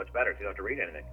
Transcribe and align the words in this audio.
much 0.00 0.12
better. 0.12 0.32
So 0.32 0.38
you 0.40 0.44
don't 0.44 0.50
have 0.50 0.56
to 0.56 0.62
read 0.62 0.80
anything. 0.80 1.04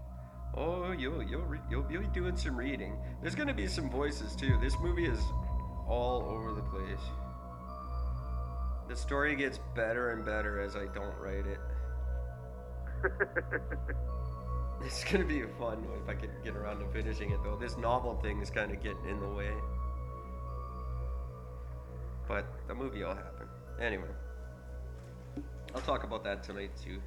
Oh, 0.55 0.91
you'll 0.91 1.21
you'll 1.23 1.41
re- 1.41 1.59
you'll 1.69 1.83
be 1.83 1.99
doing 2.13 2.37
some 2.37 2.55
reading. 2.57 2.97
There's 3.21 3.35
gonna 3.35 3.53
be 3.53 3.67
some 3.67 3.89
voices 3.89 4.35
too. 4.35 4.57
This 4.61 4.75
movie 4.79 5.05
is 5.05 5.19
all 5.87 6.23
over 6.23 6.53
the 6.53 6.61
place. 6.61 7.05
The 8.87 8.95
story 8.95 9.35
gets 9.35 9.59
better 9.75 10.11
and 10.11 10.25
better 10.25 10.61
as 10.61 10.75
I 10.75 10.85
don't 10.93 11.17
write 11.19 11.45
it. 11.45 11.59
It's 14.85 15.03
gonna 15.03 15.25
be 15.25 15.41
fun 15.59 15.83
if 16.03 16.07
I 16.07 16.13
can 16.13 16.29
get 16.43 16.55
around 16.55 16.79
to 16.79 16.87
finishing 16.93 17.31
it 17.31 17.39
though. 17.43 17.57
This 17.59 17.77
novel 17.77 18.15
thing 18.21 18.41
is 18.41 18.49
kind 18.49 18.71
of 18.71 18.81
getting 18.81 19.05
in 19.09 19.19
the 19.19 19.27
way. 19.27 19.51
But 22.27 22.45
the 22.67 22.75
movie 22.75 23.03
will 23.03 23.15
happen. 23.15 23.47
Anyway, 23.81 24.09
I'll 25.73 25.81
talk 25.81 26.03
about 26.03 26.23
that 26.25 26.43
tonight 26.43 26.71
too. 26.81 27.01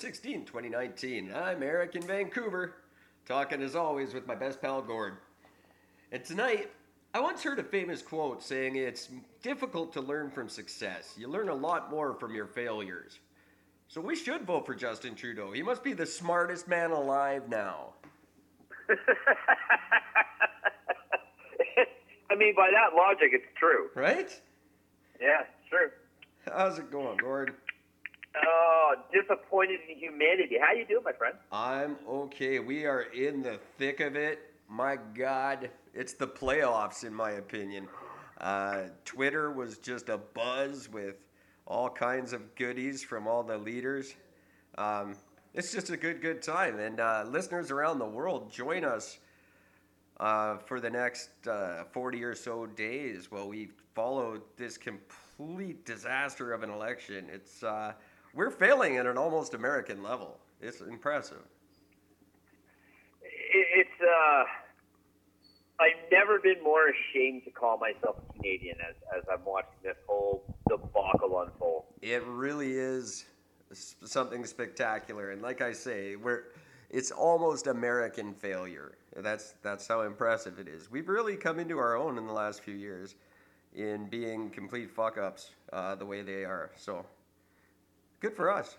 16, 0.00 0.46
2019. 0.46 1.30
I'm 1.34 1.62
Eric 1.62 1.94
in 1.94 2.00
Vancouver, 2.00 2.76
talking 3.26 3.60
as 3.60 3.76
always 3.76 4.14
with 4.14 4.26
my 4.26 4.34
best 4.34 4.62
pal 4.62 4.80
Gord. 4.80 5.18
And 6.10 6.24
tonight, 6.24 6.70
I 7.12 7.20
once 7.20 7.42
heard 7.42 7.58
a 7.58 7.62
famous 7.62 8.00
quote 8.00 8.42
saying 8.42 8.76
it's 8.76 9.10
difficult 9.42 9.92
to 9.92 10.00
learn 10.00 10.30
from 10.30 10.48
success. 10.48 11.12
You 11.18 11.28
learn 11.28 11.50
a 11.50 11.54
lot 11.54 11.90
more 11.90 12.14
from 12.14 12.34
your 12.34 12.46
failures. 12.46 13.18
So 13.88 14.00
we 14.00 14.16
should 14.16 14.46
vote 14.46 14.64
for 14.64 14.74
Justin 14.74 15.14
Trudeau. 15.14 15.52
He 15.52 15.62
must 15.62 15.84
be 15.84 15.92
the 15.92 16.06
smartest 16.06 16.66
man 16.66 16.92
alive 16.92 17.50
now. 17.50 17.92
I 22.30 22.36
mean, 22.36 22.54
by 22.56 22.70
that 22.70 22.96
logic, 22.96 23.32
it's 23.34 23.44
true. 23.58 23.90
Right? 23.94 24.30
Yeah, 25.20 25.42
true. 25.68 25.90
How's 26.46 26.78
it 26.78 26.90
going, 26.90 27.18
Gord? 27.18 27.52
Oh, 28.36 28.94
disappointed 29.12 29.80
in 29.88 29.98
humanity. 29.98 30.56
How 30.60 30.72
you 30.72 30.86
doing, 30.86 31.02
my 31.04 31.12
friend? 31.12 31.34
I'm 31.50 31.96
okay. 32.08 32.60
We 32.60 32.86
are 32.86 33.02
in 33.02 33.42
the 33.42 33.58
thick 33.76 34.00
of 34.00 34.14
it. 34.14 34.52
My 34.68 34.98
God, 35.14 35.70
it's 35.94 36.12
the 36.12 36.28
playoffs, 36.28 37.04
in 37.04 37.12
my 37.12 37.32
opinion. 37.32 37.88
Uh, 38.40 38.84
Twitter 39.04 39.50
was 39.50 39.78
just 39.78 40.08
a 40.08 40.18
buzz 40.18 40.88
with 40.88 41.16
all 41.66 41.90
kinds 41.90 42.32
of 42.32 42.54
goodies 42.54 43.02
from 43.02 43.26
all 43.26 43.42
the 43.42 43.58
leaders. 43.58 44.14
Um, 44.78 45.16
it's 45.54 45.72
just 45.72 45.90
a 45.90 45.96
good, 45.96 46.22
good 46.22 46.40
time. 46.40 46.78
And 46.78 47.00
uh, 47.00 47.24
listeners 47.28 47.70
around 47.70 47.98
the 47.98 48.06
world, 48.06 48.52
join 48.52 48.84
us 48.84 49.18
uh, 50.20 50.58
for 50.58 50.80
the 50.80 50.90
next 50.90 51.30
uh, 51.48 51.84
40 51.92 52.22
or 52.22 52.34
so 52.34 52.66
days 52.66 53.30
while 53.30 53.48
we 53.48 53.70
follow 53.94 54.40
this 54.56 54.78
complete 54.78 55.84
disaster 55.84 56.52
of 56.52 56.62
an 56.62 56.70
election. 56.70 57.26
It's 57.32 57.62
uh, 57.62 57.92
we're 58.34 58.50
failing 58.50 58.96
at 58.96 59.06
an 59.06 59.18
almost 59.18 59.54
American 59.54 60.02
level. 60.02 60.38
It's 60.60 60.80
impressive. 60.80 61.42
It's 63.22 64.00
uh, 64.00 64.44
I've 65.80 66.10
never 66.12 66.38
been 66.38 66.62
more 66.62 66.88
ashamed 66.88 67.44
to 67.44 67.50
call 67.50 67.78
myself 67.78 68.16
a 68.28 68.32
Canadian 68.34 68.76
as 68.88 68.94
as 69.16 69.24
I'm 69.32 69.44
watching 69.44 69.78
this 69.82 69.96
whole 70.06 70.44
debacle 70.68 71.40
unfold. 71.40 71.84
It 72.02 72.22
really 72.26 72.72
is 72.72 73.24
something 73.72 74.44
spectacular, 74.44 75.30
and 75.30 75.42
like 75.42 75.60
I 75.60 75.72
say, 75.72 76.16
we're 76.16 76.44
it's 76.90 77.10
almost 77.10 77.66
American 77.66 78.34
failure. 78.34 78.92
That's 79.16 79.54
that's 79.62 79.88
how 79.88 80.02
impressive 80.02 80.58
it 80.58 80.68
is. 80.68 80.90
We've 80.90 81.08
really 81.08 81.36
come 81.36 81.58
into 81.58 81.78
our 81.78 81.96
own 81.96 82.18
in 82.18 82.26
the 82.26 82.32
last 82.32 82.62
few 82.62 82.74
years 82.74 83.14
in 83.74 84.06
being 84.08 84.50
complete 84.50 84.90
fuck 84.90 85.16
ups 85.16 85.52
uh, 85.72 85.94
the 85.94 86.04
way 86.04 86.22
they 86.22 86.44
are. 86.44 86.70
So 86.76 87.06
good 88.20 88.34
for 88.34 88.50
us. 88.50 88.76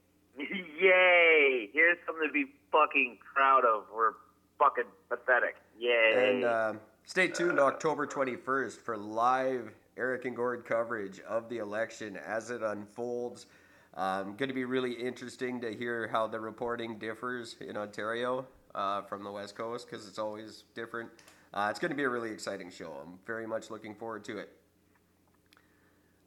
Yay! 0.38 1.68
Here's 1.72 1.98
something 2.06 2.28
to 2.28 2.32
be 2.32 2.46
fucking 2.70 3.18
proud 3.34 3.64
of. 3.64 3.84
We're 3.94 4.12
fucking 4.58 4.84
pathetic. 5.08 5.56
Yay! 5.78 6.30
And 6.30 6.44
uh, 6.44 6.72
stay 7.04 7.28
tuned 7.28 7.58
October 7.58 8.06
21st 8.06 8.78
for 8.78 8.96
live 8.96 9.72
Eric 9.96 10.24
and 10.24 10.36
Gord 10.36 10.64
coverage 10.64 11.20
of 11.20 11.48
the 11.48 11.58
election 11.58 12.16
as 12.16 12.50
it 12.50 12.62
unfolds. 12.62 13.46
Um, 13.94 14.36
going 14.36 14.48
to 14.48 14.54
be 14.54 14.64
really 14.64 14.92
interesting 14.92 15.60
to 15.60 15.74
hear 15.74 16.06
how 16.06 16.28
the 16.28 16.38
reporting 16.38 16.98
differs 16.98 17.56
in 17.60 17.76
Ontario 17.76 18.46
uh, 18.74 19.02
from 19.02 19.24
the 19.24 19.30
West 19.30 19.56
Coast 19.56 19.88
because 19.90 20.06
it's 20.06 20.20
always 20.20 20.64
different. 20.74 21.10
Uh, 21.52 21.66
it's 21.70 21.80
going 21.80 21.90
to 21.90 21.96
be 21.96 22.04
a 22.04 22.08
really 22.08 22.30
exciting 22.30 22.70
show. 22.70 22.92
I'm 23.02 23.18
very 23.26 23.46
much 23.46 23.70
looking 23.70 23.94
forward 23.94 24.24
to 24.26 24.38
it. 24.38 24.52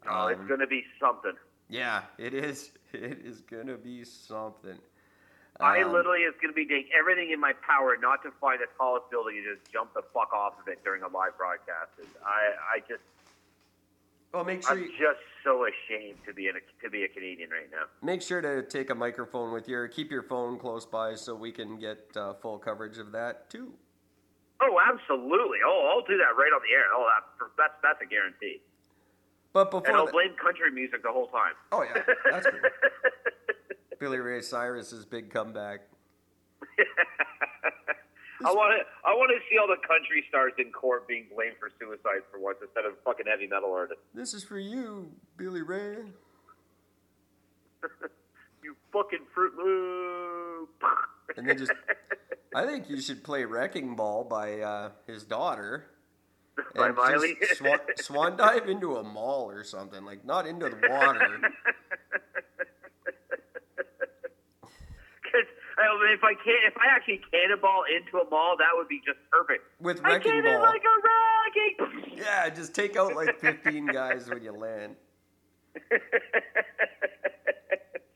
oh, 0.09 0.27
it's 0.27 0.39
um, 0.39 0.47
gonna 0.47 0.67
be 0.67 0.83
something. 0.99 1.33
Yeah, 1.71 2.03
it 2.19 2.33
is. 2.35 2.71
It 2.93 3.19
is 3.23 3.39
going 3.39 3.67
to 3.67 3.77
be 3.77 4.03
something. 4.03 4.77
I 5.61 5.81
Um, 5.81 5.93
literally 5.93 6.23
is 6.27 6.33
going 6.41 6.51
to 6.51 6.53
be 6.53 6.65
doing 6.65 6.83
everything 6.91 7.31
in 7.31 7.39
my 7.39 7.53
power 7.65 7.95
not 7.95 8.21
to 8.23 8.31
find 8.41 8.59
the 8.59 8.67
tallest 8.77 9.09
building 9.09 9.37
and 9.37 9.45
just 9.57 9.71
jump 9.71 9.93
the 9.93 10.01
fuck 10.13 10.33
off 10.33 10.59
of 10.59 10.67
it 10.67 10.83
during 10.83 11.01
a 11.03 11.07
live 11.07 11.37
broadcast. 11.37 11.91
And 11.99 12.09
I, 12.25 12.75
I 12.75 12.79
just, 12.79 12.99
Well, 14.33 14.43
make 14.43 14.61
sure 14.63 14.73
I'm 14.73 14.83
you, 14.83 14.89
just 14.99 15.23
so 15.45 15.63
ashamed 15.63 16.17
to 16.27 16.33
be 16.33 16.49
in 16.49 16.57
a, 16.57 16.83
to 16.83 16.89
be 16.89 17.03
a 17.05 17.07
Canadian 17.07 17.49
right 17.49 17.71
now. 17.71 17.85
Make 18.03 18.21
sure 18.21 18.41
to 18.41 18.61
take 18.67 18.89
a 18.89 18.95
microphone 18.95 19.53
with 19.53 19.69
you 19.69 19.77
or 19.77 19.87
keep 19.87 20.11
your 20.11 20.23
phone 20.23 20.59
close 20.59 20.85
by 20.85 21.15
so 21.15 21.33
we 21.33 21.53
can 21.53 21.79
get 21.79 21.99
uh, 22.17 22.33
full 22.33 22.57
coverage 22.59 22.97
of 22.97 23.13
that 23.13 23.49
too. 23.49 23.71
Oh, 24.59 24.77
absolutely. 24.85 25.59
Oh, 25.65 25.95
I'll 25.95 26.05
do 26.05 26.17
that 26.17 26.35
right 26.35 26.51
on 26.51 26.59
the 26.67 26.75
air. 26.75 26.91
Oh, 26.93 27.07
that, 27.07 27.47
that's 27.57 27.73
that's 27.81 28.01
a 28.03 28.05
guarantee. 28.05 28.59
But 29.53 29.73
And 29.73 29.83
before 29.83 29.95
I'll 29.95 30.05
that, 30.05 30.13
blame 30.13 30.33
country 30.41 30.71
music 30.71 31.03
the 31.03 31.11
whole 31.11 31.27
time. 31.27 31.53
oh 31.71 31.83
yeah, 31.83 32.01
that's 32.31 32.47
cool. 32.47 32.59
Billy 33.99 34.19
Ray 34.19 34.41
Cyrus's 34.41 35.05
big 35.05 35.29
comeback. 35.29 35.81
I 38.43 38.51
want 38.53 38.73
to 38.79 38.85
I 39.07 39.13
want 39.13 39.31
to 39.35 39.39
see 39.49 39.57
all 39.59 39.67
the 39.67 39.75
country 39.87 40.23
stars 40.29 40.53
in 40.57 40.71
court 40.71 41.07
being 41.07 41.25
blamed 41.35 41.57
for 41.59 41.69
suicide 41.79 42.23
for 42.31 42.39
once 42.39 42.57
instead 42.61 42.85
of 42.85 42.93
fucking 43.05 43.27
heavy 43.27 43.45
metal 43.47 43.71
artists. 43.71 44.03
This 44.15 44.33
is 44.33 44.43
for 44.43 44.57
you, 44.57 45.11
Billy 45.37 45.61
Ray. 45.61 45.97
You 48.63 48.75
fucking 48.93 49.25
Fruit 49.33 49.53
Loop. 49.57 50.83
And 51.35 51.49
then 51.49 51.57
just, 51.57 51.71
I 52.53 52.63
think 52.63 52.91
you 52.91 53.01
should 53.01 53.23
play 53.23 53.43
Wrecking 53.43 53.95
Ball 53.95 54.23
by 54.23 54.59
uh, 54.59 54.91
his 55.07 55.23
daughter. 55.23 55.87
By 56.75 56.87
and 56.87 56.95
Miley. 56.95 57.37
just 57.39 57.57
swan, 57.57 57.79
swan 57.97 58.37
dive 58.37 58.69
into 58.69 58.97
a 58.97 59.03
mall 59.03 59.49
or 59.49 59.63
something 59.63 60.03
like 60.05 60.25
not 60.25 60.47
into 60.47 60.69
the 60.69 60.79
water. 60.89 61.39
I 65.81 66.13
if 66.13 66.23
I 66.23 66.33
can't, 66.33 66.63
if 66.67 66.77
I 66.77 66.95
actually 66.95 67.21
cannonball 67.31 67.83
into 67.95 68.19
a 68.19 68.29
mall, 68.29 68.55
that 68.57 68.69
would 68.75 68.87
be 68.87 69.01
just 69.05 69.17
perfect. 69.31 69.63
With 69.79 70.01
Wrecking 70.01 70.35
in 70.35 70.43
Ball. 70.43 70.61
like 70.61 70.81
a 70.83 71.77
wrecking. 71.87 72.17
Yeah, 72.17 72.49
just 72.49 72.75
take 72.75 72.95
out 72.97 73.15
like 73.15 73.39
15 73.39 73.87
guys 73.87 74.29
when 74.29 74.43
you 74.43 74.51
land. 74.51 74.95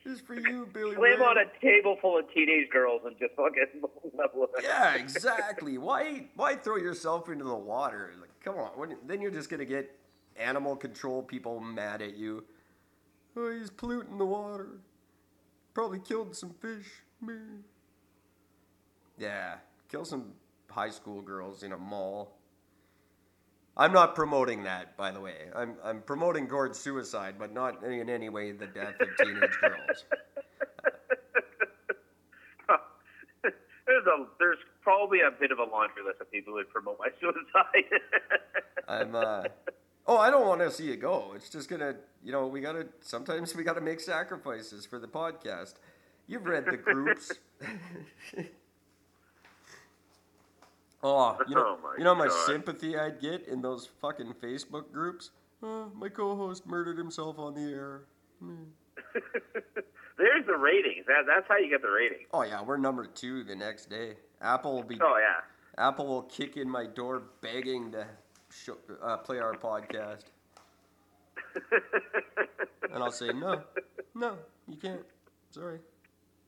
This 0.06 0.20
is 0.20 0.22
for 0.22 0.36
you, 0.36 0.68
Billy 0.72 0.96
Slam 0.96 1.20
Ray. 1.20 1.26
on 1.26 1.38
a 1.40 1.60
table 1.60 1.98
full 2.00 2.20
of 2.20 2.32
teenage 2.32 2.70
girls 2.70 3.02
and 3.06 3.16
just 3.18 3.34
fucking 3.36 3.82
level 4.18 4.44
it. 4.56 4.64
Yeah, 4.64 4.94
exactly. 4.94 5.80
Why 5.80 6.28
why 6.36 6.56
throw 6.56 6.76
yourself 6.76 7.28
into 7.28 7.44
the 7.44 7.56
water? 7.56 8.14
Like, 8.22 8.30
come 8.44 8.56
on. 8.56 8.70
When, 8.76 8.98
then 9.08 9.20
you're 9.20 9.32
just 9.32 9.50
gonna 9.50 9.66
get 9.66 9.98
animal 10.38 10.76
control 10.76 11.24
people 11.24 11.60
mad 11.60 12.04
at 12.04 12.16
you. 12.16 12.44
Oh, 13.36 13.52
he's 13.52 13.72
polluting 13.72 14.20
the 14.20 14.26
water. 14.26 14.78
Probably 15.74 16.00
killed 16.00 16.36
some 16.36 16.54
fish. 16.62 16.86
Meh. 17.20 17.34
Yeah, 19.18 19.56
kill 19.90 20.06
some 20.06 20.34
high 20.70 20.92
school 20.92 21.22
girls 21.22 21.64
in 21.64 21.72
a 21.72 21.78
mall. 21.78 22.38
I'm 23.78 23.92
not 23.92 24.16
promoting 24.16 24.64
that, 24.64 24.96
by 24.96 25.12
the 25.12 25.20
way. 25.20 25.50
I'm 25.54 25.76
I'm 25.84 26.02
promoting 26.02 26.48
Gord's 26.48 26.80
suicide, 26.80 27.36
but 27.38 27.54
not 27.54 27.84
in 27.84 28.10
any 28.10 28.30
way 28.30 28.54
the 28.54 28.68
death 28.68 28.96
of 29.02 29.10
teenage 29.18 29.58
girls. 29.60 30.06
there's 33.86 34.06
a 34.06 34.26
there's 34.40 34.60
probably 34.82 35.20
a 35.22 35.32
bit 35.32 35.52
of 35.52 35.60
a 35.60 35.64
laundry 35.64 36.04
list 36.06 36.22
of 36.22 36.32
people 36.32 36.54
who 36.54 36.58
would 36.58 36.70
promote 36.70 36.98
my 37.00 37.10
suicide. 37.20 37.84
I'm. 38.88 39.14
Uh, 39.14 39.44
oh, 40.08 40.18
I 40.18 40.30
don't 40.30 40.48
want 40.48 40.62
to 40.62 40.72
see 40.72 40.92
it 40.92 41.02
go. 41.02 41.34
It's 41.36 41.50
just 41.50 41.70
gonna, 41.70 41.96
you 42.24 42.32
know, 42.32 42.48
we 42.48 42.62
gotta. 42.62 42.88
Sometimes 43.02 43.54
we 43.56 43.64
gotta 43.64 43.82
make 43.82 44.00
sacrifices 44.00 44.86
for 44.86 45.00
the 45.00 45.08
podcast. 45.08 45.74
You've 46.28 46.46
read 46.46 46.66
the 46.66 46.78
groups. 46.78 47.34
oh, 51.06 51.38
you 51.48 51.56
know, 51.56 51.62
Oh 51.62 51.78
my 51.84 51.96
you 51.98 52.04
know 52.04 52.16
my 52.16 52.28
God. 52.28 52.46
sympathy 52.48 52.98
I'd 52.98 53.20
get 53.22 53.48
in 53.48 53.62
those 53.62 53.88
fucking 54.02 54.34
Facebook 54.42 54.92
groups. 54.92 55.32
Oh, 55.64 55.90
my 55.96 56.10
co-host 56.10 56.66
murdered 56.68 56.98
himself 56.98 57.40
on 57.40 57.54
the 57.54 57.72
air. 57.72 58.02
Hmm. 58.40 58.64
There's 60.18 60.46
the 60.46 60.56
ratings. 60.58 61.06
That, 61.08 61.24
that's 61.28 61.48
how 61.48 61.58
you 61.58 61.70
get 61.70 61.82
the 61.82 61.90
ratings. 61.90 62.28
Oh 62.34 62.44
yeah, 62.44 62.62
we're 62.62 62.78
number 62.78 63.06
two 63.06 63.44
the 63.44 63.56
next 63.56 63.90
day. 63.90 64.16
Apple 64.42 64.74
will 64.76 64.84
be 64.84 64.98
Oh 65.02 65.18
yeah. 65.18 65.42
Apple 65.84 66.08
will 66.08 66.24
kick 66.24 66.58
in 66.58 66.70
my 66.70 66.86
door 66.86 67.24
begging 67.42 67.92
to 67.92 68.06
show, 68.50 68.78
uh, 69.04 69.18
play 69.18 69.40
our 69.40 69.54
podcast, 69.54 70.24
and 72.94 73.04
I'll 73.04 73.12
say 73.12 73.30
no, 73.34 73.62
no, 74.14 74.38
you 74.70 74.78
can't. 74.78 75.02
Sorry, 75.52 75.80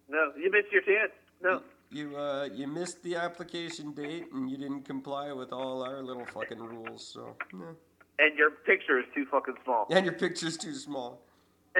no, 0.08 0.32
you 0.38 0.50
missed 0.52 0.72
your 0.72 0.82
chance. 0.84 1.12
No. 1.42 1.62
You 1.90 2.16
uh, 2.18 2.50
you 2.54 2.68
missed 2.68 3.02
the 3.04 3.16
application 3.16 3.94
date 3.94 4.26
and 4.34 4.50
you 4.50 4.58
didn't 4.58 4.84
comply 4.84 5.32
with 5.32 5.52
all 5.54 5.84
our 5.84 6.02
little 6.02 6.26
fucking 6.26 6.60
rules. 6.60 7.08
So 7.14 7.36
no, 7.54 7.76
And 8.20 8.38
your 8.38 8.52
picture 8.52 9.00
is 9.00 9.06
too 9.16 9.26
fucking 9.32 9.56
small. 9.64 9.88
and 9.90 10.06
your 10.06 10.16
picture's 10.16 10.58
too 10.58 10.74
small. 10.74 11.22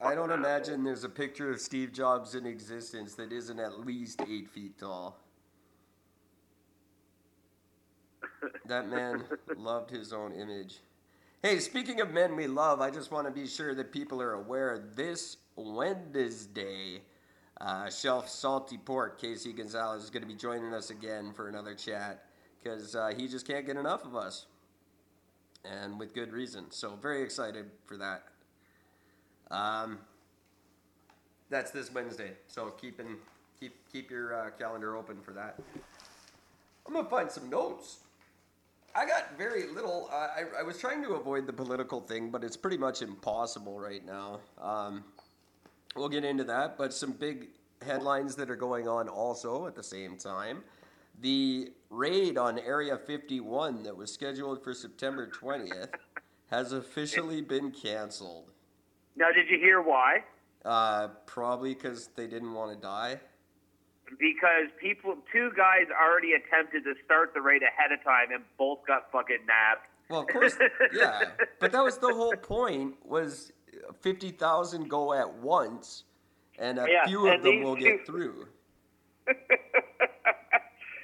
I 0.00 0.14
don't 0.16 0.32
imagine 0.32 0.82
there's 0.82 1.04
a 1.04 1.08
picture 1.08 1.50
of 1.50 1.60
Steve 1.60 1.92
Jobs 1.92 2.34
in 2.34 2.44
existence 2.44 3.14
that 3.14 3.32
isn't 3.32 3.60
at 3.60 3.78
least 3.86 4.20
eight 4.28 4.48
feet 4.50 4.76
tall. 4.78 5.16
That 8.66 8.88
man 8.88 9.24
loved 9.56 9.90
his 9.90 10.12
own 10.12 10.32
image. 10.32 10.78
Hey, 11.42 11.60
speaking 11.60 12.00
of 12.00 12.10
men 12.10 12.34
we 12.34 12.48
love, 12.48 12.80
I 12.80 12.90
just 12.90 13.12
want 13.12 13.28
to 13.28 13.32
be 13.32 13.46
sure 13.46 13.74
that 13.76 13.92
people 13.92 14.20
are 14.20 14.32
aware 14.32 14.82
this 14.96 15.36
Wednesday, 15.56 17.02
uh, 17.60 17.90
Shelf 17.90 18.28
Salty 18.28 18.78
Pork, 18.78 19.20
Casey 19.20 19.52
Gonzalez, 19.52 20.04
is 20.04 20.10
going 20.10 20.22
to 20.22 20.28
be 20.28 20.34
joining 20.34 20.72
us 20.74 20.90
again 20.90 21.32
for 21.32 21.48
another 21.48 21.74
chat 21.74 22.24
because 22.62 22.94
uh, 22.94 23.12
he 23.16 23.28
just 23.28 23.46
can't 23.46 23.66
get 23.66 23.76
enough 23.76 24.04
of 24.04 24.16
us. 24.16 24.46
And 25.64 25.98
with 25.98 26.12
good 26.12 26.32
reason. 26.32 26.70
So, 26.70 26.98
very 27.00 27.22
excited 27.22 27.66
for 27.84 27.96
that. 27.96 28.24
Um, 29.52 29.98
that's 31.50 31.70
this 31.70 31.92
Wednesday, 31.92 32.32
so 32.48 32.70
keep 32.70 32.98
in, 32.98 33.16
keep 33.60 33.76
keep 33.92 34.10
your 34.10 34.34
uh, 34.34 34.50
calendar 34.58 34.96
open 34.96 35.20
for 35.20 35.32
that. 35.32 35.60
I'm 36.86 36.94
gonna 36.94 37.08
find 37.08 37.30
some 37.30 37.50
notes. 37.50 37.98
I 38.94 39.06
got 39.06 39.36
very 39.36 39.68
little. 39.68 40.08
Uh, 40.10 40.28
I, 40.36 40.60
I 40.60 40.62
was 40.62 40.78
trying 40.78 41.02
to 41.02 41.14
avoid 41.14 41.46
the 41.46 41.52
political 41.52 42.00
thing, 42.00 42.30
but 42.30 42.42
it's 42.42 42.56
pretty 42.56 42.78
much 42.78 43.02
impossible 43.02 43.78
right 43.78 44.04
now. 44.04 44.40
Um, 44.60 45.04
we'll 45.94 46.08
get 46.08 46.24
into 46.24 46.44
that, 46.44 46.76
but 46.78 46.92
some 46.92 47.12
big 47.12 47.48
headlines 47.82 48.36
that 48.36 48.50
are 48.50 48.56
going 48.56 48.88
on 48.88 49.08
also 49.08 49.66
at 49.66 49.74
the 49.74 49.82
same 49.82 50.16
time. 50.16 50.62
The 51.20 51.72
raid 51.90 52.38
on 52.38 52.58
Area 52.58 52.96
51 52.96 53.82
that 53.82 53.96
was 53.96 54.12
scheduled 54.12 54.62
for 54.64 54.74
September 54.74 55.28
20th 55.28 55.90
has 56.50 56.72
officially 56.72 57.40
been 57.40 57.70
canceled. 57.70 58.50
Now, 59.16 59.30
did 59.32 59.48
you 59.50 59.58
hear 59.58 59.82
why? 59.82 60.24
Uh, 60.64 61.08
probably 61.26 61.74
because 61.74 62.08
they 62.16 62.26
didn't 62.26 62.54
want 62.54 62.72
to 62.72 62.80
die. 62.80 63.20
Because 64.18 64.68
people, 64.80 65.16
two 65.32 65.50
guys 65.56 65.86
already 65.90 66.32
attempted 66.32 66.84
to 66.84 66.94
start 67.04 67.32
the 67.34 67.40
raid 67.40 67.62
ahead 67.62 67.92
of 67.92 68.02
time 68.04 68.28
and 68.32 68.44
both 68.58 68.78
got 68.86 69.10
fucking 69.10 69.38
nabbed. 69.46 69.86
Well, 70.08 70.20
of 70.20 70.26
course, 70.28 70.56
yeah. 70.94 71.22
But 71.58 71.72
that 71.72 71.82
was 71.82 71.96
the 71.96 72.12
whole 72.12 72.34
point: 72.36 72.96
was 73.04 73.52
fifty 74.00 74.30
thousand 74.30 74.88
go 74.88 75.12
at 75.12 75.32
once, 75.34 76.04
and 76.58 76.78
a 76.78 76.86
Yeah, 76.90 77.06
few 77.06 77.28
of 77.28 77.42
them 77.42 77.62
will 77.62 77.76
two- 77.76 77.82
get 77.82 78.06
through. 78.06 78.48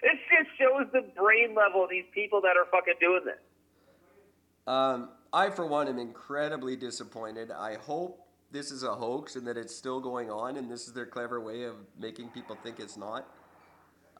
It 0.00 0.17
just 0.31 0.56
shows 0.56 0.87
the 0.93 1.03
brain 1.20 1.55
level 1.56 1.82
of 1.82 1.91
these 1.91 2.05
people 2.15 2.41
that 2.43 2.56
are 2.56 2.67
fucking 2.70 2.94
doing 3.00 3.23
this. 3.25 3.38
Um, 4.67 5.11
I, 5.32 5.50
for 5.50 5.67
one, 5.67 5.88
am 5.88 5.99
incredibly 5.99 6.76
disappointed. 6.76 7.50
I 7.50 7.75
hope 7.76 8.25
this 8.53 8.70
is 8.70 8.85
a 8.85 8.94
hoax 8.94 9.35
and 9.35 9.44
that 9.49 9.56
it's 9.56 9.75
still 9.75 10.00
going 10.00 10.31
on, 10.31 10.56
and 10.56 10.70
this 10.70 10.87
is 10.87 10.93
their 10.93 11.05
clever 11.06 11.41
way 11.41 11.65
of 11.65 11.75
making 11.99 12.29
people 12.29 12.56
think 12.62 12.79
it's 12.79 12.97
not. 12.97 13.26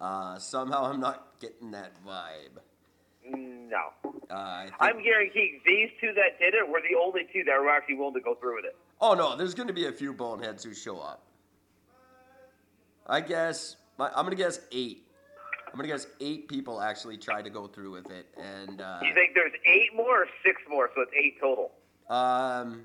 Uh, 0.01 0.39
somehow, 0.39 0.85
I'm 0.85 1.01
not 1.01 1.39
getting 1.41 1.71
that 1.71 1.93
vibe. 2.05 2.59
No. 3.31 4.11
Uh, 4.31 4.63
think, 4.63 4.75
I'm 4.81 5.03
guaranteeing 5.03 5.61
these 5.67 5.91
two 6.01 6.13
that 6.15 6.39
did 6.39 6.55
it 6.55 6.69
were 6.69 6.81
the 6.81 6.97
only 6.99 7.23
two 7.33 7.45
that 7.45 7.59
were 7.61 7.69
actually 7.71 7.97
willing 7.97 8.15
to 8.15 8.21
go 8.21 8.35
through 8.35 8.57
with 8.57 8.65
it. 8.65 8.77
Oh 9.01 9.15
no, 9.15 9.37
there's 9.37 9.55
going 9.55 9.69
to 9.69 9.75
be 9.75 9.87
a 9.87 9.93
few 9.93 10.13
boneheads 10.13 10.65
who 10.65 10.75
show 10.75 10.99
up. 10.99 11.23
I 13.07 13.21
guess 13.21 13.77
my, 13.99 14.09
I'm 14.09 14.25
going 14.25 14.37
to 14.37 14.43
guess 14.43 14.61
eight. 14.73 15.05
I'm 15.67 15.75
going 15.75 15.89
to 15.89 15.95
guess 15.95 16.07
eight 16.21 16.49
people 16.49 16.81
actually 16.81 17.19
tried 17.19 17.43
to 17.43 17.51
go 17.51 17.67
through 17.67 17.93
with 17.93 18.11
it, 18.11 18.27
and 18.39 18.81
uh, 18.81 19.01
You 19.03 19.13
think 19.15 19.35
there's 19.35 19.53
eight 19.67 19.95
more 19.95 20.23
or 20.23 20.27
six 20.45 20.61
more, 20.69 20.91
so 20.95 21.03
it's 21.03 21.13
eight 21.15 21.39
total? 21.41 21.73
um, 22.09 22.85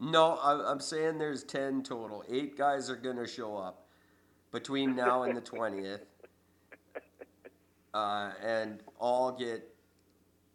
no, 0.00 0.38
I'm, 0.42 0.60
I'm 0.60 0.80
saying 0.80 1.18
there's 1.18 1.42
ten 1.44 1.82
total. 1.82 2.24
Eight 2.28 2.56
guys 2.56 2.90
are 2.90 2.96
going 2.96 3.16
to 3.16 3.26
show 3.26 3.56
up 3.56 3.86
between 4.52 4.96
now 4.96 5.22
and 5.24 5.36
the 5.36 5.40
twentieth, 5.52 6.06
uh, 7.94 8.30
and 8.42 8.80
all 8.98 9.32
get 9.32 9.68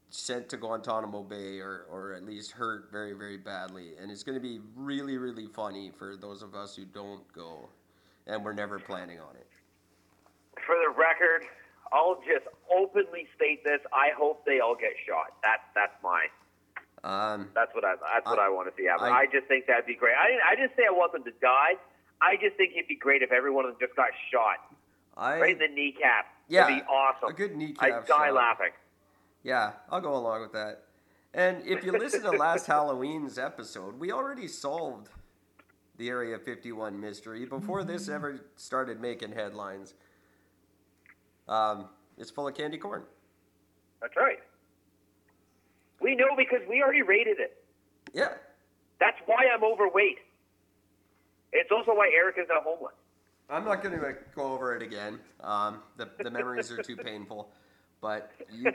sent 0.10 0.50
to 0.50 0.58
Guantanamo 0.58 1.24
Bay 1.24 1.60
or, 1.60 1.86
or 1.90 2.14
at 2.14 2.26
least 2.26 2.52
hurt 2.52 2.90
very, 2.92 3.14
very 3.14 3.38
badly. 3.38 3.92
And 4.02 4.10
it's 4.10 4.24
going 4.24 4.38
to 4.38 4.42
be 4.42 4.60
really, 4.76 5.18
really 5.18 5.48
funny 5.48 5.92
for 5.98 6.16
those 6.16 6.42
of 6.42 6.56
us 6.56 6.76
who 6.76 6.86
don't 6.86 7.22
go. 7.34 7.70
And 8.26 8.44
we're 8.44 8.54
never 8.54 8.80
planning 8.80 9.20
on 9.20 9.36
it. 9.36 9.48
For 10.66 10.76
the 10.76 10.90
record, 10.98 11.44
I'll 11.94 12.20
just 12.28 12.48
openly 12.72 13.28
state 13.36 13.64
this. 13.64 13.80
I 13.94 14.10
hope 14.18 14.46
they 14.46 14.60
all 14.60 14.76
get 14.76 14.92
shot. 15.08 15.34
That's 15.44 15.64
that's 15.76 15.94
my 16.04 16.28
Um, 17.04 17.48
that's 17.56 17.74
what 17.74 17.86
I 17.86 17.96
that's 17.96 18.26
what 18.26 18.40
I, 18.40 18.50
want 18.50 18.68
to 18.68 18.74
see 18.76 18.88
happen. 18.88 19.06
I- 19.06 19.20
I, 19.22 19.26
just 19.32 19.48
think 19.48 19.68
that'd 19.68 19.86
be 19.86 19.96
great. 19.96 20.16
I 20.20 20.28
didn't, 20.28 20.42
I 20.44 20.56
didn't 20.56 20.72
say 20.76 20.84
I 20.88 20.92
want 20.92 21.14
them 21.14 21.24
to 21.24 21.32
die. 21.40 21.80
I 22.20 22.36
just 22.36 22.58
think 22.58 22.74
it'd 22.74 22.88
be 22.88 22.96
great 22.96 23.22
if 23.22 23.32
every 23.32 23.52
one 23.52 23.64
of 23.66 23.72
them 23.72 23.80
just 23.80 23.96
got 23.96 24.10
shot 24.32 24.76
I, 25.16 25.40
right 25.40 25.54
in 25.54 25.60
the 25.60 25.74
kneecap. 25.74 26.26
Yeah, 26.48 26.68
It'd 26.68 26.80
be 26.80 26.86
awesome. 26.90 27.30
a 27.30 27.34
good 27.34 27.56
kneecap 27.56 27.84
I'd 27.84 28.06
die 28.06 28.28
shot. 28.28 28.34
laughing. 28.34 28.72
yeah, 29.44 29.74
I'll 29.90 30.02
go 30.02 30.16
along 30.16 30.42
with 30.42 30.54
that. 30.54 30.84
And 31.34 31.66
if 31.66 31.84
you 31.84 31.92
listen 31.92 32.22
to 32.24 32.32
last 32.32 32.66
Halloween's 32.68 33.38
episode, 33.38 34.00
we 34.00 34.12
already 34.12 34.48
solved 34.48 35.10
the 35.98 36.10
Area 36.10 36.38
51 36.40 37.00
mystery 37.00 37.46
before 37.46 37.84
this 37.84 38.08
ever 38.08 38.46
started 38.56 39.02
making 39.02 39.34
headlines. 39.34 39.94
Um, 41.48 41.90
it's 42.18 42.32
full 42.32 42.48
of 42.48 42.56
candy 42.56 42.78
corn. 42.78 43.04
That's 44.02 44.16
right. 44.16 44.40
We 46.00 46.16
know 46.16 46.28
because 46.38 46.62
we 46.70 46.82
already 46.82 47.02
rated 47.02 47.40
it. 47.40 47.58
Yeah, 48.14 48.30
That's 49.00 49.18
why 49.26 49.46
I'm 49.54 49.64
overweight. 49.64 50.20
It's 51.52 51.70
also 51.72 51.94
why 51.94 52.10
Eric 52.16 52.38
is 52.40 52.46
not 52.48 52.64
homeless. 52.64 52.94
I'm 53.50 53.64
not 53.64 53.82
going 53.82 53.98
to 53.98 54.16
go 54.36 54.52
over 54.52 54.76
it 54.76 54.82
again. 54.82 55.20
Um, 55.42 55.80
the, 55.96 56.10
the 56.22 56.30
memories 56.30 56.70
are 56.72 56.82
too 56.84 56.98
painful. 56.98 57.50
But 58.02 58.32
you 58.52 58.74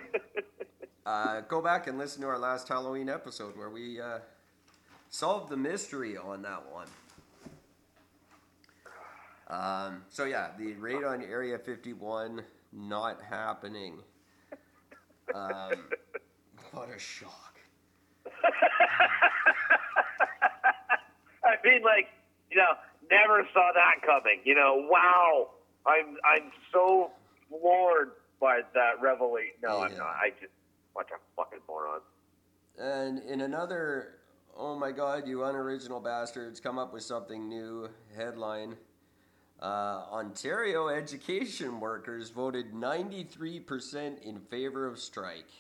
uh, 1.07 1.41
go 1.43 1.61
back 1.61 1.87
and 1.87 1.99
listen 1.99 2.23
to 2.23 2.29
our 2.29 2.39
last 2.39 2.69
Halloween 2.69 3.11
episode 3.11 3.57
where 3.57 3.69
we 3.69 4.01
uh, 4.01 4.21
solved 5.11 5.51
the 5.51 5.57
mystery 5.57 6.17
on 6.17 6.43
that 6.43 6.65
one. 6.73 6.87
Um, 9.49 10.05
so, 10.09 10.25
yeah, 10.25 10.49
the 10.59 10.73
raid 10.75 11.05
on 11.05 11.23
Area 11.23 11.59
51 11.59 12.43
not 12.73 13.21
happening. 13.29 13.99
Um, 15.35 15.73
what 16.73 16.89
a 16.89 16.99
shock. 16.99 17.59
I 21.45 21.57
mean, 21.63 21.83
like, 21.83 22.09
you 22.51 22.57
know, 22.57 22.73
never 23.11 23.47
saw 23.53 23.71
that 23.75 24.05
coming. 24.07 24.41
You 24.45 24.55
know, 24.55 24.87
wow. 24.89 25.49
I'm 25.87 26.17
I'm 26.25 26.53
so 26.73 27.11
floored 27.49 28.13
by 28.41 28.61
that 28.75 29.03
revelation. 29.03 29.55
No, 29.63 29.81
I'm 29.81 29.97
not. 29.97 30.07
I 30.07 30.31
just 30.41 30.53
bunch 30.95 31.09
of 31.13 31.21
fucking 31.37 31.61
morons. 31.69 32.03
And 32.79 33.19
in 33.31 33.41
another, 33.41 34.17
oh 34.57 34.79
my 34.79 34.93
god, 34.93 35.27
you 35.27 35.45
unoriginal 35.45 36.01
bastards, 36.01 36.61
come 36.61 36.79
up 36.79 36.93
with 36.93 37.03
something 37.03 37.49
new 37.49 37.89
headline. 38.17 38.77
Uh, 39.61 40.05
Ontario 40.11 40.89
education 40.89 41.79
workers 41.79 42.31
voted 42.31 42.73
93% 42.73 44.23
in 44.23 44.41
favor 44.41 44.87
of 44.87 44.99
strike. 44.99 45.51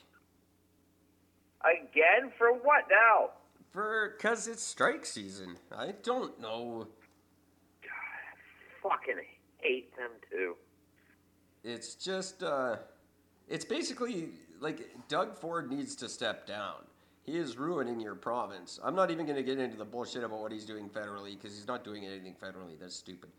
Again 1.61 2.33
for 2.37 2.53
what 2.53 2.85
now? 2.91 3.31
For, 3.71 4.17
cause 4.21 4.49
it's 4.49 4.63
strike 4.63 5.07
season. 5.07 5.57
I 5.75 5.93
don't 6.03 6.41
know. 6.41 6.89
Fucking 8.83 9.17
hate 9.59 9.95
them 9.97 10.11
too. 10.31 10.57
It's 11.65 11.95
just, 11.95 12.43
uh, 12.43 12.77
it's 13.49 13.65
basically 13.65 14.31
like 14.61 14.89
Doug 15.09 15.37
Ford 15.37 15.71
needs 15.71 15.95
to 15.97 16.09
step 16.09 16.47
down. 16.47 16.75
He 17.25 17.37
is 17.37 17.57
ruining 17.57 18.01
your 18.01 18.17
province. 18.17 18.81
I'm 18.83 18.97
not 18.97 19.12
even 19.12 19.27
going 19.27 19.37
to 19.37 19.45
get 19.45 19.59
into 19.61 19.77
the 19.77 19.85
bullshit 19.85 20.25
about 20.25 20.41
what 20.41 20.51
he's 20.51 20.65
doing 20.65 20.89
federally 20.89 21.37
because 21.41 21.55
he's 21.57 21.69
not 21.69 21.85
doing 21.85 22.05
anything 22.05 22.35
federally. 22.43 22.79
That's 22.81 22.97
stupid. 22.97 23.31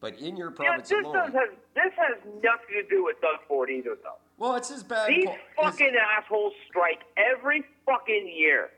But 0.00 0.18
in 0.20 0.36
your 0.36 0.50
Yeah, 0.50 0.56
province 0.56 0.88
this, 0.88 1.04
alone, 1.04 1.14
does 1.14 1.32
have, 1.32 1.48
this 1.74 1.92
has 1.96 2.18
nothing 2.42 2.74
to 2.80 2.82
do 2.88 3.04
with 3.04 3.20
Doug 3.20 3.40
Ford 3.48 3.70
either, 3.70 3.96
though. 4.02 4.18
well, 4.38 4.54
it's 4.54 4.68
his 4.68 4.82
bad. 4.84 5.08
These 5.08 5.24
po- 5.26 5.32
his- 5.32 5.40
fucking 5.56 5.94
assholes 5.96 6.52
strike 6.68 7.02
every 7.16 7.64
fucking 7.86 8.28
year. 8.36 8.70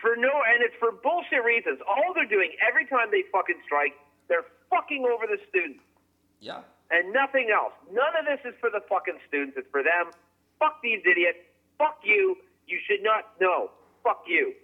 For 0.00 0.16
no, 0.16 0.28
and 0.28 0.62
it's 0.62 0.74
for 0.78 0.92
bullshit 0.92 1.42
reasons. 1.44 1.80
All 1.88 2.12
they're 2.14 2.26
doing 2.28 2.52
every 2.66 2.86
time 2.86 3.08
they 3.10 3.24
fucking 3.32 3.56
strike, 3.64 3.94
they're 4.28 4.46
fucking 4.70 5.04
over 5.04 5.26
the 5.26 5.38
students 5.48 5.80
yeah, 6.40 6.60
and 6.90 7.12
nothing 7.12 7.48
else. 7.54 7.72
None 7.92 8.14
of 8.18 8.24
this 8.26 8.40
is 8.44 8.54
for 8.60 8.70
the 8.70 8.80
fucking 8.88 9.18
students. 9.28 9.56
It's 9.56 9.68
for 9.70 9.82
them. 9.82 10.12
Fuck 10.58 10.82
these 10.82 11.00
idiots. 11.10 11.38
Fuck 11.78 12.00
you. 12.04 12.36
You 12.66 12.78
should 12.86 13.02
not 13.02 13.32
know. 13.40 13.70
Fuck 14.02 14.22
you. 14.26 14.54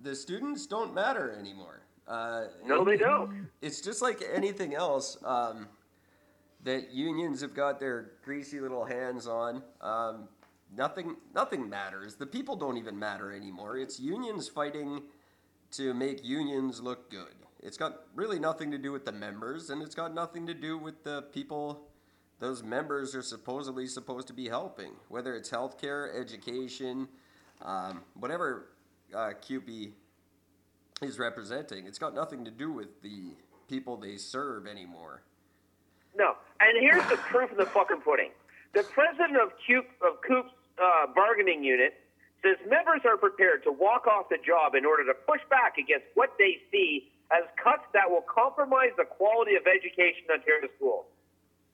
the 0.00 0.14
students 0.14 0.66
don't 0.66 0.94
matter 0.94 1.32
anymore. 1.38 1.80
Uh, 2.06 2.44
No, 2.66 2.84
they 2.84 2.96
don't. 2.96 3.48
It's 3.62 3.80
just 3.80 4.02
like 4.02 4.22
anything 4.32 4.74
else 4.74 5.16
um, 5.24 5.68
that 6.62 6.92
unions 6.92 7.40
have 7.40 7.54
got 7.54 7.80
their 7.80 8.12
greasy 8.24 8.60
little 8.60 8.84
hands 8.84 9.26
on. 9.26 9.62
Um, 9.80 10.28
nothing, 10.74 11.16
nothing 11.34 11.68
matters. 11.68 12.16
The 12.16 12.26
people 12.26 12.56
don't 12.56 12.76
even 12.76 12.98
matter 12.98 13.32
anymore. 13.32 13.78
It's 13.78 13.98
unions 13.98 14.48
fighting 14.48 15.02
to 15.72 15.94
make 15.94 16.24
unions 16.24 16.80
look 16.82 17.10
good. 17.10 17.34
It's 17.64 17.78
got 17.78 18.02
really 18.14 18.38
nothing 18.38 18.70
to 18.72 18.78
do 18.78 18.92
with 18.92 19.06
the 19.06 19.12
members, 19.12 19.70
and 19.70 19.82
it's 19.82 19.94
got 19.94 20.14
nothing 20.14 20.46
to 20.46 20.54
do 20.54 20.76
with 20.76 21.02
the 21.02 21.22
people 21.32 21.88
those 22.40 22.62
members 22.62 23.14
are 23.14 23.22
supposedly 23.22 23.86
supposed 23.86 24.26
to 24.26 24.34
be 24.34 24.48
helping, 24.48 24.92
whether 25.08 25.34
it's 25.34 25.50
healthcare, 25.50 26.14
education, 26.20 27.08
um, 27.62 28.02
whatever 28.18 28.66
uh, 29.14 29.30
CUPE 29.40 29.94
is 31.00 31.18
representing. 31.18 31.86
It's 31.86 31.98
got 31.98 32.14
nothing 32.14 32.44
to 32.44 32.50
do 32.50 32.70
with 32.70 33.00
the 33.02 33.34
people 33.68 33.96
they 33.96 34.16
serve 34.16 34.66
anymore. 34.66 35.22
No. 36.14 36.34
And 36.60 36.76
here's 36.80 37.08
the 37.08 37.16
proof 37.16 37.50
of 37.50 37.56
the 37.56 37.66
fucking 37.66 38.02
pudding. 38.04 38.30
The 38.74 38.82
president 38.82 39.36
of 39.40 39.52
CUPE 39.66 39.88
of 40.02 40.20
CUPE's 40.26 40.52
uh, 40.78 41.06
bargaining 41.14 41.62
unit 41.62 41.94
says 42.42 42.56
members 42.68 43.00
are 43.06 43.16
prepared 43.16 43.62
to 43.64 43.72
walk 43.72 44.06
off 44.06 44.28
the 44.28 44.38
job 44.44 44.74
in 44.74 44.84
order 44.84 45.04
to 45.06 45.14
push 45.26 45.40
back 45.48 45.78
against 45.78 46.06
what 46.14 46.34
they 46.38 46.58
see 46.70 47.10
as 47.32 47.44
cuts 47.62 47.84
that 47.92 48.08
will 48.08 48.24
compromise 48.28 48.90
the 48.96 49.04
quality 49.04 49.56
of 49.56 49.62
education 49.66 50.24
in 50.28 50.34
Ontario 50.40 50.68
schools. 50.76 51.06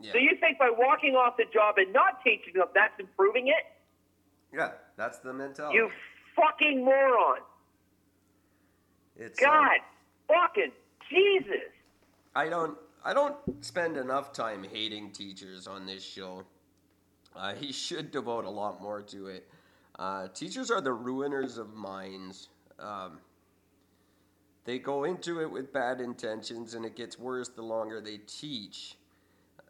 Yeah, 0.01 0.13
So 0.13 0.19
you 0.19 0.37
think 0.41 0.59
by 0.59 0.71
walking 0.71 1.15
off 1.17 1.37
the 1.37 1.45
job 1.53 1.75
and 1.79 1.93
not 1.93 2.23
teaching 2.25 2.55
them, 2.55 2.69
that's 2.75 2.99
improving 2.99 3.49
it? 3.49 3.65
yeah 4.53 4.73
that's 4.97 5.19
the 5.19 5.33
mentality. 5.33 5.77
You 5.77 5.91
fucking 6.35 6.85
moron. 6.85 7.39
it's, 9.17 9.41
uh, 9.41 9.47
God, 9.47 9.79
fucking 10.29 10.73
Jesus. 11.09 11.71
I 12.35 12.49
don't 12.49 12.77
I 13.05 13.13
don't 13.15 13.37
spend 13.65 13.97
enough 13.97 14.33
time 14.33 14.65
hating 14.65 15.13
teachers 15.13 15.67
on 15.67 15.87
this 15.87 16.03
show. 16.05 16.45
Uh, 17.35 17.55
he 17.61 17.73
should 17.73 18.11
devote 18.11 18.45
a 18.45 18.51
lot 18.51 18.81
more 18.83 19.03
to 19.03 19.27
it. 19.27 19.49
Uh, 19.99 20.29
teachers 20.29 20.71
are 20.71 20.81
the 20.81 20.91
ruiners 20.91 21.59
of 21.59 21.75
minds. 21.75 22.49
Um, 22.79 23.19
they 24.65 24.79
go 24.79 25.05
into 25.05 25.41
it 25.41 25.51
with 25.51 25.73
bad 25.73 26.01
intentions, 26.01 26.75
and 26.75 26.85
it 26.85 26.97
gets 26.97 27.19
worse 27.19 27.49
the 27.49 27.63
longer 27.63 28.01
they 28.01 28.19
teach. 28.19 28.97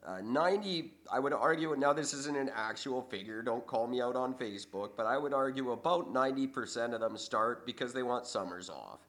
Uh, 0.06 0.20
90, 0.22 0.94
I 1.12 1.18
would 1.18 1.32
argue, 1.32 1.76
now 1.76 1.92
this 1.92 2.14
isn't 2.14 2.36
an 2.36 2.50
actual 2.54 3.02
figure, 3.02 3.42
don't 3.42 3.66
call 3.66 3.86
me 3.86 4.00
out 4.00 4.16
on 4.16 4.34
Facebook, 4.34 4.90
but 4.96 5.04
I 5.06 5.18
would 5.18 5.34
argue 5.34 5.72
about 5.72 6.12
90% 6.12 6.94
of 6.94 7.00
them 7.00 7.18
start 7.18 7.66
because 7.66 7.92
they 7.92 8.02
want 8.02 8.26
summers 8.26 8.70
off. 8.70 9.00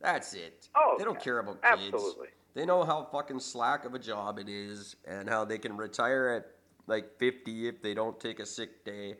That's 0.00 0.32
it. 0.34 0.68
Oh, 0.74 0.96
they 0.98 1.04
don't 1.04 1.14
yeah, 1.14 1.20
care 1.20 1.38
about 1.38 1.62
kids. 1.62 1.82
absolutely. 1.84 2.28
They 2.54 2.64
know 2.64 2.82
how 2.84 3.08
fucking 3.12 3.40
slack 3.40 3.84
of 3.84 3.94
a 3.94 3.98
job 3.98 4.38
it 4.38 4.48
is 4.48 4.96
and 5.06 5.28
how 5.28 5.44
they 5.44 5.58
can 5.58 5.76
retire 5.76 6.28
at 6.28 6.46
like 6.86 7.18
50 7.18 7.68
if 7.68 7.80
they 7.80 7.94
don't 7.94 8.18
take 8.18 8.40
a 8.40 8.46
sick 8.46 8.84
day. 8.84 9.14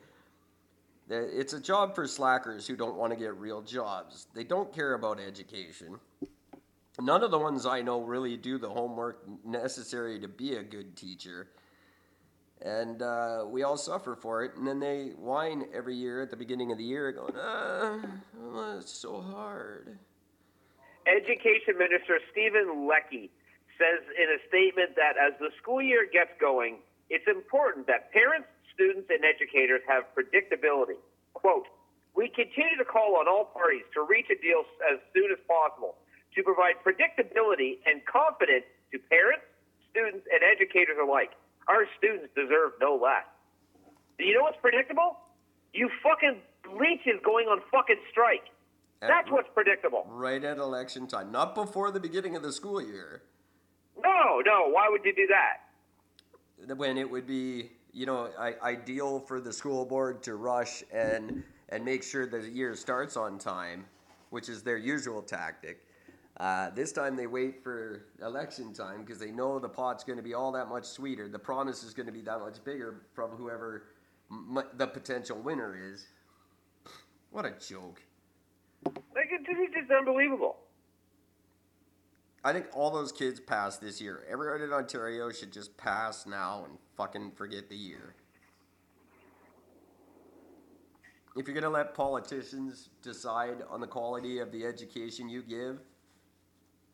Uh, 1.10 1.16
It's 1.16 1.52
a 1.52 1.60
job 1.60 1.94
for 1.94 2.06
slackers 2.06 2.66
who 2.66 2.76
don't 2.76 2.96
want 2.96 3.12
to 3.12 3.18
get 3.18 3.36
real 3.36 3.62
jobs. 3.62 4.26
They 4.34 4.44
don't 4.44 4.72
care 4.72 4.94
about 4.94 5.20
education. 5.20 5.98
None 7.00 7.22
of 7.22 7.30
the 7.30 7.38
ones 7.38 7.64
I 7.64 7.80
know 7.82 8.02
really 8.02 8.36
do 8.36 8.58
the 8.58 8.68
homework 8.68 9.26
necessary 9.44 10.20
to 10.20 10.28
be 10.28 10.56
a 10.56 10.62
good 10.62 10.96
teacher. 10.96 11.48
And 12.60 13.02
uh, 13.02 13.44
we 13.48 13.64
all 13.64 13.76
suffer 13.76 14.14
for 14.14 14.44
it. 14.44 14.54
And 14.56 14.66
then 14.66 14.78
they 14.78 15.12
whine 15.18 15.64
every 15.74 15.96
year 15.96 16.22
at 16.22 16.30
the 16.30 16.36
beginning 16.36 16.70
of 16.70 16.78
the 16.78 16.84
year, 16.84 17.10
going, 17.10 17.34
ah, 17.36 17.98
it's 18.76 18.92
so 18.92 19.20
hard. 19.20 19.98
Education 21.06 21.78
Minister 21.78 22.20
Stephen 22.30 22.86
Lecce 22.86 23.30
says 23.78 24.06
in 24.14 24.28
a 24.30 24.38
statement 24.46 24.94
that 24.94 25.14
as 25.18 25.32
the 25.40 25.50
school 25.60 25.82
year 25.82 26.06
gets 26.12 26.30
going, 26.40 26.78
it's 27.10 27.26
important 27.26 27.86
that 27.88 28.12
parents, 28.12 28.46
students, 28.74 29.08
and 29.10 29.24
educators 29.24 29.80
have 29.88 30.04
predictability. 30.16 30.98
Quote, 31.34 31.66
we 32.16 32.28
continue 32.28 32.76
to 32.76 32.84
call 32.84 33.16
on 33.16 33.28
all 33.28 33.48
parties 33.52 33.84
to 33.94 34.04
reach 34.04 34.28
a 34.28 34.38
deal 34.40 34.64
as 34.92 35.00
soon 35.14 35.32
as 35.32 35.40
possible 35.48 35.96
to 36.34 36.42
provide 36.42 36.76
predictability 36.84 37.80
and 37.88 38.04
confidence 38.04 38.68
to 38.92 38.98
parents, 39.08 39.44
students, 39.90 40.24
and 40.28 40.40
educators 40.44 40.96
alike. 41.00 41.32
Our 41.68 41.88
students 41.96 42.28
deserve 42.34 42.76
no 42.80 42.98
less. 43.00 43.24
Do 44.18 44.24
you 44.24 44.34
know 44.34 44.42
what's 44.44 44.60
predictable? 44.60 45.16
You 45.72 45.88
fucking 46.02 46.40
leeches 46.68 47.20
going 47.24 47.48
on 47.48 47.60
fucking 47.70 48.00
strike. 48.10 48.44
That's 49.00 49.30
what's 49.30 49.48
predictable. 49.52 50.06
Right 50.08 50.44
at 50.44 50.58
election 50.58 51.06
time, 51.06 51.32
not 51.32 51.54
before 51.54 51.90
the 51.90 51.98
beginning 51.98 52.36
of 52.36 52.42
the 52.42 52.52
school 52.52 52.80
year. 52.80 53.22
No, 53.96 54.40
no. 54.44 54.68
Why 54.70 54.88
would 54.88 55.04
you 55.04 55.14
do 55.14 55.26
that? 55.28 56.76
when 56.76 56.96
it 56.96 57.10
would 57.10 57.26
be 57.26 57.70
you 57.92 58.06
know 58.06 58.30
I, 58.38 58.54
ideal 58.62 59.20
for 59.20 59.40
the 59.40 59.52
school 59.52 59.84
board 59.84 60.22
to 60.24 60.34
rush 60.36 60.82
and 60.92 61.42
and 61.68 61.84
make 61.84 62.02
sure 62.02 62.26
the 62.26 62.48
year 62.48 62.74
starts 62.74 63.16
on 63.16 63.38
time 63.38 63.84
which 64.32 64.48
is 64.48 64.62
their 64.62 64.78
usual 64.78 65.20
tactic. 65.20 65.84
Uh, 66.38 66.70
this 66.70 66.90
time 66.90 67.14
they 67.16 67.26
wait 67.26 67.62
for 67.62 68.06
election 68.22 68.72
time 68.72 69.02
because 69.04 69.18
they 69.18 69.30
know 69.30 69.58
the 69.58 69.68
pot's 69.68 70.02
going 70.02 70.16
to 70.16 70.22
be 70.22 70.32
all 70.32 70.50
that 70.50 70.68
much 70.68 70.86
sweeter. 70.86 71.28
The 71.28 71.38
promise 71.38 71.84
is 71.84 71.92
going 71.92 72.06
to 72.06 72.12
be 72.12 72.22
that 72.22 72.40
much 72.40 72.64
bigger 72.64 73.02
from 73.12 73.30
whoever 73.32 73.84
m- 74.30 74.64
the 74.78 74.86
potential 74.86 75.38
winner 75.38 75.78
is. 75.78 76.06
What 77.30 77.44
a 77.44 77.50
joke. 77.50 78.02
Like 78.86 79.28
it's 79.30 79.44
it's 79.46 79.74
just 79.74 79.90
unbelievable. 79.90 80.56
I 82.44 82.52
think 82.52 82.66
all 82.72 82.90
those 82.90 83.12
kids 83.12 83.38
passed 83.38 83.80
this 83.80 84.00
year. 84.00 84.24
Everyone 84.28 84.62
in 84.62 84.72
Ontario 84.72 85.30
should 85.30 85.52
just 85.52 85.76
pass 85.76 86.26
now 86.26 86.64
and 86.68 86.76
fucking 86.96 87.32
forget 87.32 87.68
the 87.68 87.76
year. 87.76 88.14
If 91.36 91.46
you're 91.46 91.54
going 91.54 91.62
to 91.62 91.70
let 91.70 91.94
politicians 91.94 92.90
decide 93.00 93.62
on 93.70 93.80
the 93.80 93.86
quality 93.86 94.40
of 94.40 94.50
the 94.50 94.66
education 94.66 95.28
you 95.28 95.42
give, 95.42 95.78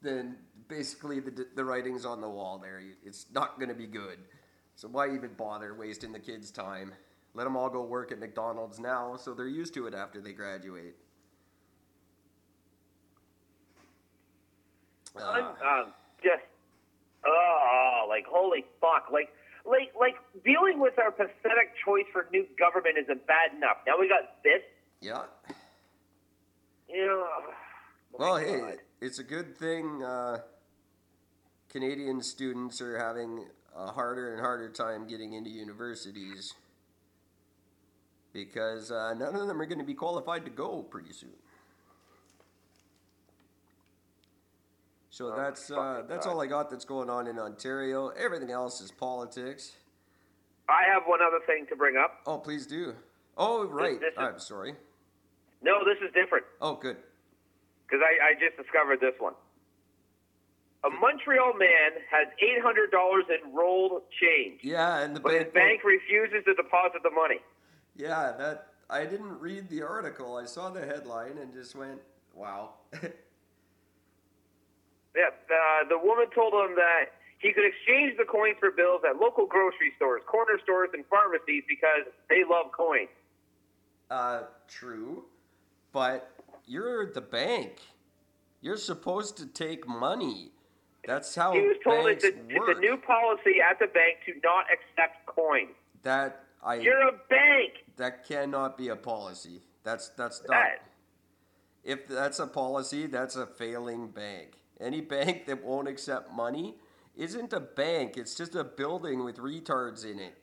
then 0.02 0.36
basically 0.68 1.18
the, 1.18 1.46
the 1.56 1.64
writing's 1.64 2.04
on 2.04 2.20
the 2.20 2.28
wall 2.28 2.58
there. 2.58 2.80
It's 3.02 3.26
not 3.34 3.58
going 3.58 3.70
to 3.70 3.74
be 3.74 3.86
good. 3.86 4.18
So 4.76 4.86
why 4.86 5.12
even 5.12 5.30
bother 5.36 5.74
wasting 5.74 6.12
the 6.12 6.20
kids' 6.20 6.50
time? 6.50 6.92
Let 7.34 7.44
them 7.44 7.56
all 7.56 7.70
go 7.70 7.82
work 7.82 8.12
at 8.12 8.20
McDonald's 8.20 8.78
now 8.78 9.16
so 9.16 9.34
they're 9.34 9.48
used 9.48 9.74
to 9.74 9.86
it 9.86 9.94
after 9.94 10.20
they 10.20 10.32
graduate. 10.32 10.94
I'm 15.22 15.44
Ah. 15.62 15.80
um, 15.82 15.92
just, 16.22 16.42
oh, 17.26 18.06
like 18.08 18.24
holy 18.26 18.64
fuck, 18.80 19.10
like, 19.12 19.28
like, 19.64 19.92
like 19.98 20.16
dealing 20.44 20.80
with 20.80 20.98
our 20.98 21.10
pathetic 21.10 21.74
choice 21.84 22.06
for 22.12 22.26
new 22.32 22.46
government 22.58 22.96
isn't 22.98 23.26
bad 23.26 23.52
enough. 23.56 23.78
Now 23.86 23.98
we 23.98 24.08
got 24.08 24.42
this. 24.42 24.62
yeah. 25.00 25.24
Know. 26.90 27.26
oh 27.28 27.52
Well, 28.12 28.36
hey, 28.38 28.60
God. 28.60 28.76
it's 29.00 29.18
a 29.18 29.24
good 29.24 29.56
thing 29.56 30.02
uh, 30.02 30.38
Canadian 31.68 32.22
students 32.22 32.80
are 32.80 32.98
having 32.98 33.44
a 33.76 33.88
harder 33.92 34.32
and 34.32 34.40
harder 34.40 34.70
time 34.70 35.06
getting 35.06 35.34
into 35.34 35.50
universities 35.50 36.54
because 38.32 38.90
uh, 38.90 39.14
none 39.14 39.34
of 39.36 39.46
them 39.48 39.60
are 39.60 39.66
going 39.66 39.78
to 39.78 39.84
be 39.84 39.94
qualified 39.94 40.44
to 40.46 40.50
go 40.50 40.82
pretty 40.82 41.12
soon. 41.12 41.34
So 45.18 45.32
that's 45.36 45.68
uh, 45.68 46.04
that's 46.08 46.28
all 46.28 46.40
I 46.40 46.46
got 46.46 46.70
that's 46.70 46.84
going 46.84 47.10
on 47.10 47.26
in 47.26 47.40
Ontario. 47.40 48.10
Everything 48.10 48.52
else 48.52 48.80
is 48.80 48.92
politics. 48.92 49.72
I 50.68 50.84
have 50.94 51.02
one 51.06 51.18
other 51.20 51.40
thing 51.44 51.66
to 51.70 51.74
bring 51.74 51.96
up. 51.96 52.20
Oh, 52.24 52.38
please 52.38 52.68
do. 52.68 52.94
Oh, 53.36 53.64
right. 53.66 53.98
this 53.98 54.12
is- 54.12 54.16
I'm 54.16 54.38
sorry. 54.38 54.74
No, 55.60 55.80
this 55.84 55.96
is 56.06 56.14
different 56.14 56.44
Oh, 56.60 56.76
good. 56.76 56.98
because 57.84 58.00
I, 58.00 58.28
I 58.30 58.34
just 58.34 58.56
discovered 58.62 59.00
this 59.00 59.14
one. 59.18 59.32
A 60.84 60.88
Montreal 60.90 61.54
man 61.58 62.00
has 62.12 62.28
eight 62.40 62.62
hundred 62.62 62.92
dollars 62.92 63.24
in 63.28 63.52
rolled 63.52 64.02
change, 64.22 64.60
Yeah, 64.62 65.00
and 65.00 65.16
the 65.16 65.20
but 65.20 65.32
his 65.32 65.42
bank. 65.46 65.54
bank 65.54 65.84
refuses 65.84 66.44
to 66.44 66.54
deposit 66.54 67.02
the 67.02 67.10
money. 67.10 67.40
Yeah, 67.96 68.34
that 68.38 68.68
I 68.88 69.02
didn't 69.04 69.40
read 69.40 69.68
the 69.68 69.82
article. 69.82 70.36
I 70.36 70.44
saw 70.44 70.70
the 70.70 70.86
headline 70.86 71.38
and 71.38 71.52
just 71.52 71.74
went, 71.74 72.00
"Wow." 72.34 72.74
Yeah, 75.18 75.34
uh, 75.34 75.88
the 75.88 75.98
woman 75.98 76.26
told 76.34 76.52
him 76.54 76.76
that 76.76 77.10
he 77.38 77.52
could 77.52 77.64
exchange 77.66 78.16
the 78.18 78.24
coins 78.24 78.56
for 78.60 78.70
bills 78.70 79.02
at 79.08 79.16
local 79.20 79.46
grocery 79.46 79.92
stores, 79.96 80.22
corner 80.30 80.58
stores, 80.62 80.90
and 80.94 81.04
pharmacies 81.10 81.64
because 81.68 82.06
they 82.28 82.42
love 82.48 82.70
coins. 82.70 83.10
uh, 84.10 84.42
true, 84.68 85.24
but 85.92 86.30
you're 86.66 87.12
the 87.12 87.20
bank. 87.20 87.80
You're 88.60 88.76
supposed 88.76 89.36
to 89.38 89.46
take 89.46 89.86
money. 89.88 90.52
That's 91.06 91.34
how 91.34 91.52
He 91.52 91.60
was 91.60 91.76
told 91.82 92.04
banks 92.06 92.24
it's 92.24 92.36
a, 92.36 92.58
work. 92.58 92.68
it's 92.70 92.78
a 92.78 92.80
new 92.80 92.96
policy 92.98 93.56
at 93.68 93.78
the 93.78 93.86
bank 93.86 94.18
to 94.26 94.32
not 94.44 94.66
accept 94.72 95.26
coins. 95.26 95.74
that 96.02 96.44
I 96.62 96.74
You're 96.76 97.08
a 97.08 97.12
bank. 97.30 97.72
that 97.96 98.26
cannot 98.26 98.76
be 98.78 98.88
a 98.88 98.96
policy. 98.96 99.62
That's 99.84 100.08
that's 100.10 100.40
not. 100.42 100.48
That. 100.50 100.82
If 101.84 102.08
that's 102.08 102.38
a 102.40 102.46
policy, 102.46 103.06
that's 103.06 103.36
a 103.36 103.46
failing 103.46 104.08
bank. 104.08 104.58
Any 104.80 105.00
bank 105.00 105.46
that 105.46 105.64
won't 105.64 105.88
accept 105.88 106.32
money 106.32 106.76
isn't 107.16 107.52
a 107.52 107.60
bank. 107.60 108.16
It's 108.16 108.34
just 108.34 108.54
a 108.54 108.64
building 108.64 109.24
with 109.24 109.38
retards 109.38 110.04
in 110.04 110.18
it. 110.18 110.38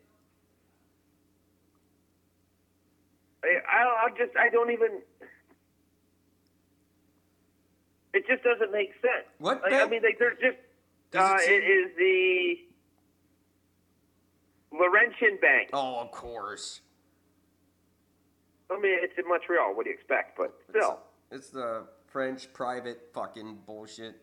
I, 3.44 4.08
I, 4.08 4.10
just 4.18 4.36
I 4.38 4.50
don't 4.50 4.72
even. 4.72 5.02
It 8.14 8.26
just 8.28 8.44
doesn't 8.44 8.72
make 8.72 8.92
sense. 9.02 9.28
What 9.40 9.62
Like, 9.62 9.74
I 9.74 9.86
mean, 9.88 10.02
like 10.04 10.18
there's 10.20 10.38
just 10.40 10.58
uh, 11.16 11.38
it 11.42 11.50
it 11.50 11.64
is 11.64 11.92
the 11.98 12.56
Laurentian 14.78 15.38
Bank. 15.42 15.70
Oh, 15.74 16.00
of 16.02 16.12
course. 16.12 16.82
I 18.72 18.80
mean, 18.80 18.98
it's 19.02 19.14
in 19.18 19.28
Montreal. 19.28 19.76
What 19.76 19.84
do 19.84 19.92
you 19.92 19.96
expect? 19.96 20.38
But 20.38 20.54
still, 20.70 21.00
It's 21.32 21.50
the 21.50 21.86
French 22.08 22.52
private 22.52 23.12
fucking 23.14 23.60
bullshit. 23.68 24.16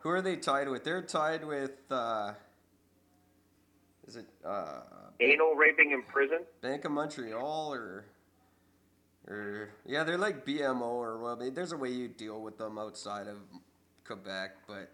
Who 0.00 0.08
are 0.10 0.22
they 0.22 0.36
tied 0.36 0.68
with? 0.68 0.84
They're 0.84 1.02
tied 1.02 1.44
with. 1.44 1.72
uh 1.90 2.32
Is 4.06 4.16
it 4.16 4.26
uh 4.44 4.80
anal 5.20 5.54
raping 5.54 5.92
in 5.92 6.02
prison. 6.02 6.40
Bank 6.60 6.84
of 6.84 6.92
Montreal 6.92 7.74
or? 7.74 8.06
Or 9.28 9.70
yeah, 9.86 10.02
they're 10.02 10.18
like 10.18 10.44
BMO 10.44 10.82
or 10.82 11.18
well, 11.18 11.36
there's 11.36 11.72
a 11.72 11.76
way 11.76 11.90
you 11.90 12.08
deal 12.08 12.40
with 12.40 12.58
them 12.58 12.78
outside 12.78 13.28
of 13.28 13.36
Quebec, 14.04 14.56
but 14.66 14.90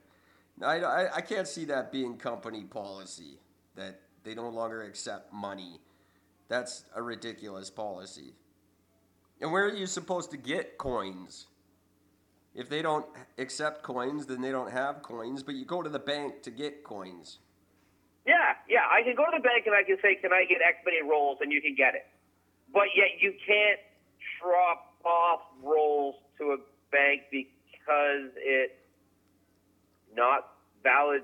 I, 0.63 0.81
I, 0.81 1.17
I 1.17 1.21
can't 1.21 1.47
see 1.47 1.65
that 1.67 1.93
being 1.93 2.17
company 2.17 2.65
policy 2.65 3.39
that 3.77 4.01
they 4.25 4.35
no 4.35 4.49
longer 4.49 4.83
accept 4.83 5.33
money. 5.33 5.81
That's 6.49 6.85
a 6.95 7.03
ridiculous 7.03 7.71
policy. 7.71 8.35
And 9.41 9.53
where 9.53 9.67
are 9.67 9.75
you 9.75 9.87
supposed 9.87 10.31
to 10.33 10.37
get 10.37 10.77
coins? 10.77 11.47
If 12.57 12.71
they 12.71 12.81
don't 12.81 13.05
accept 13.37 13.83
coins, 13.83 14.25
then 14.27 14.41
they 14.41 14.51
don't 14.51 14.73
have 14.73 15.03
coins, 15.03 15.43
but 15.43 15.55
you 15.55 15.67
go 15.67 15.83
to 15.83 15.91
the 15.91 15.99
bank 15.99 16.43
to 16.43 16.51
get 16.51 16.83
coins. 16.83 17.39
Yeah, 18.27 18.35
yeah. 18.69 18.81
I 18.91 19.03
can 19.03 19.15
go 19.15 19.25
to 19.25 19.37
the 19.37 19.43
bank 19.43 19.67
and 19.67 19.75
I 19.75 19.85
can 19.85 19.99
say, 20.01 20.17
"Can 20.17 20.33
I 20.33 20.47
get 20.47 20.59
X 20.67 20.79
many 20.85 21.03
rolls?" 21.03 21.39
and 21.43 21.53
you 21.53 21.61
can 21.61 21.75
get 21.75 21.95
it. 21.95 22.07
But 22.73 22.89
yet 22.97 23.21
you 23.21 23.35
can't 23.47 23.79
drop 24.41 24.95
off 25.05 25.43
rolls 25.63 26.17
to 26.39 26.53
a 26.53 26.57
bank 26.91 27.23
because 27.31 28.33
it's 28.37 28.73
not 30.17 30.55
valid 30.83 31.23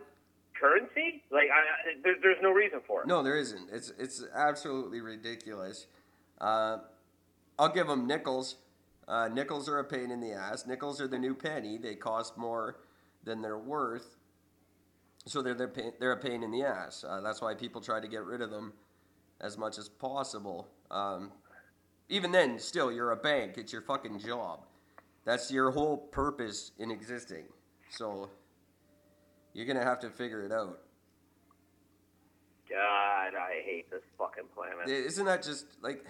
currency. 0.61 1.23
Like, 1.31 1.49
I, 1.53 1.97
there, 2.05 2.14
there's 2.23 2.42
no 2.42 2.51
reason 2.51 2.81
for 2.87 3.03
it. 3.03 3.09
No, 3.09 3.23
there 3.23 3.37
isn't. 3.37 3.68
It's 3.73 3.92
it's 3.99 4.23
absolutely 4.35 5.01
ridiculous. 5.01 5.87
Uh, 6.40 6.79
I'll 7.59 7.73
give 7.73 7.87
them 7.87 8.07
nickels. 8.07 8.57
Uh, 9.09 9.29
nickels 9.29 9.69
are 9.69 9.79
a 9.79 9.85
pain 9.85 10.11
in 10.11 10.21
the 10.21 10.33
ass. 10.33 10.67
Nickels 10.67 11.01
are 11.01 11.09
the 11.09 11.19
new 11.19 11.35
penny. 11.35 11.79
They 11.79 11.95
cost 11.95 12.37
more 12.38 12.77
than 13.25 13.43
they're 13.43 13.59
worth, 13.59 14.17
so 15.27 15.43
they're 15.43 15.55
they're, 15.55 15.69
pain, 15.69 15.93
they're 16.01 16.12
a 16.12 16.21
pain 16.21 16.43
in 16.43 16.51
the 16.51 16.62
ass. 16.62 17.05
Uh, 17.09 17.21
that's 17.21 17.41
why 17.41 17.55
people 17.55 17.81
try 17.81 18.01
to 18.01 18.09
get 18.09 18.25
rid 18.25 18.41
of 18.41 18.51
them 18.51 18.73
as 19.41 19.59
much 19.59 19.79
as 19.79 19.88
possible. 19.88 20.69
Um, 20.91 21.33
even 22.09 22.33
then, 22.33 22.59
still, 22.59 22.93
you're 22.93 23.12
a 23.12 23.17
bank. 23.17 23.55
It's 23.57 23.73
your 23.73 23.83
fucking 23.83 24.21
job. 24.21 24.61
That's 25.25 25.51
your 25.51 25.71
whole 25.71 25.97
purpose 25.97 26.73
in 26.79 26.91
existing. 26.91 27.45
So 27.91 28.31
you're 29.53 29.67
gonna 29.67 29.85
have 29.85 30.01
to 30.01 30.11
figure 30.11 30.45
it 30.45 30.53
out. 30.53 30.81
God, 32.69 33.35
I 33.37 33.62
hate 33.65 33.91
this 33.91 34.03
fucking 34.17 34.45
planet. 34.55 34.88
Isn't 34.88 35.27
that 35.27 35.43
just 35.43 35.67
like 35.83 36.07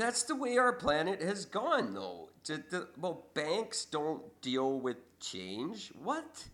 that's 0.00 0.22
the 0.22 0.34
way 0.34 0.56
our 0.56 0.72
planet 0.72 1.20
has 1.20 1.44
gone 1.44 1.94
though? 1.94 2.30
To, 2.44 2.58
to, 2.70 2.88
well, 2.98 3.26
banks 3.34 3.84
don't 3.84 4.22
deal 4.40 4.80
with 4.80 4.96
change. 5.20 5.92
What? 6.02 6.44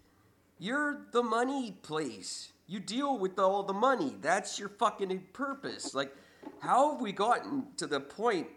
You're 0.59 1.07
the 1.13 1.23
money 1.23 1.77
place. 1.83 2.53
You 2.67 2.81
deal 2.81 3.19
with 3.19 3.39
all 3.39 3.63
the 3.63 3.73
money. 3.73 4.17
That's 4.21 4.59
your 4.59 4.69
fucking 4.69 5.23
purpose. 5.33 5.95
Like, 5.95 6.15
how 6.61 6.93
have 6.93 7.01
we 7.01 7.13
gotten 7.13 7.67
to 7.77 7.87
the 7.87 8.01
point? 8.01 8.49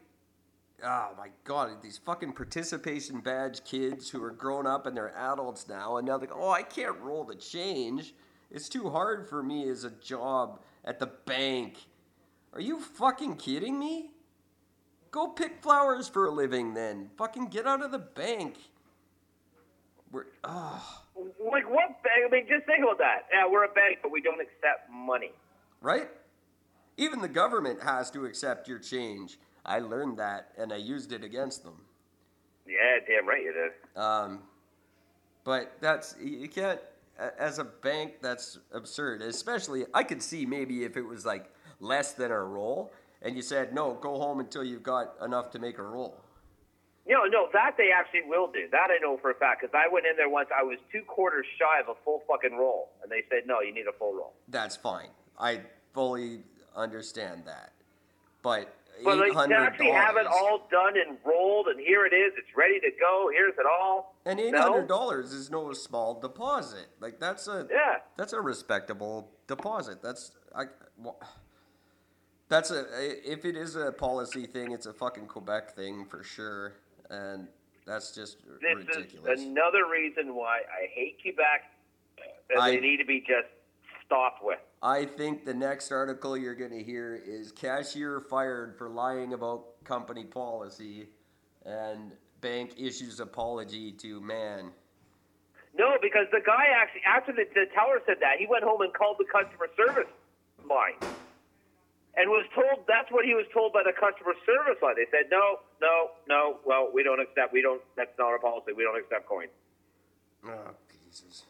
Oh 0.84 1.10
my 1.18 1.28
god, 1.44 1.82
these 1.82 1.98
fucking 1.98 2.34
participation 2.34 3.20
badge 3.20 3.64
kids 3.66 4.10
who 4.10 4.24
are 4.24 4.32
grown 4.32 4.66
up 4.66 4.86
and 4.86 4.96
they're 4.96 5.16
adults 5.16 5.68
now, 5.68 5.98
and 5.98 6.08
now 6.08 6.18
they 6.18 6.28
go, 6.28 6.38
oh, 6.40 6.52
I 6.52 6.64
can't 6.64 6.98
roll 7.00 7.26
the 7.26 7.36
change. 7.36 8.16
It's 8.50 8.70
too 8.70 8.90
hard 8.90 9.28
for 9.28 9.44
me 9.44 9.70
as 9.70 9.84
a 9.84 9.92
job 9.92 10.62
at 10.86 11.00
the 11.00 11.12
bank. 11.26 11.78
Are 12.54 12.62
you 12.62 12.80
fucking 12.80 13.36
kidding 13.36 13.78
me? 13.78 14.12
Go 15.12 15.28
pick 15.28 15.62
flowers 15.62 16.08
for 16.08 16.26
a 16.26 16.32
living 16.32 16.74
then. 16.74 17.10
Fucking 17.18 17.48
get 17.48 17.66
out 17.66 17.84
of 17.84 17.92
the 17.92 18.00
bank. 18.00 18.58
We're, 20.12 20.26
oh, 20.44 21.04
Like 21.16 21.70
what 21.70 22.02
bank? 22.04 22.26
I 22.28 22.30
mean, 22.32 22.46
just 22.48 22.66
think 22.66 22.84
about 22.84 22.98
that. 23.00 23.26
Yeah, 23.32 23.48
we're 23.50 23.66
a 23.66 23.74
bank, 23.74 24.00
but 24.02 24.12
we 24.12 24.22
don't 24.22 24.42
accept 24.42 24.90
money. 24.92 25.32
right? 25.82 26.10
Even 26.98 27.22
the 27.22 27.28
government 27.30 27.82
has 27.82 28.12
to 28.12 28.26
accept 28.26 28.68
your 28.68 28.78
change. 28.80 29.40
I 29.66 29.80
learned 29.80 30.18
that 30.20 30.50
and 30.58 30.74
I 30.74 30.78
used 30.78 31.12
it 31.14 31.24
against 31.24 31.64
them. 31.64 31.76
Yeah, 32.68 33.00
damn 33.08 33.28
right 33.28 33.42
you 33.42 33.54
did. 33.54 34.00
Um, 34.02 34.40
but 35.44 35.78
that's 35.80 36.16
you 36.22 36.48
can't 36.50 36.80
as 37.40 37.58
a 37.60 37.64
bank. 37.64 38.16
That's 38.22 38.60
absurd. 38.74 39.22
Especially, 39.22 39.86
I 39.94 40.04
could 40.04 40.22
see 40.22 40.46
maybe 40.46 40.84
if 40.84 40.98
it 40.98 41.02
was 41.02 41.26
like 41.26 41.52
less 41.80 42.12
than 42.14 42.32
a 42.32 42.44
roll, 42.44 42.92
and 43.22 43.36
you 43.36 43.42
said 43.42 43.74
no, 43.74 43.94
go 43.94 44.20
home 44.20 44.40
until 44.40 44.64
you've 44.64 44.84
got 44.84 45.16
enough 45.24 45.52
to 45.52 45.60
make 45.60 45.78
a 45.78 45.84
roll. 45.84 46.22
No, 47.08 47.24
no, 47.26 47.48
that 47.54 47.72
they 47.78 47.90
actually 47.92 48.22
will 48.28 48.52
do. 48.52 48.68
That 48.72 48.90
I 48.92 49.00
know 49.02 49.18
for 49.18 49.32
a 49.32 49.36
fact 49.36 49.62
because 49.62 49.74
I 49.74 49.92
went 49.92 50.06
in 50.06 50.16
there 50.16 50.30
once. 50.30 50.50
I 50.58 50.64
was 50.64 50.78
two 50.92 51.02
quarters 51.08 51.46
shy 51.58 51.80
of 51.82 51.90
a 51.90 51.96
full 52.06 52.22
fucking 52.28 52.56
roll, 52.58 52.90
and 53.02 53.12
they 53.12 53.24
said 53.30 53.48
no, 53.48 53.62
you 53.62 53.74
need 53.74 53.88
a 53.88 53.98
full 53.98 54.14
roll. 54.14 54.34
That's 54.48 54.76
fine. 54.76 55.10
I 55.40 55.62
fully 55.94 56.44
understand 56.76 57.44
that. 57.48 57.72
But 58.44 58.74
But 59.04 59.18
like 59.18 59.50
to 59.50 59.56
actually 59.56 59.90
have 59.92 60.18
it 60.18 60.28
all 60.28 60.68
done 60.70 60.94
and 60.98 61.18
rolled, 61.26 61.68
and 61.68 61.80
here 61.80 62.06
it 62.06 62.14
is. 62.14 62.34
It's 62.38 62.56
ready 62.56 62.80
to 62.80 62.92
go. 63.00 63.30
Here's 63.34 63.54
it 63.58 63.66
all. 63.66 64.16
and 64.26 64.40
eight 64.40 64.56
hundred 64.56 64.88
dollars 64.88 65.34
is 65.34 65.50
no 65.50 65.74
small 65.74 66.20
deposit. 66.20 66.88
Like 67.00 67.20
that's 67.20 67.48
a 67.48 67.68
Yeah. 67.72 67.98
that's 68.18 68.34
a 68.34 68.42
respectable 68.42 69.32
deposit. 69.48 70.04
That's 70.04 70.34
I. 70.56 70.66
wha- 70.98 71.16
That's 72.50 72.72
a 72.72 72.86
if 73.32 73.46
it 73.46 73.56
is 73.56 73.76
a 73.76 73.92
policy 73.92 74.48
thing, 74.48 74.72
it's 74.72 74.88
a 74.88 74.94
fucking 74.94 75.28
Quebec 75.28 75.76
thing 75.76 76.06
for 76.06 76.24
sure, 76.24 76.74
and 77.10 77.48
that's 77.86 78.14
just 78.14 78.40
This 78.60 78.76
ridiculous. 78.76 79.40
is 79.40 79.46
another 79.46 79.88
reason 79.90 80.36
why 80.36 80.58
I 80.60 80.88
hate 80.94 81.20
Quebec. 81.22 81.72
And 82.50 82.60
I- 82.60 82.72
they 82.72 82.80
need 82.80 82.98
to 82.98 83.06
be 83.06 83.20
just 83.22 83.48
stopped 84.06 84.44
with. 84.44 84.60
I 84.82 85.06
think 85.06 85.46
the 85.46 85.54
next 85.54 85.92
article 85.92 86.36
you're 86.36 86.56
going 86.56 86.72
to 86.72 86.82
hear 86.84 87.14
is 87.24 87.52
cashier 87.52 88.20
fired 88.20 88.76
for 88.78 88.90
lying 88.90 89.34
about 89.34 89.84
company 89.84 90.24
policy, 90.26 91.10
and 91.66 92.12
bank 92.42 92.74
issues 92.80 93.20
apology 93.20 93.92
to 93.92 94.20
man. 94.22 94.72
No, 95.78 95.98
because 96.02 96.26
the 96.32 96.42
guy 96.44 96.66
actually, 96.76 97.02
after 97.06 97.32
the, 97.32 97.46
the 97.54 97.66
teller 97.76 98.02
said 98.08 98.18
that, 98.22 98.40
he 98.40 98.48
went 98.48 98.64
home 98.64 98.82
and 98.82 98.92
called 98.94 99.18
the 99.20 99.26
customer 99.26 99.68
service 99.78 100.10
line, 100.68 100.96
and 102.20 102.30
was 102.30 102.44
told 102.54 102.84
that's 102.84 103.08
what 103.16 103.24
he 103.24 103.34
was 103.34 103.48
told 103.56 103.72
by 103.72 103.80
the 103.88 103.96
customer 103.96 104.36
service 104.44 104.76
line. 104.84 105.00
They 105.00 105.08
said, 105.08 105.32
no, 105.32 105.64
no, 105.80 106.12
no. 106.28 106.60
Well, 106.68 106.92
we 106.94 107.02
don't 107.02 107.24
accept. 107.24 107.54
We 107.56 107.64
don't. 107.64 107.82
That's 107.96 108.12
not 108.20 108.28
our 108.28 108.40
policy. 108.40 108.76
We 108.76 108.84
don't 108.84 109.00
accept 109.00 109.26
coins. 109.26 109.56
Oh 110.44 110.76
Jesus! 110.92 111.48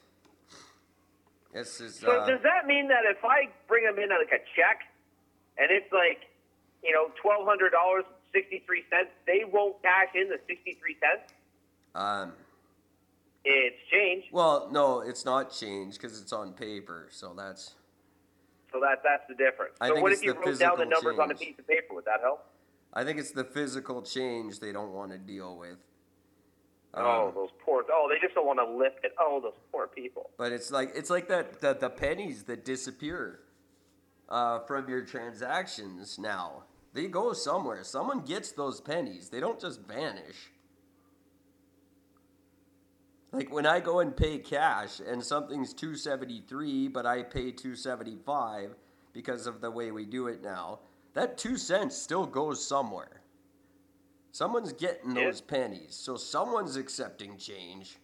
This 1.54 1.82
is 1.82 1.98
So 1.98 2.22
uh, 2.22 2.28
does 2.30 2.42
that 2.44 2.68
mean 2.70 2.88
that 2.90 3.10
if 3.10 3.26
I 3.26 3.50
bring 3.68 3.84
them 3.84 3.98
in 3.98 4.10
like 4.10 4.30
a 4.30 4.46
check, 4.54 4.86
and 5.58 5.72
it's 5.72 5.92
like, 5.92 6.30
you 6.84 6.94
know, 6.94 7.10
twelve 7.20 7.48
hundred 7.48 7.72
dollars 7.72 8.06
sixty 8.32 8.62
three 8.66 8.84
cents, 8.94 9.10
they 9.26 9.42
won't 9.52 9.82
cash 9.82 10.14
in 10.14 10.30
the 10.30 10.38
sixty 10.48 10.78
three 10.80 10.98
cents? 11.02 11.34
um, 11.96 12.34
It's 13.44 13.78
change. 13.92 14.26
Well, 14.32 14.70
no, 14.72 15.02
it's 15.02 15.26
not 15.26 15.52
change 15.52 15.96
because 15.96 16.22
it's 16.22 16.32
on 16.34 16.54
paper. 16.54 17.08
So 17.10 17.34
that's. 17.36 17.74
So 18.72 18.80
that 18.80 19.02
that's 19.04 19.24
the 19.28 19.36
difference. 19.36 19.76
I 19.82 19.90
so 19.90 20.02
what 20.02 20.12
if 20.12 20.24
you 20.24 20.34
wrote 20.34 20.60
down 20.60 20.78
the 20.78 20.86
numbers 20.86 21.18
on 21.20 21.32
a 21.32 21.36
piece 21.36 21.58
of 21.58 21.68
paper? 21.68 21.94
Would 21.96 22.06
that 22.06 22.22
help? 22.22 22.46
I 22.94 23.04
think 23.04 23.20
it's 23.20 23.32
the 23.32 23.44
physical 23.44 24.02
change 24.02 24.60
they 24.60 24.72
don't 24.72 24.92
want 24.92 25.12
to 25.12 25.18
deal 25.18 25.58
with. 25.58 25.78
oh, 26.96 27.28
Um, 27.28 27.36
those 27.36 27.50
poor. 27.64 27.84
Oh, 27.92 28.08
they 28.10 28.20
just 28.20 28.36
don't 28.36 28.48
want 28.48 28.60
to 28.60 28.66
lift 28.66 29.04
it. 29.04 29.14
Oh, 29.20 29.40
those 29.42 29.54
poor 29.72 29.88
people. 29.88 30.30
But 30.38 30.52
it's 30.52 30.72
like 30.72 30.92
it's 30.96 31.10
like 31.10 31.28
that 31.30 31.62
the, 31.62 31.74
the 31.74 31.90
pennies 31.90 32.44
that 32.44 32.66
disappear 32.66 33.42
uh, 34.28 34.60
from 34.60 34.90
your 34.90 35.04
transactions 35.04 36.18
now. 36.20 36.64
They 36.94 37.08
go 37.08 37.34
somewhere. 37.34 37.84
Someone 37.84 38.22
gets 38.22 38.52
those 38.52 38.82
pennies. 38.82 39.30
They 39.30 39.40
don't 39.40 39.60
just 39.60 39.82
vanish. 39.82 40.52
Like 43.32 43.54
when 43.54 43.65
I 43.65 43.80
go 43.80 44.00
and 44.00 44.15
pay 44.15 44.39
cash 44.39 45.00
and 45.00 45.24
something's 45.24 45.74
273 45.74 46.88
but 46.88 47.06
I 47.06 47.24
pay 47.24 47.52
275 47.52 48.76
because 49.13 49.48
of 49.48 49.62
the 49.62 49.72
way 49.72 49.92
we 49.92 50.06
do 50.06 50.28
it 50.28 50.42
now, 50.42 50.80
that 51.13 51.38
2 51.38 51.58
cents 51.58 51.96
still 51.96 52.26
goes 52.26 52.65
somewhere. 52.65 53.22
Someone's 54.32 54.74
getting 54.74 55.15
Yeah. 55.15 55.26
those 55.26 55.42
pennies. 55.42 55.96
So 55.96 56.18
someone's 56.18 56.76
accepting 56.76 57.38
change. 57.38 58.00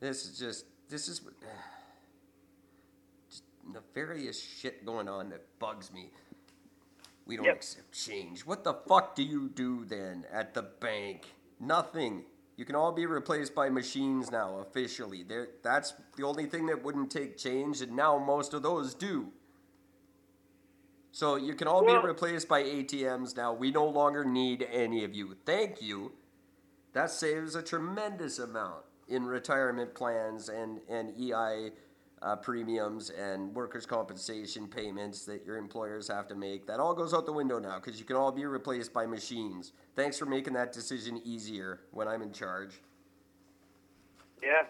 This 0.00 0.24
is 0.26 0.38
just 0.38 0.66
this 0.88 1.08
is 1.08 1.20
just 3.30 3.42
nefarious 3.66 4.40
shit 4.40 4.84
going 4.84 5.08
on 5.08 5.30
that 5.30 5.58
bugs 5.58 5.92
me. 5.92 6.12
We 7.24 7.36
don't 7.36 7.46
Yep. 7.46 7.56
accept 7.56 7.92
change. 7.92 8.46
What 8.46 8.62
the 8.62 8.74
fuck 8.74 9.16
do 9.16 9.22
you 9.24 9.48
do 9.48 9.84
then 9.84 10.26
at 10.30 10.54
the 10.54 10.62
bank? 10.62 11.32
Nothing. 11.58 12.24
You 12.56 12.64
can 12.64 12.74
all 12.74 12.92
be 12.92 13.06
replaced 13.06 13.54
by 13.54 13.68
machines 13.68 14.30
now 14.30 14.58
officially. 14.58 15.22
There 15.22 15.48
that's 15.62 15.94
the 16.16 16.24
only 16.24 16.46
thing 16.46 16.66
that 16.66 16.82
wouldn't 16.82 17.10
take 17.10 17.36
change 17.36 17.82
and 17.82 17.94
now 17.94 18.18
most 18.18 18.54
of 18.54 18.62
those 18.62 18.94
do. 18.94 19.32
So 21.12 21.36
you 21.36 21.54
can 21.54 21.68
all 21.68 21.84
Well- 21.84 22.00
be 22.02 22.08
replaced 22.08 22.48
by 22.48 22.62
ATMs 22.62 23.36
now. 23.36 23.52
We 23.52 23.70
no 23.70 23.86
longer 23.86 24.24
need 24.24 24.62
any 24.70 25.04
of 25.04 25.14
you. 25.14 25.34
Thank 25.46 25.80
you. 25.80 26.12
That 26.92 27.10
saves 27.10 27.54
a 27.54 27.62
tremendous 27.62 28.38
amount 28.38 28.84
in 29.08 29.24
retirement 29.26 29.94
plans 29.94 30.48
and, 30.48 30.80
and 30.88 31.14
EI 31.18 31.72
uh, 32.22 32.36
premiums 32.36 33.10
and 33.10 33.54
workers' 33.54 33.86
compensation 33.86 34.66
payments 34.66 35.24
that 35.24 35.44
your 35.44 35.56
employers 35.56 36.08
have 36.08 36.26
to 36.28 36.34
make. 36.34 36.66
That 36.66 36.80
all 36.80 36.94
goes 36.94 37.12
out 37.12 37.26
the 37.26 37.32
window 37.32 37.58
now 37.58 37.78
because 37.78 37.98
you 37.98 38.06
can 38.06 38.16
all 38.16 38.32
be 38.32 38.44
replaced 38.46 38.92
by 38.92 39.06
machines. 39.06 39.72
Thanks 39.94 40.18
for 40.18 40.26
making 40.26 40.54
that 40.54 40.72
decision 40.72 41.20
easier 41.24 41.80
when 41.90 42.08
I'm 42.08 42.22
in 42.22 42.32
charge. 42.32 42.80
Yeah. 44.42 44.62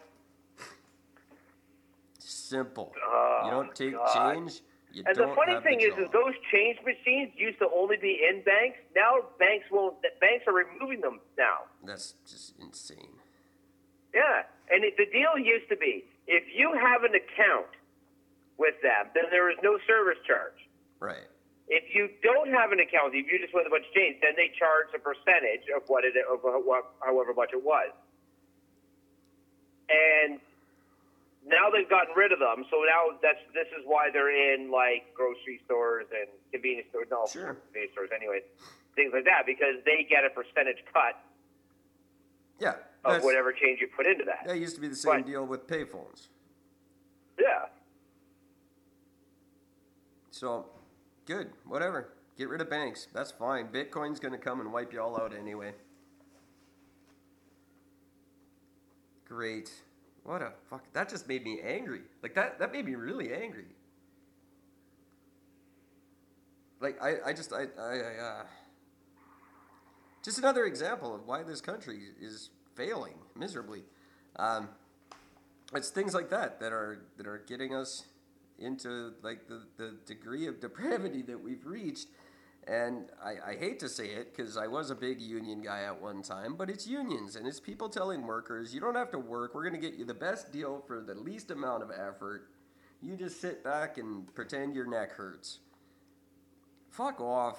Simple. 2.18 2.92
Oh, 3.04 3.42
you 3.44 3.50
don't 3.50 3.74
take 3.74 3.94
God. 3.94 4.34
change. 4.34 4.60
You 4.92 5.02
And 5.06 5.16
the 5.16 5.32
funny 5.36 5.60
thing 5.62 5.80
is, 5.80 5.92
is 5.98 6.08
those 6.12 6.32
change 6.52 6.78
machines 6.84 7.32
used 7.36 7.58
to 7.58 7.68
only 7.74 7.96
be 7.96 8.18
in 8.28 8.42
banks. 8.42 8.78
Now 8.94 9.16
banks 9.38 9.66
won't. 9.70 9.96
Banks 10.20 10.44
are 10.46 10.54
removing 10.54 11.00
them 11.00 11.20
now. 11.36 11.68
That's 11.84 12.14
just 12.26 12.54
insane. 12.58 13.12
Yeah, 14.14 14.42
and 14.70 14.84
it, 14.84 14.94
the 14.96 15.04
deal 15.12 15.36
used 15.36 15.68
to 15.68 15.76
be 15.76 16.04
if 16.26 16.44
you 16.54 16.72
have 16.74 17.04
an 17.04 17.14
account 17.14 17.70
with 18.58 18.74
them, 18.82 19.10
then 19.14 19.24
there 19.30 19.50
is 19.50 19.58
no 19.62 19.78
service 19.86 20.18
charge. 20.26 20.58
Right. 20.98 21.26
If 21.68 21.94
you 21.94 22.08
don't 22.22 22.50
have 22.54 22.70
an 22.70 22.78
account, 22.78 23.14
if 23.14 23.26
you 23.26 23.38
just 23.42 23.52
with 23.54 23.66
a 23.66 23.70
bunch 23.70 23.86
of 23.86 23.94
change, 23.94 24.18
then 24.22 24.32
they 24.38 24.50
charge 24.54 24.86
a 24.94 25.02
percentage 25.02 25.66
of 25.74 25.82
what 25.88 26.04
it 26.04 26.14
of 26.14 26.40
what 26.42 26.94
however 27.02 27.34
much 27.34 27.50
it 27.52 27.62
was. 27.62 27.90
And 29.90 30.38
now 31.46 31.70
they've 31.70 31.88
gotten 31.90 32.14
rid 32.14 32.30
of 32.32 32.38
them, 32.38 32.66
so 32.70 32.82
now 32.86 33.18
that's 33.22 33.38
this 33.54 33.66
is 33.78 33.82
why 33.86 34.10
they're 34.12 34.30
in 34.30 34.70
like 34.70 35.10
grocery 35.14 35.60
stores 35.66 36.06
and 36.10 36.26
convenience 36.50 36.88
stores, 36.90 37.06
no 37.10 37.26
Sure. 37.26 37.54
convenience 37.70 37.92
stores, 37.94 38.10
anyways, 38.14 38.42
things 38.94 39.10
like 39.14 39.26
that, 39.26 39.46
because 39.46 39.78
they 39.86 40.06
get 40.08 40.24
a 40.26 40.30
percentage 40.30 40.82
cut 40.92 41.18
Yeah. 42.58 42.76
Of 43.06 43.12
that's- 43.12 43.24
whatever 43.24 43.52
change 43.52 43.80
you 43.80 43.88
put 43.88 44.06
into 44.06 44.24
that. 44.24 44.46
That 44.46 44.58
used 44.58 44.74
to 44.74 44.80
be 44.80 44.88
the 44.88 44.96
same 44.96 45.22
But- 45.22 45.26
deal 45.26 45.46
with 45.46 45.66
payphones. 45.66 46.28
Yeah. 47.38 47.66
So, 50.30 50.66
good. 51.26 51.52
Whatever. 51.64 52.12
Get 52.36 52.48
rid 52.48 52.60
of 52.60 52.68
banks. 52.68 53.08
That's 53.12 53.30
fine. 53.30 53.68
Bitcoin's 53.68 54.20
going 54.20 54.32
to 54.32 54.38
come 54.38 54.60
and 54.60 54.72
wipe 54.72 54.92
you 54.92 55.00
all 55.00 55.18
out 55.18 55.34
anyway. 55.34 55.74
Great. 59.26 59.72
What 60.22 60.42
a 60.42 60.52
fuck. 60.68 60.92
That 60.92 61.08
just 61.08 61.28
made 61.28 61.44
me 61.44 61.60
angry. 61.60 62.02
Like, 62.22 62.34
that, 62.34 62.58
that 62.58 62.72
made 62.72 62.84
me 62.84 62.94
really 62.94 63.32
angry. 63.32 63.66
Like, 66.80 67.00
I, 67.02 67.14
I 67.26 67.32
just, 67.32 67.52
I, 67.52 67.66
I, 67.80 67.94
I 67.94 68.22
uh, 68.22 68.42
just 70.22 70.38
another 70.38 70.66
example 70.66 71.14
of 71.14 71.26
why 71.26 71.42
this 71.42 71.60
country 71.60 72.00
is 72.20 72.50
failing 72.76 73.14
miserably. 73.34 73.82
Um, 74.36 74.68
it's 75.74 75.90
things 75.90 76.14
like 76.14 76.30
that 76.30 76.60
that 76.60 76.72
are 76.72 77.00
that 77.16 77.26
are 77.26 77.42
getting 77.48 77.74
us 77.74 78.04
into 78.58 79.12
like 79.22 79.48
the, 79.48 79.62
the 79.76 79.96
degree 80.06 80.46
of 80.46 80.60
depravity 80.66 81.22
that 81.22 81.42
we've 81.42 81.66
reached 81.66 82.08
and 82.66 83.04
I, 83.24 83.52
I 83.52 83.54
hate 83.54 83.78
to 83.80 83.88
say 83.88 84.06
it 84.06 84.34
because 84.34 84.56
I 84.56 84.66
was 84.66 84.90
a 84.90 84.94
big 84.94 85.20
union 85.20 85.62
guy 85.62 85.82
at 85.82 86.02
one 86.02 86.22
time, 86.22 86.56
but 86.56 86.68
it's 86.68 86.86
unions 86.86 87.36
and 87.36 87.46
it's 87.46 87.60
people 87.60 87.88
telling 87.88 88.26
workers, 88.26 88.74
you 88.74 88.80
don't 88.80 88.96
have 88.96 89.10
to 89.12 89.18
work. 89.18 89.54
We're 89.54 89.68
going 89.68 89.80
to 89.80 89.90
get 89.90 89.96
you 89.96 90.04
the 90.04 90.14
best 90.14 90.52
deal 90.52 90.82
for 90.86 91.00
the 91.00 91.14
least 91.14 91.52
amount 91.52 91.84
of 91.84 91.90
effort. 91.92 92.48
You 93.00 93.16
just 93.16 93.40
sit 93.40 93.62
back 93.62 93.98
and 93.98 94.34
pretend 94.34 94.74
your 94.74 94.86
neck 94.86 95.12
hurts. 95.12 95.60
Fuck 96.90 97.20
off. 97.20 97.58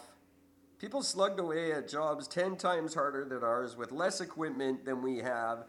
People 0.80 1.02
slugged 1.02 1.40
away 1.40 1.72
at 1.72 1.90
jobs 1.90 2.28
10 2.28 2.56
times 2.56 2.94
harder 2.94 3.26
than 3.26 3.44
ours 3.44 3.76
with 3.76 3.92
less 3.92 4.22
equipment 4.22 4.86
than 4.86 5.02
we 5.02 5.18
have, 5.18 5.66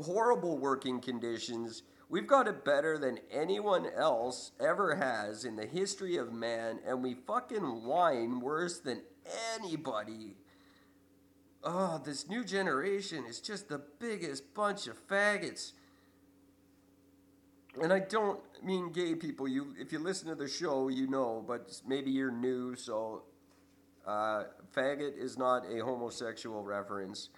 horrible 0.00 0.58
working 0.58 1.00
conditions. 1.00 1.82
We've 2.08 2.28
got 2.28 2.46
it 2.46 2.64
better 2.64 2.96
than 2.96 3.18
anyone 3.30 3.86
else 3.96 4.52
ever 4.60 4.94
has 4.94 5.44
in 5.44 5.56
the 5.56 5.66
history 5.66 6.16
of 6.16 6.32
man, 6.32 6.78
and 6.86 7.02
we 7.02 7.14
fucking 7.14 7.84
whine 7.84 8.38
worse 8.38 8.78
than 8.78 9.02
anybody. 9.58 10.36
Oh, 11.64 12.00
this 12.04 12.28
new 12.28 12.44
generation 12.44 13.24
is 13.26 13.40
just 13.40 13.68
the 13.68 13.82
biggest 13.98 14.54
bunch 14.54 14.86
of 14.86 15.08
faggots. 15.08 15.72
And 17.82 17.92
I 17.92 17.98
don't 17.98 18.40
mean 18.62 18.92
gay 18.92 19.16
people. 19.16 19.48
You, 19.48 19.74
if 19.76 19.90
you 19.90 19.98
listen 19.98 20.28
to 20.28 20.36
the 20.36 20.48
show, 20.48 20.86
you 20.86 21.08
know, 21.08 21.44
but 21.46 21.80
maybe 21.84 22.12
you're 22.12 22.30
new, 22.30 22.76
so 22.76 23.24
uh, 24.06 24.44
faggot 24.74 25.16
is 25.18 25.36
not 25.36 25.64
a 25.70 25.84
homosexual 25.84 26.62
reference 26.62 27.30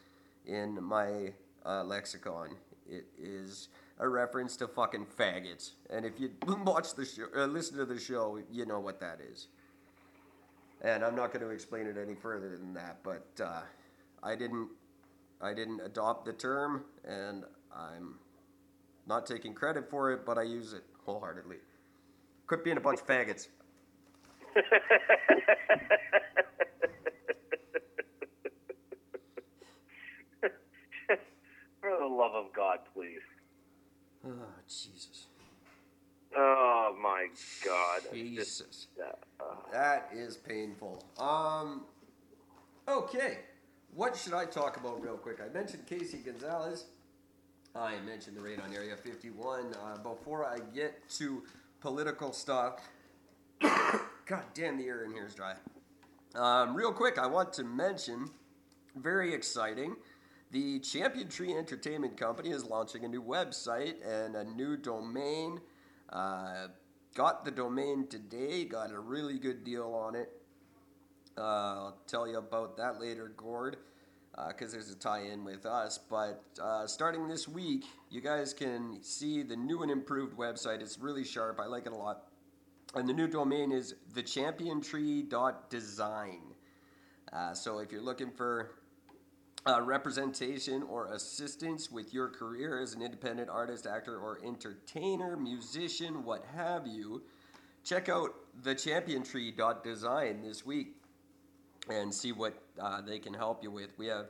in 0.46 0.82
my 0.82 1.32
uh, 1.64 1.82
lexicon. 1.84 2.56
It 2.88 3.06
is 3.18 3.68
a 3.98 4.08
reference 4.08 4.56
to 4.58 4.68
fucking 4.68 5.06
faggots. 5.18 5.72
And 5.90 6.04
if 6.04 6.20
you 6.20 6.30
watch 6.46 6.94
the 6.94 7.04
show, 7.04 7.26
uh, 7.36 7.46
listen 7.46 7.76
to 7.78 7.84
the 7.84 7.98
show, 7.98 8.38
you 8.50 8.66
know 8.66 8.80
what 8.80 9.00
that 9.00 9.20
is. 9.20 9.48
And 10.82 11.04
I'm 11.04 11.16
not 11.16 11.32
going 11.32 11.44
to 11.44 11.50
explain 11.50 11.86
it 11.86 11.96
any 12.00 12.14
further 12.14 12.56
than 12.56 12.72
that. 12.74 12.98
But 13.02 13.26
uh, 13.42 13.62
I 14.22 14.36
didn't, 14.36 14.68
I 15.40 15.54
didn't 15.54 15.80
adopt 15.80 16.24
the 16.24 16.32
term, 16.32 16.84
and 17.04 17.44
I'm 17.74 18.14
not 19.06 19.26
taking 19.26 19.54
credit 19.54 19.90
for 19.90 20.12
it, 20.12 20.24
but 20.24 20.38
I 20.38 20.42
use 20.42 20.72
it 20.72 20.84
wholeheartedly. 21.04 21.56
Quit 22.46 22.62
being 22.62 22.76
a 22.76 22.80
bunch 22.80 23.00
of 23.00 23.06
faggots. 23.06 23.48
For 31.80 31.96
the 31.98 32.06
love 32.06 32.34
of 32.34 32.52
God, 32.54 32.80
please. 32.94 33.20
Oh, 34.26 34.30
Jesus. 34.66 35.26
Oh 36.36 36.96
my 37.00 37.28
God. 37.64 38.00
Just- 38.02 38.12
Jesus. 38.14 38.86
uh, 39.00 39.42
uh, 39.42 39.54
That 39.72 40.10
is 40.12 40.36
painful. 40.36 41.02
Um, 41.18 41.84
okay. 42.86 43.38
What 43.94 44.16
should 44.16 44.34
I 44.34 44.44
talk 44.44 44.76
about 44.76 45.02
real 45.02 45.16
quick? 45.16 45.38
I 45.40 45.48
mentioned 45.56 45.86
Casey 45.86 46.18
Gonzalez. 46.18 46.84
I 47.74 47.98
mentioned 48.00 48.36
the 48.36 48.42
raid 48.42 48.60
on 48.60 48.72
Area 48.74 48.96
51. 48.96 49.74
Uh, 49.74 49.96
before 50.02 50.44
I 50.44 50.58
get 50.74 51.08
to 51.10 51.42
political 51.80 52.32
stuff, 52.32 52.80
God 54.28 54.44
damn, 54.52 54.76
the 54.76 54.84
air 54.84 55.04
in 55.04 55.10
here 55.10 55.24
is 55.24 55.34
dry. 55.34 55.54
Um, 56.34 56.74
real 56.74 56.92
quick, 56.92 57.16
I 57.16 57.26
want 57.26 57.50
to 57.54 57.64
mention, 57.64 58.28
very 58.94 59.32
exciting, 59.32 59.96
the 60.50 60.80
Champion 60.80 61.28
Tree 61.28 61.54
Entertainment 61.54 62.18
Company 62.18 62.50
is 62.50 62.62
launching 62.62 63.06
a 63.06 63.08
new 63.08 63.22
website 63.22 63.94
and 64.06 64.36
a 64.36 64.44
new 64.44 64.76
domain. 64.76 65.60
Uh, 66.10 66.66
got 67.14 67.46
the 67.46 67.50
domain 67.50 68.06
today, 68.06 68.66
got 68.66 68.92
a 68.92 69.00
really 69.00 69.38
good 69.38 69.64
deal 69.64 69.94
on 69.94 70.14
it. 70.14 70.30
Uh, 71.38 71.40
I'll 71.40 71.98
tell 72.06 72.28
you 72.28 72.36
about 72.36 72.76
that 72.76 73.00
later, 73.00 73.32
Gord. 73.34 73.78
because 74.48 74.72
there's 74.72 74.90
a 74.90 74.94
tie-in 74.94 75.42
with 75.42 75.64
us. 75.64 75.98
But 75.98 76.44
uh, 76.62 76.86
starting 76.86 77.28
this 77.28 77.48
week, 77.48 77.86
you 78.10 78.20
guys 78.20 78.52
can 78.52 78.98
see 79.02 79.42
the 79.42 79.56
new 79.56 79.82
and 79.82 79.90
improved 79.90 80.36
website. 80.36 80.82
It's 80.82 80.98
really 80.98 81.24
sharp. 81.24 81.58
I 81.60 81.66
like 81.66 81.86
it 81.86 81.92
a 81.92 81.96
lot. 81.96 82.27
And 82.94 83.08
the 83.08 83.12
new 83.12 83.28
domain 83.28 83.72
is 83.72 83.94
thechampiontree.design. 84.14 86.40
Uh, 87.32 87.52
so 87.52 87.80
if 87.80 87.90
you're 87.92 88.00
looking 88.00 88.30
for 88.30 88.70
uh, 89.66 89.82
representation 89.82 90.82
or 90.84 91.12
assistance 91.12 91.90
with 91.90 92.14
your 92.14 92.28
career 92.28 92.80
as 92.80 92.94
an 92.94 93.02
independent 93.02 93.50
artist, 93.50 93.86
actor, 93.86 94.18
or 94.18 94.40
entertainer, 94.44 95.36
musician, 95.36 96.24
what 96.24 96.44
have 96.56 96.86
you, 96.86 97.22
check 97.84 98.08
out 98.08 98.30
thechampiontree.design 98.62 100.40
this 100.42 100.64
week 100.64 100.94
and 101.90 102.14
see 102.14 102.32
what 102.32 102.54
uh, 102.80 103.02
they 103.02 103.18
can 103.18 103.34
help 103.34 103.62
you 103.62 103.70
with. 103.70 103.90
We 103.98 104.06
have 104.06 104.28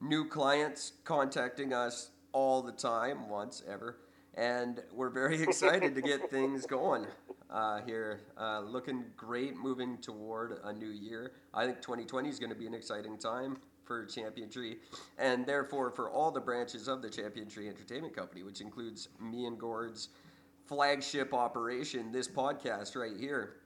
new 0.00 0.26
clients 0.26 0.92
contacting 1.04 1.72
us 1.72 2.10
all 2.32 2.62
the 2.62 2.72
time, 2.72 3.28
once 3.28 3.62
ever, 3.68 3.98
and 4.34 4.82
we're 4.92 5.10
very 5.10 5.42
excited 5.42 5.94
to 5.94 6.00
get 6.00 6.30
things 6.30 6.66
going 6.66 7.06
uh, 7.52 7.80
here. 7.86 8.20
Uh, 8.36 8.60
looking 8.60 9.04
great 9.16 9.56
moving 9.56 9.98
toward 9.98 10.58
a 10.64 10.72
new 10.72 10.90
year. 10.90 11.32
I 11.54 11.66
think 11.66 11.80
2020 11.80 12.28
is 12.28 12.38
going 12.38 12.50
to 12.50 12.56
be 12.56 12.66
an 12.66 12.74
exciting 12.74 13.18
time 13.18 13.58
for 13.84 14.06
Champion 14.06 14.48
Tree, 14.48 14.78
and 15.18 15.44
therefore 15.44 15.90
for 15.90 16.10
all 16.10 16.30
the 16.30 16.40
branches 16.40 16.88
of 16.88 17.02
the 17.02 17.10
Champion 17.10 17.48
Tree 17.48 17.68
Entertainment 17.68 18.16
Company, 18.16 18.42
which 18.42 18.60
includes 18.60 19.08
me 19.20 19.44
and 19.44 19.58
Gord's 19.58 20.08
flagship 20.66 21.34
operation, 21.34 22.12
this 22.12 22.28
podcast 22.28 22.96
right 22.96 23.16
here. 23.18 23.56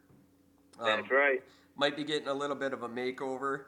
Um, 0.80 0.86
That's 0.86 1.10
right. 1.10 1.42
Might 1.76 1.96
be 1.96 2.04
getting 2.04 2.28
a 2.28 2.34
little 2.34 2.56
bit 2.56 2.72
of 2.72 2.82
a 2.82 2.88
makeover 2.88 3.64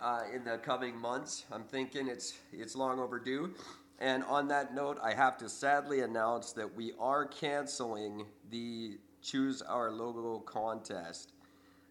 uh, 0.00 0.20
in 0.32 0.44
the 0.44 0.58
coming 0.58 0.96
months. 0.96 1.44
I'm 1.52 1.64
thinking 1.64 2.08
it's 2.08 2.34
it's 2.52 2.76
long 2.76 3.00
overdue. 3.00 3.54
And 4.00 4.24
on 4.24 4.48
that 4.48 4.74
note, 4.74 4.98
I 5.02 5.14
have 5.14 5.38
to 5.38 5.48
sadly 5.48 6.00
announce 6.00 6.52
that 6.52 6.74
we 6.74 6.92
are 6.98 7.26
canceling 7.26 8.26
the 8.50 8.98
Choose 9.24 9.62
Our 9.62 9.90
Logo 9.90 10.38
contest. 10.40 11.32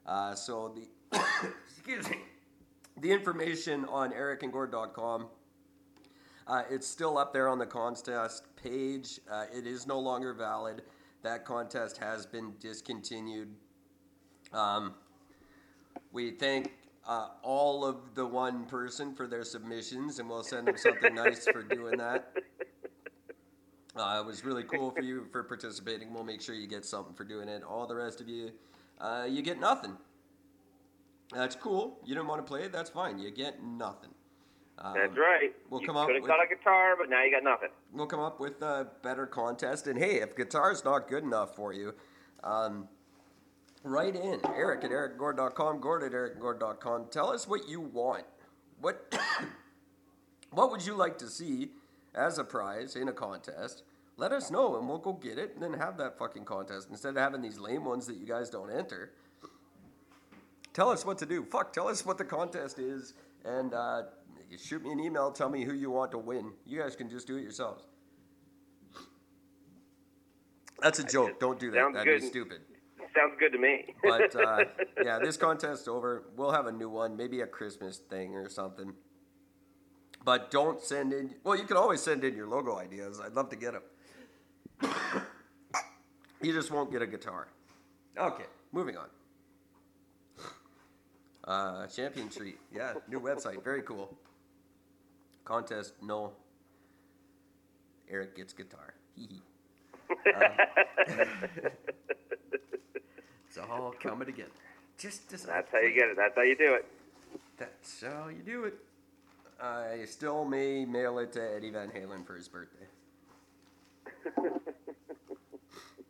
Uh, 0.05 0.35
so 0.35 0.73
the 0.75 1.19
excuse 1.67 2.09
me 2.09 2.19
the 3.01 3.11
information 3.11 3.85
on 3.85 4.11
ericandgord.com. 4.11 5.27
Uh, 6.45 6.63
it's 6.69 6.87
still 6.87 7.17
up 7.17 7.33
there 7.33 7.47
on 7.47 7.57
the 7.57 7.65
contest 7.65 8.43
page. 8.61 9.19
Uh, 9.29 9.45
it 9.55 9.65
is 9.65 9.87
no 9.87 9.99
longer 9.99 10.33
valid. 10.33 10.83
That 11.21 11.45
contest 11.45 11.97
has 11.97 12.25
been 12.25 12.53
discontinued. 12.59 13.49
Um, 14.51 14.93
we 16.11 16.31
thank 16.31 16.73
uh, 17.07 17.29
all 17.41 17.85
of 17.85 18.13
the 18.13 18.25
one 18.25 18.65
person 18.65 19.15
for 19.15 19.25
their 19.25 19.43
submissions, 19.43 20.19
and 20.19 20.29
we'll 20.29 20.43
send 20.43 20.67
them 20.67 20.77
something 20.77 21.15
nice 21.15 21.47
for 21.47 21.63
doing 21.63 21.97
that. 21.97 22.33
Uh, 23.95 24.19
it 24.19 24.25
was 24.25 24.43
really 24.43 24.63
cool 24.73 24.91
for 24.91 25.01
you 25.01 25.25
for 25.31 25.43
participating. 25.43 26.13
We'll 26.13 26.23
make 26.23 26.41
sure 26.41 26.55
you 26.55 26.67
get 26.67 26.85
something 26.85 27.13
for 27.13 27.23
doing 27.23 27.47
it. 27.47 27.63
All 27.63 27.87
the 27.87 27.95
rest 27.95 28.21
of 28.21 28.27
you, 28.27 28.51
uh, 28.99 29.25
you 29.29 29.41
get 29.41 29.59
nothing. 29.59 29.97
That's 31.33 31.55
cool. 31.55 31.99
You 32.05 32.15
didn't 32.15 32.27
want 32.27 32.45
to 32.45 32.47
play 32.47 32.63
it. 32.63 32.71
That's 32.71 32.89
fine. 32.89 33.17
You 33.17 33.31
get 33.31 33.63
nothing. 33.63 34.11
Um, 34.79 34.93
That's 34.95 35.17
right. 35.17 35.53
We'll 35.69 35.81
you 35.81 35.87
come 35.87 35.97
up. 35.97 36.07
Could 36.07 36.15
have 36.15 36.25
got 36.25 36.39
a 36.43 36.47
guitar, 36.47 36.95
but 36.97 37.09
now 37.09 37.23
you 37.23 37.31
got 37.31 37.43
nothing. 37.43 37.69
We'll 37.91 38.07
come 38.07 38.19
up 38.19 38.39
with 38.39 38.61
a 38.61 38.87
better 39.01 39.25
contest. 39.25 39.87
And 39.87 39.97
hey, 39.97 40.21
if 40.21 40.35
guitar's 40.35 40.83
not 40.83 41.07
good 41.07 41.23
enough 41.23 41.55
for 41.55 41.73
you, 41.73 41.93
um, 42.43 42.87
write 43.83 44.15
in 44.15 44.39
Eric 44.55 44.83
at 44.83 44.91
ericgord.com, 44.91 45.79
Gord 45.79 46.03
at 46.03 46.11
ericgord.com. 46.11 47.07
Tell 47.11 47.29
us 47.29 47.47
what 47.47 47.69
you 47.69 47.81
want. 47.81 48.25
What 48.81 49.15
what 50.51 50.71
would 50.71 50.85
you 50.85 50.95
like 50.95 51.17
to 51.19 51.27
see 51.27 51.69
as 52.15 52.37
a 52.37 52.43
prize 52.43 52.95
in 52.95 53.07
a 53.07 53.13
contest? 53.13 53.83
Let 54.17 54.31
us 54.31 54.51
know, 54.51 54.77
and 54.77 54.87
we'll 54.87 54.99
go 54.99 55.13
get 55.13 55.37
it, 55.37 55.53
and 55.55 55.63
then 55.63 55.73
have 55.73 55.97
that 55.97 56.17
fucking 56.17 56.45
contest 56.45 56.87
instead 56.91 57.09
of 57.09 57.17
having 57.17 57.41
these 57.41 57.57
lame 57.57 57.83
ones 57.83 58.05
that 58.07 58.17
you 58.17 58.27
guys 58.27 58.49
don't 58.49 58.69
enter. 58.69 59.11
Tell 60.73 60.89
us 60.89 61.05
what 61.05 61.17
to 61.19 61.25
do. 61.25 61.43
Fuck, 61.43 61.73
tell 61.73 61.87
us 61.87 62.05
what 62.05 62.17
the 62.17 62.25
contest 62.25 62.79
is, 62.79 63.13
and 63.45 63.73
uh, 63.73 64.03
shoot 64.57 64.83
me 64.83 64.91
an 64.91 64.99
email. 64.99 65.31
Tell 65.31 65.49
me 65.49 65.63
who 65.63 65.73
you 65.73 65.89
want 65.89 66.11
to 66.11 66.17
win. 66.17 66.51
You 66.65 66.79
guys 66.81 66.95
can 66.95 67.09
just 67.09 67.27
do 67.27 67.37
it 67.37 67.41
yourselves. 67.41 67.85
That's 70.81 70.99
a 70.99 71.03
joke. 71.03 71.39
Don't 71.39 71.59
do 71.59 71.71
that. 71.71 71.93
That'd 71.93 72.07
good. 72.07 72.21
be 72.21 72.27
stupid. 72.27 72.61
Sounds 73.15 73.35
good 73.39 73.51
to 73.51 73.59
me. 73.59 73.93
but 74.03 74.35
uh, 74.35 74.65
yeah, 75.03 75.19
this 75.19 75.37
contest's 75.37 75.87
over. 75.87 76.23
We'll 76.35 76.51
have 76.51 76.65
a 76.65 76.71
new 76.71 76.89
one, 76.89 77.15
maybe 77.15 77.41
a 77.41 77.47
Christmas 77.47 77.97
thing 77.97 78.35
or 78.35 78.49
something. 78.49 78.93
But 80.25 80.51
don't 80.51 80.81
send 80.81 81.13
in. 81.13 81.31
Well, 81.43 81.57
you 81.57 81.65
can 81.65 81.77
always 81.77 82.01
send 82.01 82.23
in 82.23 82.35
your 82.35 82.47
logo 82.47 82.77
ideas. 82.77 83.19
I'd 83.19 83.33
love 83.33 83.49
to 83.49 83.55
get 83.55 83.73
them. 83.73 84.93
you 86.41 86.53
just 86.53 86.71
won't 86.71 86.91
get 86.91 87.01
a 87.01 87.07
guitar. 87.07 87.47
Okay, 88.17 88.45
moving 88.71 88.95
on. 88.97 89.07
Uh, 91.45 91.87
Champion 91.87 92.29
treat. 92.29 92.57
Yeah, 92.73 92.93
new 93.09 93.19
website. 93.19 93.61
Very 93.63 93.81
cool. 93.81 94.15
Contest, 95.43 95.93
no. 96.01 96.31
Eric 98.09 98.37
gets 98.37 98.53
guitar. 98.53 98.93
uh, 100.09 100.49
it's 103.47 103.57
all 103.57 103.93
coming 103.99 104.27
together. 104.27 104.49
Just 104.97 105.33
as 105.33 105.43
That's 105.43 105.69
how 105.71 105.79
you 105.79 105.93
get 105.93 106.09
it. 106.09 106.15
That's 106.15 106.35
how 106.35 106.43
you 106.43 106.55
do 106.55 106.75
it. 106.75 106.85
That's 107.57 108.01
how 108.01 108.29
you 108.29 108.41
do 108.45 108.63
it. 108.65 108.75
I 109.61 110.05
still 110.05 110.45
may 110.45 110.85
mail 110.85 111.19
it 111.19 111.33
to 111.33 111.55
Eddie 111.55 111.71
Van 111.71 111.89
Halen 111.89 112.25
for 112.25 112.35
his 112.35 112.47
birthday. 112.47 112.87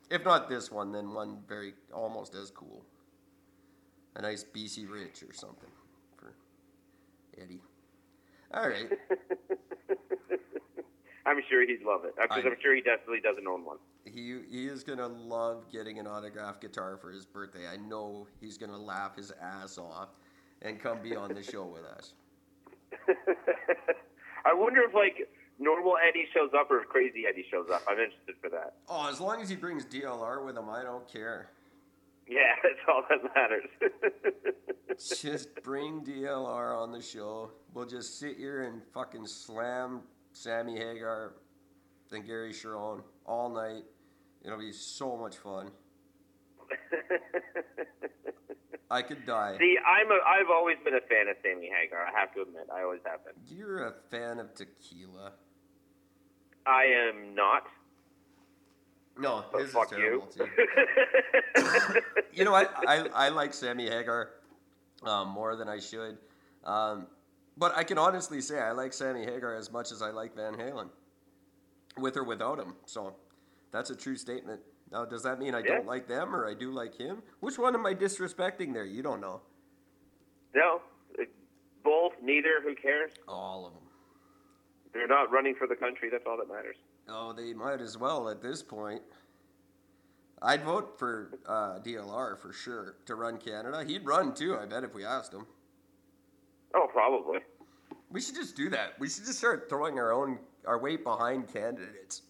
if 0.10 0.24
not 0.24 0.50
this 0.50 0.72
one, 0.72 0.92
then 0.92 1.14
one 1.14 1.40
very 1.48 1.74
almost 1.94 2.36
as 2.36 2.52
cool 2.52 2.86
a 4.16 4.22
nice 4.22 4.44
BC 4.44 4.90
Rich 4.90 5.24
or 5.24 5.34
something 5.34 5.70
for 6.18 6.34
Eddie. 7.40 7.62
All 8.54 8.70
right. 8.70 8.90
I'm 11.26 11.42
sure 11.50 11.66
he'd 11.66 11.82
love 11.84 12.04
it 12.06 12.14
uh, 12.22 12.28
because 12.28 12.46
I'm 12.46 12.58
sure 12.62 12.76
he 12.76 12.82
definitely 12.82 13.22
doesn't 13.22 13.48
own 13.48 13.64
one. 13.66 13.78
He 14.06 14.40
he 14.50 14.68
is 14.68 14.84
gonna 14.84 15.08
love 15.08 15.72
getting 15.72 15.98
an 15.98 16.06
autographed 16.06 16.62
guitar 16.62 16.98
for 16.98 17.12
his 17.12 17.26
birthday. 17.26 17.68
I 17.68 17.78
know 17.78 18.28
he's 18.42 18.58
gonna 18.58 18.78
laugh 18.78 19.16
his 19.16 19.32
ass 19.42 19.78
off 19.78 20.10
and 20.62 20.80
come 20.80 21.02
be 21.02 21.16
on 21.16 21.34
the 21.34 21.42
show 21.42 21.66
with 21.66 21.86
us. 21.86 22.14
I 24.46 24.54
wonder 24.54 24.82
if 24.82 24.94
like 24.94 25.28
normal 25.60 25.96
Eddie 26.08 26.28
shows 26.34 26.52
up 26.58 26.70
or 26.72 26.82
if 26.82 26.90
crazy 26.90 27.24
Eddie 27.30 27.46
shows 27.50 27.68
up. 27.72 27.84
I'm 27.88 28.00
interested 28.00 28.36
for 28.42 28.50
that. 28.50 28.76
Oh, 28.88 29.10
as 29.10 29.20
long 29.20 29.42
as 29.42 29.50
he 29.50 29.56
brings 29.56 29.86
DLR 29.86 30.46
with 30.46 30.58
him, 30.58 30.70
I 30.70 30.84
don't 30.84 31.08
care. 31.08 31.50
Yeah, 32.28 32.40
that's 32.64 32.80
all 32.88 33.04
that 33.10 33.20
matters. 33.36 33.70
just 35.22 35.50
bring 35.64 36.02
DLR 36.02 36.80
on 36.80 36.92
the 36.92 37.02
show. 37.02 37.52
We'll 37.74 37.86
just 37.86 38.20
sit 38.20 38.38
here 38.38 38.64
and 38.64 38.82
fucking 38.94 39.28
slam 39.28 40.02
Sammy 40.32 40.78
Hagar 40.78 41.34
and 42.12 42.26
Gary 42.26 42.54
Cherone 42.54 43.02
all 43.26 43.50
night. 43.50 43.84
It'll 44.44 44.60
be 44.60 44.72
so 44.72 45.18
much 45.18 45.38
fun. 45.38 45.72
I 48.94 49.02
could 49.02 49.26
die. 49.26 49.56
See, 49.58 49.76
I'm 49.84 50.12
a, 50.12 50.20
I've 50.24 50.52
always 50.52 50.78
been 50.86 50.94
a 50.94 51.02
fan 51.02 51.28
of 51.28 51.36
Sammy 51.42 51.68
Hagar. 51.68 52.06
I 52.06 52.20
have 52.20 52.32
to 52.36 52.44
admit, 52.44 52.68
I 52.72 52.84
always 52.84 53.00
have 53.06 53.26
been. 53.26 53.34
You're 53.58 53.88
a 53.88 53.94
fan 54.12 54.40
of 54.40 54.54
tequila. 54.54 55.32
I 56.68 56.84
am 56.84 57.34
not. 57.34 57.64
No, 59.18 59.46
but 59.52 59.62
his 59.62 59.72
fuck 59.72 59.92
is 59.92 59.98
terrible 59.98 60.30
you. 60.38 60.46
too. 60.46 62.02
you 62.34 62.46
know, 62.46 62.54
I, 62.54 62.68
I, 62.88 63.08
I 63.14 63.30
like 63.30 63.56
Sammy 63.56 63.90
Hagar 63.90 64.30
um, 65.02 65.30
more 65.30 65.56
than 65.56 65.68
I 65.68 65.80
should. 65.80 66.20
Um, 66.64 67.08
but 67.58 67.76
I 67.76 67.84
can 67.84 67.98
honestly 67.98 68.42
say 68.42 68.60
I 68.60 68.74
like 68.74 68.94
Sammy 68.94 69.24
Hagar 69.24 69.56
as 69.56 69.72
much 69.72 69.92
as 69.92 70.04
I 70.04 70.12
like 70.12 70.36
Van 70.36 70.54
Halen, 70.54 70.90
with 71.98 72.16
or 72.16 72.24
without 72.24 72.60
him. 72.60 72.76
So 72.86 73.16
that's 73.72 73.90
a 73.90 73.96
true 73.96 74.16
statement. 74.16 74.62
Now, 74.92 75.06
does 75.06 75.24
that 75.24 75.40
mean 75.40 75.56
I 75.56 75.60
Yeah. 75.60 75.76
don't 75.78 75.86
like 75.88 76.08
them 76.08 76.36
or 76.36 76.48
I 76.48 76.54
do 76.54 76.72
like 76.72 76.94
him? 76.96 77.24
Which 77.40 77.58
one 77.58 77.74
am 77.76 77.86
I 77.86 77.96
disrespecting 77.96 78.74
there? 78.74 78.86
You 78.86 79.02
don't 79.02 79.22
know. 79.22 79.42
No, 80.54 80.82
both, 81.84 82.14
neither. 82.22 82.62
Who 82.62 82.76
cares? 82.76 83.12
All 83.28 83.66
of 83.66 83.74
them. 83.74 83.82
They're 84.94 85.08
not 85.08 85.32
running 85.32 85.56
for 85.56 85.66
the 85.68 85.76
country. 85.76 86.10
That's 86.12 86.26
all 86.28 86.38
that 86.38 86.48
matters. 86.48 86.78
Oh, 87.10 87.34
they 87.34 87.54
might 87.54 87.82
as 87.82 87.98
well 87.98 88.30
at 88.30 88.42
this 88.42 88.62
point. 88.62 89.02
I'd 90.42 90.64
vote 90.64 91.00
for 91.00 91.32
uh, 91.48 91.80
DLR 91.80 92.38
for 92.38 92.54
sure 92.54 92.98
to 93.06 93.16
run 93.16 93.38
Canada. 93.38 93.84
He'd 93.84 94.06
run 94.06 94.34
too, 94.36 94.58
I 94.58 94.66
bet, 94.66 94.84
if 94.84 94.94
we 94.94 95.04
asked 95.06 95.34
him. 95.34 95.48
Oh, 96.76 96.88
probably. 96.92 97.40
We 98.12 98.22
should 98.22 98.36
just 98.36 98.56
do 98.56 98.70
that. 98.70 99.00
We 99.00 99.10
should 99.10 99.26
just 99.26 99.40
start 99.40 99.68
throwing 99.70 99.98
our 100.00 100.12
own 100.12 100.38
our 100.66 100.78
weight 100.78 101.04
behind 101.04 101.52
candidates. 101.52 102.22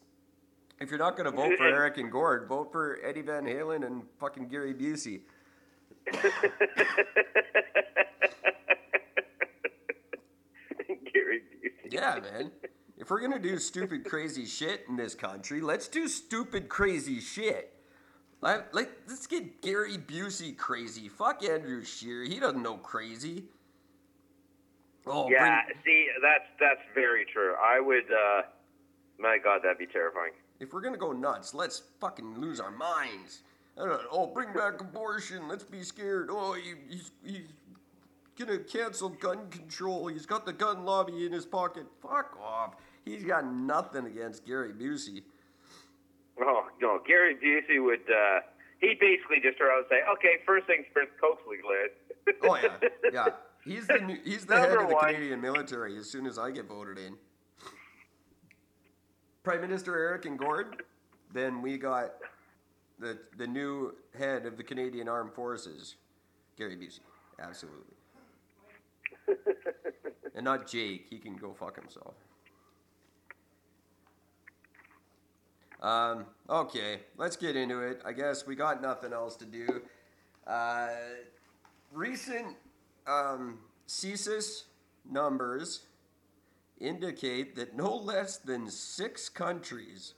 If 0.80 0.90
you're 0.90 1.00
not 1.00 1.16
going 1.16 1.30
to 1.30 1.36
vote 1.36 1.58
for 1.58 1.68
Eric 1.68 1.98
and 1.98 2.12
Gord, 2.12 2.48
vote 2.48 2.72
for 2.72 3.00
Eddie 3.04 3.22
Van 3.22 3.46
Halen 3.46 3.86
and 3.86 4.04
fucking 4.20 4.48
Gary 4.50 4.74
Busey. 4.74 5.22
Gary 11.14 11.42
Busey. 11.42 11.92
Yeah, 11.92 12.20
man. 12.22 12.52
If 12.98 13.10
we're 13.10 13.20
gonna 13.20 13.40
do 13.40 13.58
stupid, 13.60 14.06
crazy 14.06 14.46
shit 14.46 14.86
in 14.88 14.96
this 14.96 15.14
country, 15.16 15.60
let's 15.62 15.88
do 15.88 16.08
stupid, 16.08 16.70
crazy 16.70 17.20
shit. 17.20 17.74
Like, 18.42 18.74
like 18.74 18.92
let's 19.08 19.28
get 19.28 19.62
Gary 19.62 19.98
Busey 19.98 20.56
crazy. 20.56 21.10
Fuck 21.10 21.44
Andrew 21.44 21.84
Scheer. 21.84 22.24
He 22.24 22.40
doesn't 22.40 22.62
know 22.62 22.78
crazy. 22.78 23.46
Oh, 25.06 25.30
yeah, 25.30 25.64
bring- 25.66 25.78
see, 25.86 26.08
that's 26.22 26.46
that's 26.60 26.82
very 26.94 27.26
true. 27.26 27.56
I 27.62 27.80
would. 27.80 28.06
uh 28.12 28.44
My 29.20 29.38
God, 29.44 29.62
that'd 29.64 29.78
be 29.78 29.88
terrifying. 29.88 30.32
If 30.64 30.74
we're 30.74 30.82
gonna 30.82 30.98
go 30.98 31.12
nuts, 31.12 31.54
let's 31.54 31.84
fucking 32.00 32.40
lose 32.40 32.60
our 32.60 32.72
minds. 32.72 33.44
Know, 33.78 34.00
oh, 34.12 34.28
bring 34.28 34.54
back 34.54 34.80
abortion. 34.80 35.48
Let's 35.48 35.64
be 35.64 35.84
scared. 35.84 36.30
Oh, 36.32 36.54
he, 36.54 36.74
he's 36.90 37.12
he's 37.24 37.48
gonna 38.40 38.60
cancel 38.60 39.10
gun 39.10 39.50
control. 39.50 40.08
He's 40.08 40.26
got 40.26 40.46
the 40.46 40.54
gun 40.54 40.86
lobby 40.86 41.26
in 41.26 41.32
his 41.34 41.46
pocket. 41.46 41.86
Fuck 42.02 42.38
off. 42.42 42.76
He's 43.04 43.24
got 43.24 43.46
nothing 43.46 44.06
against 44.06 44.46
Gary 44.46 44.72
Busey. 44.72 45.24
Oh 46.40 46.68
no, 46.82 47.00
Gary 47.06 47.36
Busey 47.36 47.84
would. 47.84 48.02
uh 48.10 48.40
He 48.80 48.96
basically 49.00 49.38
just 49.44 49.58
turn 49.58 49.68
around 49.68 49.80
and 49.80 49.88
say, 49.90 50.00
"Okay, 50.14 50.42
first 50.46 50.66
things 50.66 50.86
first, 50.94 51.12
Coke's 51.20 51.44
legalized." 51.50 51.94
Oh 52.44 52.56
yeah, 52.56 52.90
yeah. 53.12 53.34
He's 53.66 53.88
the 53.88 54.00
new, 54.00 54.18
he's 54.24 54.46
the 54.46 54.56
head 54.60 54.78
of 54.78 54.88
the 54.88 54.96
one. 54.96 55.14
Canadian 55.14 55.42
military. 55.42 55.98
As 55.98 56.10
soon 56.10 56.26
as 56.26 56.40
I 56.40 56.52
get 56.52 56.68
voted 56.68 56.98
in, 56.98 57.18
Prime 59.44 59.62
Minister 59.62 59.98
Eric 59.98 60.26
and 60.26 60.40
Gord, 60.40 60.84
then 61.34 61.62
we 61.62 61.78
got 61.78 62.14
the 63.00 63.18
the 63.38 63.46
new 63.46 63.94
head 64.18 64.46
of 64.46 64.58
the 64.58 64.64
Canadian 64.64 65.10
Armed 65.10 65.34
Forces, 65.34 65.96
Gary 66.58 66.78
Busey. 66.78 67.02
Absolutely. 67.40 67.96
and 70.36 70.46
not 70.46 70.68
Jake. 70.68 71.08
He 71.10 71.18
can 71.18 71.36
go 71.36 71.54
fuck 71.54 71.76
himself. 71.76 72.16
Um, 75.82 76.26
okay, 76.50 77.02
let's 77.18 77.36
get 77.36 77.58
into 77.58 77.82
it. 77.82 78.02
I 78.06 78.14
guess 78.14 78.48
we 78.48 78.56
got 78.56 78.82
nothing 78.82 79.12
else 79.12 79.36
to 79.38 79.46
do. 79.46 79.82
Uh, 80.48 80.88
recent 81.92 82.56
um, 83.06 83.60
CSIS 83.90 84.64
numbers 85.10 85.82
indicate 86.84 87.56
that 87.56 87.76
no 87.76 87.96
less 87.96 88.38
than 88.38 88.70
six 88.70 89.30
countries 89.30 90.14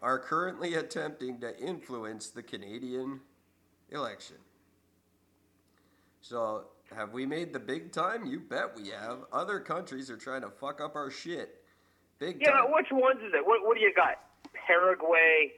are 0.00 0.18
currently 0.18 0.74
attempting 0.74 1.40
to 1.40 1.56
influence 1.60 2.28
the 2.30 2.42
Canadian 2.42 3.20
election. 3.90 4.36
So, 6.20 6.64
have 6.94 7.12
we 7.12 7.24
made 7.24 7.52
the 7.52 7.60
big 7.60 7.92
time? 7.92 8.26
You 8.26 8.40
bet 8.40 8.76
we 8.76 8.88
have. 8.90 9.18
Other 9.32 9.60
countries 9.60 10.10
are 10.10 10.16
trying 10.16 10.42
to 10.42 10.50
fuck 10.50 10.80
up 10.80 10.94
our 10.96 11.10
shit. 11.10 11.62
Big 12.18 12.40
Yeah, 12.40 12.50
time. 12.52 12.72
which 12.72 12.88
ones 12.90 13.20
is 13.20 13.32
it? 13.34 13.46
What, 13.46 13.64
what 13.64 13.76
do 13.76 13.80
you 13.82 13.92
got? 13.94 14.18
Paraguay, 14.66 15.52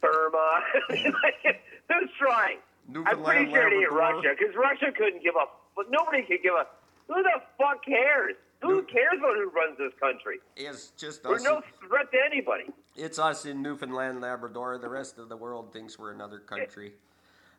Burma. 0.00 0.60
Who's 0.90 2.10
trying? 2.18 2.58
I'm 3.06 3.22
pretty 3.24 3.50
sure 3.50 3.66
it 3.68 3.74
ain't 3.82 3.92
Russia 3.92 4.34
because 4.38 4.54
Russia 4.54 4.92
couldn't 4.96 5.22
give 5.22 5.34
up. 5.36 5.62
But 5.74 5.86
nobody 5.90 6.22
could 6.22 6.42
give 6.42 6.54
up. 6.58 6.82
Who 7.08 7.14
the 7.22 7.40
fuck 7.58 7.84
cares? 7.84 8.34
Who 8.62 8.82
cares 8.84 9.18
about 9.18 9.36
who 9.36 9.50
runs 9.50 9.78
this 9.78 9.92
country? 10.00 10.38
It's 10.56 10.92
just 10.96 11.24
We're 11.24 11.38
no 11.40 11.62
threat 11.86 12.10
to 12.12 12.18
anybody. 12.24 12.64
It's 12.96 13.18
us 13.18 13.44
in 13.46 13.62
Newfoundland, 13.62 14.20
Labrador. 14.20 14.78
The 14.78 14.88
rest 14.88 15.18
of 15.18 15.28
the 15.28 15.36
world 15.36 15.72
thinks 15.72 15.98
we're 15.98 16.12
another 16.12 16.38
country. 16.38 16.92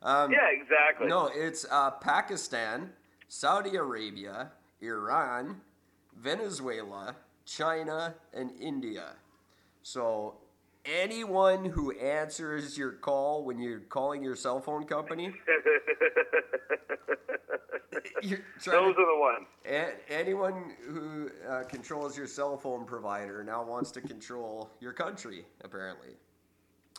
Um, 0.02 0.32
Yeah, 0.32 0.48
exactly. 0.52 1.08
No, 1.08 1.30
it's 1.34 1.66
uh, 1.70 1.92
Pakistan, 1.92 2.92
Saudi 3.28 3.76
Arabia, 3.76 4.52
Iran, 4.82 5.62
Venezuela, 6.16 7.16
China, 7.46 8.16
and 8.34 8.52
India. 8.60 9.10
So 9.84 10.36
anyone 10.88 11.66
who 11.66 11.92
answers 11.92 12.78
your 12.78 12.94
call 12.94 13.44
when 13.44 13.60
you're 13.60 13.80
calling 13.82 14.24
your 14.24 14.36
cell 14.36 14.60
phone 14.60 14.86
company. 14.86 15.34
Those 18.24 18.40
to, 18.64 18.72
are 18.72 18.94
the 18.94 19.20
ones. 19.20 19.48
a- 19.66 19.94
anyone 20.12 20.74
who 20.88 21.30
uh, 21.48 21.64
controls 21.64 22.18
your 22.18 22.28
cell 22.28 22.58
phone 22.58 22.86
provider 22.86 23.44
now 23.44 23.64
wants 23.64 23.92
to 23.92 24.02
control 24.02 24.70
your 24.82 24.92
country, 24.92 25.46
apparently. 25.64 26.10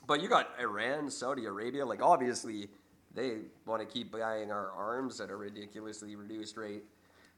But 0.06 0.22
you 0.22 0.28
got 0.28 0.50
Iran, 0.60 1.10
Saudi 1.10 1.44
Arabia, 1.46 1.84
like 1.84 2.00
obviously 2.02 2.68
they 3.14 3.38
want 3.66 3.80
to 3.82 3.86
keep 3.86 4.12
buying 4.12 4.50
our 4.50 4.70
arms 4.70 5.20
at 5.20 5.28
a 5.30 5.36
ridiculously 5.36 6.14
reduced 6.16 6.56
rate. 6.56 6.84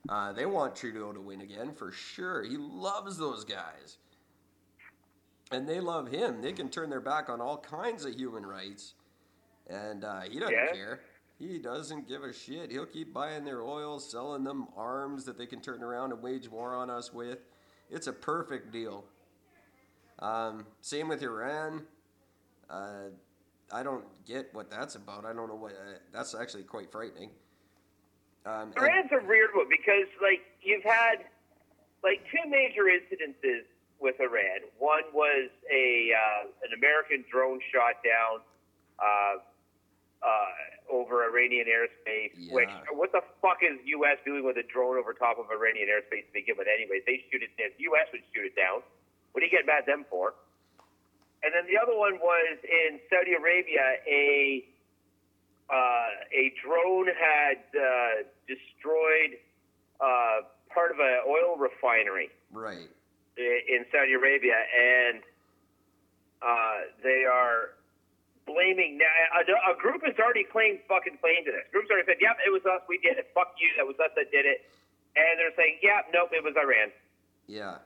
Uh, 0.09 0.33
they 0.33 0.47
want 0.47 0.77
Trudeau 0.77 1.13
to 1.13 1.21
win 1.21 1.41
again 1.41 1.73
for 1.73 1.91
sure. 1.91 2.43
He 2.43 2.57
loves 2.57 3.17
those 3.17 3.45
guys. 3.45 3.99
And 5.51 5.69
they 5.69 5.81
love 5.81 6.09
him. 6.09 6.41
They 6.41 6.53
can 6.53 6.69
turn 6.69 6.91
their 6.91 7.01
back 7.01 7.29
on 7.29 7.41
all 7.41 7.59
kinds 7.59 8.05
of 8.05 8.15
human 8.15 8.47
rights. 8.47 8.95
And 9.69 10.05
uh, 10.05 10.23
he 10.23 10.39
doesn't 10.39 10.55
Yeah. 10.55 10.73
care. 10.73 11.01
He 11.39 11.59
doesn't 11.59 12.07
give 12.07 12.23
a 12.23 12.33
shit. 12.33 12.71
He'll 12.71 12.87
keep 12.87 13.15
buying 13.15 13.45
their 13.45 13.63
oil, 13.63 13.99
selling 13.99 14.45
them 14.45 14.69
arms 14.77 15.25
that 15.25 15.39
they 15.39 15.47
can 15.47 15.61
turn 15.61 15.83
around 15.83 16.13
and 16.13 16.23
wage 16.23 16.49
war 16.49 16.75
on 16.75 16.91
us 16.91 17.13
with. 17.13 17.39
It's 17.91 18.07
a 18.07 18.13
perfect 18.13 18.73
deal. 18.73 19.05
Um, 20.19 20.67
same 20.83 21.09
with 21.09 21.23
Iran. 21.23 21.87
Uh, 22.69 23.09
I 23.73 23.83
don't 23.83 24.05
get 24.27 24.53
what 24.53 24.71
that's 24.71 24.97
about. 24.97 25.25
I 25.25 25.33
don't 25.33 25.49
know 25.49 25.55
what. 25.57 25.73
Uh, 25.73 25.99
that's 26.13 26.35
actually 26.35 26.65
quite 26.65 26.93
frightening. 26.93 27.31
Um, 28.45 28.73
and- 28.77 28.77
Iran's 28.77 29.11
a 29.13 29.25
weird 29.27 29.51
one 29.55 29.67
because, 29.71 30.09
like, 30.23 30.43
you've 30.63 30.85
had 30.85 31.25
like 32.05 32.21
two 32.31 32.49
major 32.49 32.85
incidences 32.85 33.63
with 34.01 34.17
Iran. 34.21 34.65
One 34.79 35.05
was 35.13 35.53
a 35.71 36.11
uh, 36.17 36.49
an 36.65 36.73
American 36.77 37.25
drone 37.31 37.61
shot 37.73 38.01
down 38.03 38.41
uh, 38.99 39.37
uh, 40.25 40.93
over 40.93 41.25
Iranian 41.25 41.69
airspace. 41.69 42.33
Which 42.51 42.69
Yeah. 42.69 42.97
what 42.97 43.13
the 43.13 43.23
fuck 43.41 43.61
is 43.63 43.79
U.S. 44.01 44.19
doing 44.25 44.45
with 44.45 44.57
a 44.57 44.65
drone 44.65 44.97
over 44.97 45.13
top 45.13 45.39
of 45.39 45.47
Iranian 45.53 45.89
airspace 45.89 46.27
to 46.27 46.33
begin 46.33 46.57
with? 46.57 46.67
Anyways, 46.69 47.03
they 47.07 47.25
shoot 47.31 47.43
it. 47.45 47.51
The 47.57 47.71
U.S. 47.93 48.09
would 48.13 48.25
shoot 48.35 48.47
it 48.49 48.57
down. 48.57 48.83
What 49.33 49.41
do 49.41 49.47
you 49.47 49.53
get 49.53 49.65
mad 49.67 49.85
at 49.85 49.87
them 49.87 50.05
for? 50.11 50.35
And 51.43 51.55
then 51.55 51.65
the 51.69 51.81
other 51.81 51.97
one 51.97 52.19
was 52.21 52.59
in 52.65 53.01
Saudi 53.09 53.33
Arabia. 53.33 54.01
A 54.09 54.65
uh, 55.71 56.35
a 56.35 56.53
drone 56.65 57.07
had 57.07 57.63
uh, 57.79 58.27
destroyed 58.49 59.39
uh, 60.01 60.43
part 60.75 60.91
of 60.91 60.99
an 60.99 61.21
oil 61.29 61.57
refinery 61.57 62.29
right. 62.53 62.89
In 63.37 63.85
Saudi 63.93 64.13
Arabia, 64.15 64.55
and 64.55 65.23
uh, 66.43 66.89
they 67.03 67.25
are 67.31 67.77
blaming. 68.47 68.99
Now, 68.99 69.11
a, 69.39 69.73
a 69.73 69.77
group 69.79 70.03
has 70.05 70.15
already 70.19 70.45
claimed 70.45 70.81
fucking 70.89 71.19
claim 71.21 71.45
to 71.47 71.53
this. 71.53 71.65
Groups 71.73 71.89
already 71.91 72.07
said, 72.07 72.19
"Yep, 72.21 72.37
it 72.47 72.51
was 72.51 72.63
us. 72.67 72.83
We 72.89 72.99
did 72.99 73.19
it. 73.19 73.31
Fuck 73.35 73.55
you. 73.61 73.69
That 73.77 73.87
was 73.87 73.97
us 74.01 74.11
that 74.17 74.31
did 74.31 74.47
it." 74.47 74.67
And 75.17 75.39
they're 75.39 75.55
saying, 75.57 75.79
"Yep, 75.83 76.07
nope, 76.13 76.31
it 76.33 76.43
was 76.45 76.55
Iran." 76.57 76.91
Yeah. 77.47 77.79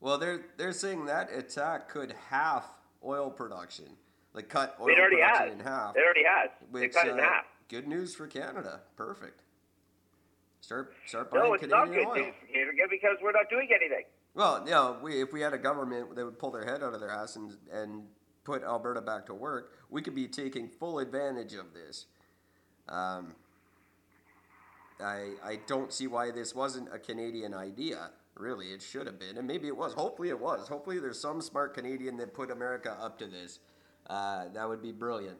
Well, 0.00 0.18
they're 0.18 0.46
they're 0.56 0.72
saying 0.72 1.06
that 1.06 1.32
attack 1.32 1.88
could 1.88 2.14
half 2.30 2.64
oil 3.04 3.30
production, 3.30 3.86
like 4.34 4.48
cut 4.48 4.76
oil 4.80 4.88
It 4.88 4.98
already 4.98 5.16
production 5.16 5.48
has. 5.48 5.52
in 5.58 5.60
half. 5.60 5.96
It 5.96 6.00
already 6.04 6.24
has. 6.24 6.50
they 6.72 6.80
Which 6.80 6.92
cut 6.94 7.06
it 7.06 7.12
in 7.14 7.20
uh, 7.20 7.22
half. 7.22 7.44
good 7.68 7.86
news 7.88 8.14
for 8.14 8.26
Canada. 8.26 8.80
Perfect. 8.96 9.42
Start 10.62 10.92
start 11.06 11.30
buying 11.30 11.44
No, 11.44 11.54
it's 11.54 11.66
not 11.66 11.86
Canadian 11.86 12.04
good 12.08 12.18
oil. 12.20 12.24
news 12.26 12.34
for 12.40 12.46
Canada 12.52 12.82
because 12.90 13.16
we're 13.22 13.32
not 13.32 13.48
doing 13.50 13.68
anything. 13.74 14.04
Well, 14.34 14.62
you 14.64 14.70
know, 14.70 14.98
we, 15.02 15.20
if 15.20 15.32
we 15.32 15.40
had 15.40 15.52
a 15.52 15.58
government 15.58 16.14
that 16.14 16.24
would 16.24 16.38
pull 16.38 16.50
their 16.50 16.64
head 16.64 16.82
out 16.82 16.94
of 16.94 17.00
their 17.00 17.10
ass 17.10 17.36
and, 17.36 17.56
and 17.72 18.04
put 18.44 18.62
Alberta 18.62 19.00
back 19.00 19.26
to 19.26 19.34
work, 19.34 19.72
we 19.90 20.02
could 20.02 20.14
be 20.14 20.28
taking 20.28 20.68
full 20.68 20.98
advantage 20.98 21.54
of 21.54 21.74
this. 21.74 22.06
Um, 22.88 23.34
I, 25.00 25.32
I 25.42 25.58
don't 25.66 25.92
see 25.92 26.06
why 26.06 26.30
this 26.30 26.54
wasn't 26.54 26.92
a 26.92 26.98
Canadian 26.98 27.54
idea. 27.54 28.10
Really, 28.36 28.68
it 28.68 28.80
should 28.80 29.06
have 29.06 29.18
been, 29.18 29.36
and 29.36 29.46
maybe 29.46 29.66
it 29.66 29.76
was. 29.76 29.92
Hopefully, 29.92 30.30
it 30.30 30.40
was. 30.40 30.68
Hopefully, 30.68 30.98
there's 30.98 31.20
some 31.20 31.42
smart 31.42 31.74
Canadian 31.74 32.16
that 32.18 32.32
put 32.32 32.50
America 32.50 32.96
up 33.00 33.18
to 33.18 33.26
this. 33.26 33.58
Uh, 34.08 34.44
that 34.54 34.66
would 34.66 34.80
be 34.80 34.92
brilliant. 34.92 35.36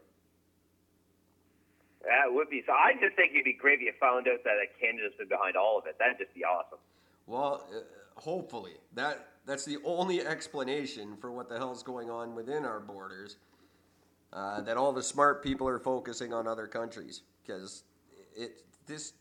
That 2.02 2.32
would 2.32 2.50
be. 2.50 2.62
So 2.66 2.72
I 2.72 2.92
just 3.00 3.16
think 3.16 3.32
it'd 3.32 3.44
be 3.44 3.56
great 3.58 3.78
if 3.80 3.86
you 3.86 3.92
found 3.98 4.26
out 4.28 4.44
that 4.44 4.52
Canada's 4.80 5.12
been 5.16 5.28
behind 5.28 5.56
all 5.56 5.78
of 5.78 5.86
it. 5.86 5.96
That'd 5.98 6.18
just 6.18 6.34
be 6.34 6.44
awesome. 6.44 6.78
Well, 7.26 7.66
uh, 7.74 7.80
hopefully 8.16 8.74
that 8.94 9.26
that's 9.46 9.64
the 9.64 9.78
only 9.84 10.20
explanation 10.26 11.16
for 11.16 11.32
what 11.32 11.48
the 11.48 11.56
hell's 11.56 11.82
going 11.82 12.10
on 12.10 12.34
within 12.34 12.64
our 12.64 12.80
borders. 12.80 13.36
Uh, 14.32 14.60
that 14.60 14.76
all 14.76 14.92
the 14.92 15.02
smart 15.02 15.42
people 15.42 15.66
are 15.66 15.80
focusing 15.80 16.32
on 16.32 16.46
other 16.46 16.68
countries 16.68 17.22
because 17.42 17.82
it 18.36 18.62
this 18.86 19.14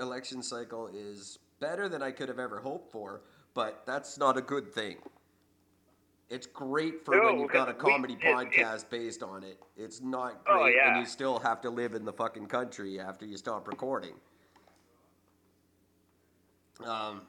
election 0.00 0.42
cycle 0.42 0.88
is 0.94 1.38
better 1.60 1.86
than 1.88 2.02
I 2.02 2.12
could 2.12 2.28
have 2.30 2.38
ever 2.38 2.58
hoped 2.58 2.90
for, 2.90 3.20
but 3.52 3.82
that's 3.84 4.16
not 4.16 4.38
a 4.38 4.40
good 4.40 4.72
thing. 4.72 4.96
It's 6.30 6.46
great 6.46 7.04
for 7.04 7.22
when 7.22 7.40
you've 7.40 7.50
got 7.52 7.68
a 7.68 7.74
because 7.74 7.84
we- 7.84 7.92
comedy 7.92 8.14
it- 8.14 8.24
it- 8.24 8.34
podcast 8.34 8.88
based 8.88 9.22
on 9.22 9.42
it. 9.44 9.60
It's 9.76 10.00
not 10.00 10.42
great 10.46 10.78
Oh, 10.86 10.88
when 10.92 10.96
you 11.00 11.04
still 11.04 11.38
have 11.40 11.60
to 11.60 11.68
live 11.68 11.92
in 11.94 12.06
the 12.06 12.12
fucking 12.14 12.46
country 12.46 12.98
after 12.98 13.26
you 13.26 13.36
stop 13.36 13.68
recording. 13.68 14.14
Um, 16.84 17.22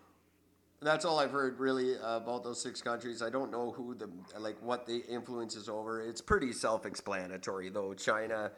That's 0.84 1.06
all 1.06 1.20
I've 1.20 1.32
heard 1.32 1.60
really 1.60 1.96
about 2.04 2.44
those 2.44 2.62
six 2.62 2.82
countries. 2.82 3.22
I 3.22 3.30
don't 3.30 3.52
know 3.52 3.72
who 3.72 3.96
the 3.96 4.10
like 4.38 4.62
what 4.62 4.86
the 4.86 5.04
influence 5.08 5.56
is 5.56 5.70
over. 5.70 6.02
It's 6.02 6.22
pretty 6.22 6.52
self-explanatory 6.52 7.70
though. 7.70 7.94
China 7.94 8.52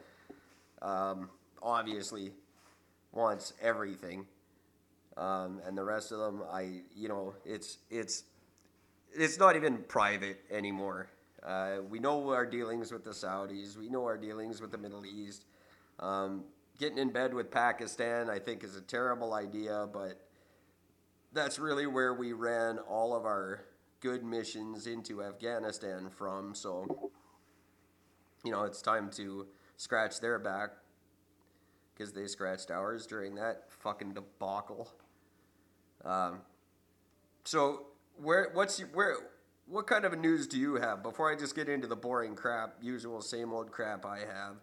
um, 0.82 1.30
obviously 1.62 2.32
wants 3.12 3.52
everything, 3.62 4.26
um, 5.16 5.60
and 5.64 5.78
the 5.78 5.84
rest 5.84 6.10
of 6.10 6.18
them, 6.18 6.42
I 6.52 6.82
you 6.94 7.08
know, 7.08 7.34
it's 7.44 7.78
it's 7.90 8.24
it's 9.14 9.38
not 9.38 9.54
even 9.54 9.78
private 9.88 10.40
anymore. 10.50 11.08
Uh, 11.44 11.76
we 11.88 12.00
know 12.00 12.30
our 12.30 12.44
dealings 12.44 12.90
with 12.90 13.04
the 13.04 13.10
Saudis. 13.10 13.76
We 13.76 13.88
know 13.88 14.04
our 14.04 14.18
dealings 14.18 14.60
with 14.60 14.72
the 14.72 14.78
Middle 14.78 15.06
East. 15.06 15.44
Um, 16.00 16.44
getting 16.78 16.98
in 16.98 17.10
bed 17.10 17.32
with 17.32 17.50
Pakistan, 17.50 18.28
I 18.28 18.40
think, 18.40 18.64
is 18.64 18.74
a 18.74 18.80
terrible 18.80 19.32
idea, 19.32 19.88
but 19.92 20.25
that's 21.32 21.58
really 21.58 21.86
where 21.86 22.14
we 22.14 22.32
ran 22.32 22.78
all 22.78 23.14
of 23.14 23.24
our 23.24 23.64
good 24.00 24.24
missions 24.24 24.86
into 24.86 25.22
Afghanistan 25.22 26.10
from. 26.10 26.54
So, 26.54 27.10
you 28.44 28.50
know, 28.52 28.64
it's 28.64 28.82
time 28.82 29.10
to 29.16 29.46
scratch 29.76 30.20
their 30.20 30.38
back 30.38 30.70
because 31.94 32.12
they 32.12 32.26
scratched 32.26 32.70
ours 32.70 33.06
during 33.06 33.34
that 33.36 33.64
fucking 33.68 34.14
debacle. 34.14 34.88
Um, 36.04 36.40
so, 37.44 37.86
where 38.16 38.50
what's 38.52 38.80
where 38.80 39.16
what 39.66 39.86
kind 39.86 40.04
of 40.04 40.16
news 40.18 40.46
do 40.46 40.58
you 40.58 40.76
have 40.76 41.02
before 41.02 41.30
I 41.32 41.36
just 41.36 41.54
get 41.54 41.68
into 41.68 41.86
the 41.86 41.96
boring 41.96 42.36
crap, 42.36 42.74
usual 42.80 43.20
same 43.20 43.52
old 43.52 43.72
crap 43.72 44.06
I 44.06 44.18
have? 44.20 44.56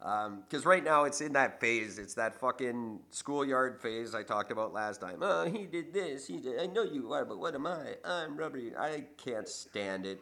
Because 0.00 0.64
um, 0.64 0.70
right 0.70 0.82
now 0.82 1.04
it's 1.04 1.20
in 1.20 1.34
that 1.34 1.60
phase. 1.60 1.98
It's 1.98 2.14
that 2.14 2.34
fucking 2.40 3.00
schoolyard 3.10 3.78
phase 3.82 4.14
I 4.14 4.22
talked 4.22 4.50
about 4.50 4.72
last 4.72 5.00
time. 5.00 5.18
Oh, 5.20 5.44
he 5.44 5.66
did 5.66 5.92
this. 5.92 6.26
He 6.26 6.38
did. 6.38 6.58
I 6.58 6.66
know 6.66 6.82
you 6.84 7.12
are, 7.12 7.26
but 7.26 7.38
what 7.38 7.54
am 7.54 7.66
I? 7.66 7.96
I'm 8.02 8.34
rubbery. 8.36 8.72
I 8.74 9.04
can't 9.22 9.46
stand 9.46 10.06
it. 10.06 10.20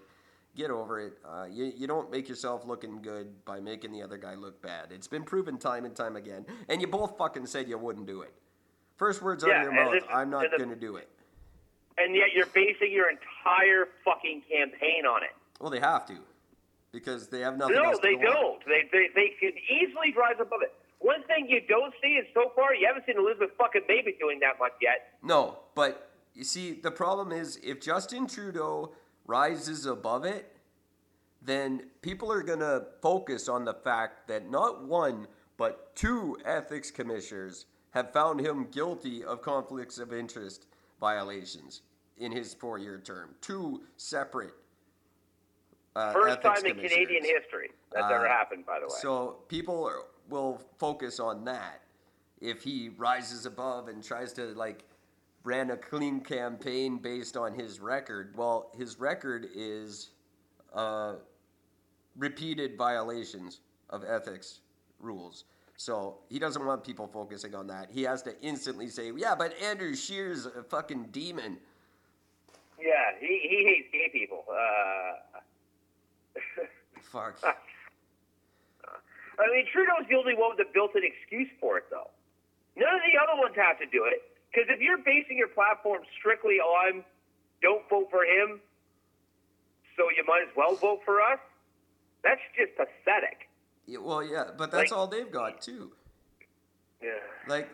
Get 0.56 0.72
over 0.72 0.98
it. 0.98 1.12
Uh, 1.24 1.46
you, 1.48 1.72
you 1.76 1.86
don't 1.86 2.10
make 2.10 2.28
yourself 2.28 2.66
looking 2.66 3.00
good 3.00 3.44
by 3.44 3.60
making 3.60 3.92
the 3.92 4.02
other 4.02 4.16
guy 4.16 4.34
look 4.34 4.60
bad. 4.60 4.90
It's 4.90 5.06
been 5.06 5.22
proven 5.22 5.58
time 5.58 5.84
and 5.84 5.94
time 5.94 6.16
again. 6.16 6.44
And 6.68 6.80
you 6.80 6.88
both 6.88 7.16
fucking 7.16 7.46
said 7.46 7.68
you 7.68 7.78
wouldn't 7.78 8.08
do 8.08 8.22
it. 8.22 8.32
First 8.96 9.22
words 9.22 9.44
yeah, 9.46 9.60
out 9.60 9.66
of 9.68 9.72
your 9.72 9.84
mouth, 9.84 10.02
I'm 10.12 10.28
not 10.28 10.46
going 10.56 10.70
to 10.70 10.76
do 10.76 10.96
it. 10.96 11.08
And 11.98 12.16
yet 12.16 12.28
you're 12.34 12.46
basing 12.46 12.90
your 12.90 13.10
entire 13.10 13.86
fucking 14.04 14.42
campaign 14.50 15.06
on 15.06 15.22
it. 15.22 15.30
Well, 15.60 15.70
they 15.70 15.78
have 15.78 16.04
to 16.06 16.18
because 16.92 17.28
they 17.28 17.40
have 17.40 17.56
nothing. 17.56 17.76
No, 17.76 17.90
else 17.90 17.98
they 18.02 18.16
don't. 18.16 18.62
They, 18.66 18.88
they 18.92 19.08
they 19.14 19.30
could 19.40 19.54
easily 19.70 20.14
rise 20.16 20.36
above 20.40 20.60
it. 20.62 20.72
One 21.00 21.22
thing 21.24 21.46
you 21.48 21.60
don't 21.68 21.94
see 22.02 22.14
is 22.14 22.26
so 22.34 22.52
far 22.56 22.74
you 22.74 22.86
haven't 22.86 23.06
seen 23.06 23.16
Elizabeth 23.18 23.50
fucking 23.56 23.82
Baby 23.86 24.16
doing 24.18 24.40
that 24.40 24.58
much 24.58 24.72
yet. 24.82 25.18
No, 25.22 25.58
but 25.74 26.10
you 26.34 26.44
see, 26.44 26.72
the 26.72 26.90
problem 26.90 27.32
is 27.32 27.58
if 27.62 27.80
Justin 27.80 28.26
Trudeau 28.26 28.92
rises 29.26 29.86
above 29.86 30.24
it, 30.24 30.56
then 31.42 31.82
people 32.02 32.32
are 32.32 32.42
gonna 32.42 32.86
focus 33.00 33.48
on 33.48 33.64
the 33.64 33.74
fact 33.74 34.28
that 34.28 34.50
not 34.50 34.84
one 34.84 35.28
but 35.56 35.94
two 35.96 36.38
ethics 36.44 36.90
commissioners 36.90 37.66
have 37.90 38.12
found 38.12 38.40
him 38.40 38.68
guilty 38.70 39.24
of 39.24 39.42
conflicts 39.42 39.98
of 39.98 40.12
interest 40.12 40.66
violations 41.00 41.82
in 42.16 42.32
his 42.32 42.54
four-year 42.54 42.98
term. 42.98 43.34
Two 43.40 43.82
separate 43.96 44.54
uh, 45.96 46.12
First 46.12 46.42
time 46.42 46.64
in 46.64 46.74
Canadian 46.76 47.24
history 47.24 47.70
that's 47.92 48.04
uh, 48.04 48.14
ever 48.14 48.28
happened, 48.28 48.64
by 48.66 48.78
the 48.78 48.86
way. 48.86 48.94
So 49.00 49.38
people 49.48 49.84
are, 49.84 50.04
will 50.28 50.60
focus 50.78 51.18
on 51.18 51.44
that. 51.44 51.82
If 52.40 52.62
he 52.62 52.90
rises 52.96 53.46
above 53.46 53.88
and 53.88 54.02
tries 54.02 54.32
to 54.34 54.46
like 54.54 54.84
ran 55.42 55.70
a 55.70 55.76
clean 55.76 56.20
campaign 56.20 56.98
based 56.98 57.36
on 57.36 57.54
his 57.54 57.80
record, 57.80 58.34
well, 58.36 58.70
his 58.76 59.00
record 59.00 59.48
is 59.54 60.10
uh, 60.74 61.14
repeated 62.16 62.76
violations 62.76 63.60
of 63.90 64.04
ethics 64.04 64.60
rules. 65.00 65.44
So 65.76 66.18
he 66.28 66.38
doesn't 66.38 66.64
want 66.64 66.84
people 66.84 67.06
focusing 67.06 67.54
on 67.54 67.66
that. 67.68 67.88
He 67.90 68.02
has 68.02 68.22
to 68.22 68.40
instantly 68.42 68.88
say, 68.88 69.12
"Yeah, 69.16 69.34
but 69.36 69.54
Andrew 69.62 69.94
Scheer's 69.94 70.44
a 70.46 70.62
fucking 70.62 71.08
demon." 71.12 71.58
Yeah, 72.80 72.92
he, 73.20 73.40
he 73.48 73.64
hates 73.64 73.88
gay 73.92 74.08
people. 74.12 74.44
Uh, 74.50 75.12
Fuck. 77.10 77.40
I 79.38 79.46
mean, 79.54 79.66
Trudeau's 79.72 80.06
the 80.08 80.16
only 80.16 80.34
one 80.34 80.56
that 80.58 80.74
built 80.74 80.94
an 80.94 81.02
excuse 81.04 81.48
for 81.60 81.78
it, 81.78 81.84
though. 81.90 82.10
None 82.76 82.94
of 82.94 83.00
the 83.06 83.14
other 83.18 83.40
ones 83.40 83.54
have 83.56 83.78
to 83.78 83.86
do 83.86 84.04
it. 84.04 84.22
Because 84.50 84.68
if 84.68 84.80
you're 84.80 84.98
basing 84.98 85.38
your 85.38 85.48
platform 85.48 86.02
strictly 86.18 86.56
on 86.58 87.04
don't 87.62 87.88
vote 87.88 88.08
for 88.10 88.24
him, 88.24 88.60
so 89.96 90.04
you 90.16 90.24
might 90.26 90.42
as 90.48 90.54
well 90.56 90.74
vote 90.74 91.00
for 91.04 91.20
us, 91.20 91.38
that's 92.24 92.40
just 92.56 92.72
pathetic. 92.76 93.48
Yeah, 93.86 93.98
well, 93.98 94.24
yeah, 94.24 94.44
but 94.56 94.70
that's 94.70 94.90
like, 94.90 94.98
all 94.98 95.06
they've 95.06 95.30
got, 95.30 95.60
too. 95.60 95.92
Yeah. 97.02 97.10
Like, 97.46 97.68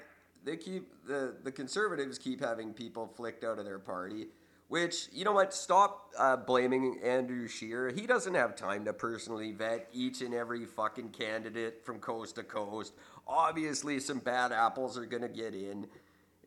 they 0.44 0.56
keep, 0.56 0.88
the, 1.06 1.34
the 1.42 1.52
conservatives 1.52 2.18
keep 2.18 2.40
having 2.40 2.72
people 2.72 3.06
flicked 3.06 3.44
out 3.44 3.58
of 3.58 3.64
their 3.64 3.78
party 3.78 4.26
which, 4.68 5.08
you 5.12 5.24
know 5.24 5.32
what? 5.32 5.52
Stop 5.52 6.12
uh, 6.18 6.36
blaming 6.36 6.98
Andrew 7.02 7.46
Scheer. 7.46 7.90
He 7.90 8.06
doesn't 8.06 8.34
have 8.34 8.56
time 8.56 8.84
to 8.86 8.92
personally 8.92 9.52
vet 9.52 9.88
each 9.92 10.20
and 10.22 10.34
every 10.34 10.64
fucking 10.64 11.10
candidate 11.10 11.84
from 11.84 11.98
coast 11.98 12.36
to 12.36 12.42
coast. 12.42 12.94
Obviously, 13.26 14.00
some 14.00 14.18
bad 14.18 14.52
apples 14.52 14.96
are 14.98 15.06
going 15.06 15.22
to 15.22 15.28
get 15.28 15.54
in. 15.54 15.86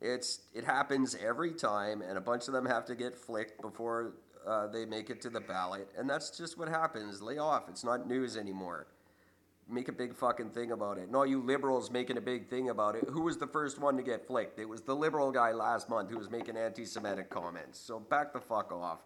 It's 0.00 0.40
it 0.54 0.64
happens 0.64 1.16
every 1.16 1.52
time, 1.52 2.02
and 2.02 2.16
a 2.16 2.20
bunch 2.20 2.46
of 2.46 2.54
them 2.54 2.66
have 2.66 2.84
to 2.86 2.94
get 2.94 3.16
flicked 3.16 3.60
before 3.60 4.14
uh, 4.46 4.68
they 4.68 4.84
make 4.84 5.10
it 5.10 5.20
to 5.22 5.30
the 5.30 5.40
ballot, 5.40 5.88
and 5.96 6.08
that's 6.08 6.36
just 6.36 6.56
what 6.56 6.68
happens. 6.68 7.20
Lay 7.20 7.38
off. 7.38 7.68
It's 7.68 7.82
not 7.82 8.06
news 8.06 8.36
anymore 8.36 8.86
make 9.68 9.88
a 9.88 9.92
big 9.92 10.14
fucking 10.14 10.50
thing 10.50 10.72
about 10.72 10.98
it. 10.98 11.04
And 11.04 11.16
all 11.16 11.26
you 11.26 11.42
liberals 11.42 11.90
making 11.90 12.16
a 12.16 12.20
big 12.20 12.48
thing 12.48 12.70
about 12.70 12.96
it. 12.96 13.04
Who 13.10 13.22
was 13.22 13.36
the 13.36 13.46
first 13.46 13.78
one 13.78 13.96
to 13.96 14.02
get 14.02 14.26
flicked? 14.26 14.58
It 14.58 14.68
was 14.68 14.82
the 14.82 14.94
liberal 14.94 15.30
guy 15.30 15.52
last 15.52 15.88
month 15.88 16.10
who 16.10 16.18
was 16.18 16.30
making 16.30 16.56
anti 16.56 16.84
Semitic 16.84 17.30
comments. 17.30 17.78
So 17.78 18.00
back 18.00 18.32
the 18.32 18.40
fuck 18.40 18.72
off. 18.72 19.00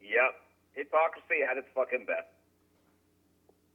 Yep. 0.00 0.34
Hypocrisy 0.74 1.42
at 1.50 1.56
its 1.56 1.68
fucking 1.74 2.06
best. 2.06 2.28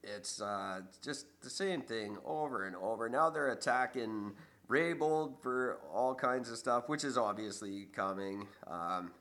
It's 0.02 0.40
uh, 0.40 0.80
just 1.02 1.26
the 1.42 1.50
same 1.50 1.80
thing 1.80 2.18
over 2.24 2.66
and 2.66 2.76
over. 2.76 3.08
Now 3.08 3.30
they're 3.30 3.52
attacking 3.52 4.32
Raybould 4.68 5.40
for 5.42 5.80
all 5.92 6.14
kinds 6.14 6.50
of 6.50 6.58
stuff, 6.58 6.88
which 6.88 7.04
is 7.04 7.16
obviously 7.16 7.86
coming. 7.94 8.46
Um, 8.66 9.12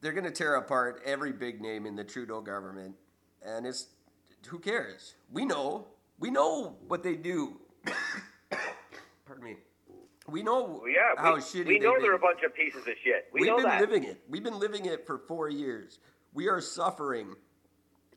they're 0.00 0.12
going 0.12 0.24
to 0.24 0.30
tear 0.30 0.56
apart 0.56 1.00
every 1.04 1.32
big 1.32 1.60
name 1.60 1.86
in 1.86 1.94
the 1.94 2.04
Trudeau 2.04 2.40
government. 2.40 2.96
And 3.44 3.66
it's 3.66 3.86
who 4.46 4.58
cares? 4.58 5.14
We 5.30 5.44
know. 5.44 5.86
We 6.18 6.30
know 6.30 6.76
what 6.88 7.02
they 7.02 7.16
do. 7.16 7.60
Pardon 9.26 9.44
me. 9.44 9.56
We 10.28 10.42
know 10.42 10.80
well, 10.82 10.88
yeah, 10.88 11.20
how 11.20 11.34
we, 11.34 11.40
shitty 11.40 11.66
We 11.66 11.78
know 11.78 11.96
they're 12.00 12.14
a 12.14 12.18
bunch 12.18 12.42
of 12.44 12.54
pieces 12.54 12.86
of 12.86 12.94
shit. 13.02 13.26
We 13.32 13.40
We've 13.40 13.48
know 13.48 13.56
been 13.56 13.64
that. 13.64 13.80
living 13.80 14.04
it. 14.04 14.22
We've 14.28 14.44
been 14.44 14.58
living 14.58 14.86
it 14.86 15.06
for 15.06 15.18
four 15.18 15.48
years. 15.48 15.98
We 16.32 16.48
are 16.48 16.60
suffering 16.60 17.34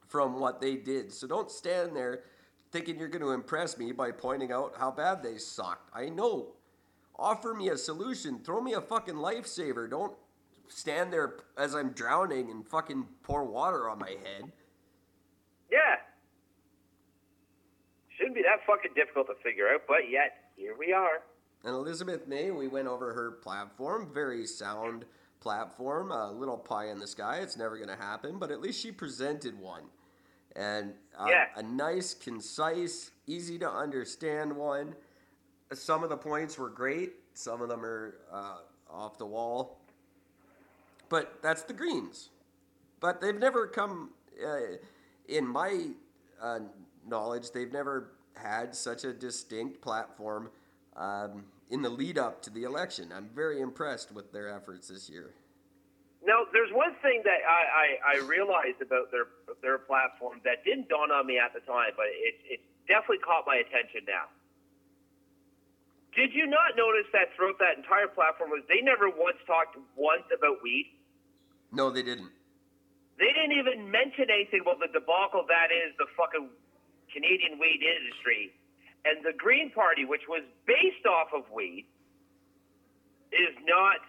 from 0.08 0.40
what 0.40 0.62
they 0.62 0.76
did. 0.76 1.12
So 1.12 1.28
don't 1.28 1.50
stand 1.50 1.96
there 1.96 2.24
thinking 2.72 3.00
you're 3.00 3.08
going 3.08 3.22
to 3.22 3.32
impress 3.32 3.78
me 3.78 3.92
by 3.92 4.12
pointing 4.12 4.52
out 4.52 4.74
how 4.78 4.92
bad 4.92 5.24
they 5.24 5.38
sucked. 5.38 5.90
I 5.94 6.10
know. 6.10 6.54
Offer 7.18 7.54
me 7.54 7.70
a 7.70 7.78
solution. 7.78 8.40
Throw 8.40 8.62
me 8.62 8.74
a 8.74 8.82
fucking 8.82 9.16
lifesaver. 9.16 9.90
Don't 9.90 10.14
stand 10.68 11.12
there 11.12 11.38
as 11.58 11.74
I'm 11.74 11.90
drowning 11.92 12.52
and 12.52 12.68
fucking 12.68 13.08
pour 13.24 13.46
water 13.46 13.90
on 13.90 14.00
my 14.00 14.10
head. 14.10 14.52
Yeah, 15.72 15.96
Shouldn't 18.18 18.36
be 18.36 18.44
that 18.44 18.66
fucking 18.66 18.92
difficult 18.96 19.28
to 19.28 19.36
figure 19.44 19.68
out, 19.68 19.82
but 19.88 20.10
yet 20.10 20.52
here 20.56 20.76
we 20.78 20.94
are. 20.94 21.22
And 21.64 21.74
Elizabeth 21.74 22.28
May, 22.28 22.52
we 22.52 22.68
went 22.68 22.88
over 22.88 23.14
her 23.14 23.32
platform, 23.32 24.10
very 24.14 24.46
sound 24.46 25.06
platform, 25.42 26.12
a 26.12 26.32
little 26.32 26.58
pie 26.58 26.90
in 26.90 27.00
the 27.00 27.08
sky. 27.08 27.40
It's 27.42 27.58
never 27.58 27.76
going 27.76 27.90
to 27.90 27.96
happen, 27.96 28.40
but 28.40 28.52
at 28.52 28.62
least 28.62 28.82
she 28.82 28.92
presented 28.92 29.60
one. 29.60 29.84
And 30.56 30.94
uh, 31.18 31.28
yeah. 31.30 31.46
a 31.56 31.64
nice, 31.64 32.14
concise, 32.14 33.12
easy 33.28 33.60
to 33.60 33.70
understand 33.70 34.56
one. 34.56 34.96
Some 35.74 36.04
of 36.04 36.10
the 36.10 36.18
points 36.18 36.58
were 36.58 36.70
great, 36.70 37.14
some 37.34 37.62
of 37.62 37.68
them 37.68 37.84
are 37.84 38.16
uh, 38.32 38.58
off 38.90 39.18
the 39.18 39.26
wall. 39.26 39.80
But 41.10 41.42
that's 41.42 41.64
the 41.64 41.74
Greens. 41.74 42.30
But 43.00 43.22
they've 43.22 43.38
never 43.38 43.68
come, 43.68 44.12
uh, 44.44 44.78
in 45.28 45.46
my 45.46 45.90
uh, 46.42 46.60
knowledge, 47.08 47.52
they've 47.52 47.72
never 47.72 48.12
had 48.36 48.76
such 48.76 49.04
a 49.04 49.14
distinct 49.14 49.82
platform 49.82 50.50
um, 50.96 51.46
in 51.70 51.82
the 51.82 51.90
lead 51.90 52.18
up 52.18 52.42
to 52.44 52.50
the 52.50 52.64
election. 52.64 53.12
I'm 53.16 53.30
very 53.34 53.62
impressed 53.62 54.12
with 54.12 54.32
their 54.32 54.50
efforts 54.50 54.88
this 54.88 55.10
year. 55.10 55.34
Now, 56.26 56.42
there's 56.52 56.74
one 56.74 56.98
thing 57.02 57.22
that 57.24 57.46
I, 57.46 57.62
I, 57.62 58.18
I 58.18 58.26
realized 58.26 58.82
about 58.82 59.12
their 59.12 59.30
their 59.62 59.78
platform 59.78 60.42
that 60.44 60.66
didn't 60.66 60.90
dawn 60.90 61.14
on 61.14 61.26
me 61.26 61.38
at 61.38 61.54
the 61.54 61.62
time, 61.62 61.94
but 61.96 62.10
it, 62.10 62.58
it 62.58 62.60
definitely 62.90 63.22
caught 63.22 63.46
my 63.46 63.62
attention 63.62 64.06
now. 64.10 64.30
Did 66.18 66.34
you 66.34 66.48
not 66.48 66.74
notice 66.80 67.06
that 67.14 67.30
throughout 67.36 67.60
that 67.60 67.78
entire 67.78 68.08
platform 68.08 68.50
was 68.50 68.64
they 68.72 68.82
never 68.82 69.12
once 69.12 69.38
talked 69.46 69.78
once 69.94 70.26
about 70.34 70.64
weed? 70.64 70.90
No, 71.76 71.92
they 71.92 72.02
didn't. 72.02 72.32
They 73.20 73.30
didn't 73.36 73.56
even 73.56 73.92
mention 73.92 74.32
anything 74.32 74.64
about 74.64 74.80
the 74.80 74.90
debacle 74.92 75.46
that 75.48 75.70
is 75.70 75.94
the 76.00 76.08
fucking 76.16 76.50
Canadian 77.16 77.58
weed 77.58 77.80
industry. 77.80 78.52
And 79.06 79.24
the 79.24 79.32
Green 79.32 79.72
Party, 79.72 80.04
which 80.04 80.28
was 80.28 80.44
based 80.68 81.06
off 81.08 81.30
of 81.34 81.50
weed, 81.54 81.86
is 83.32 83.56
not 83.66 84.04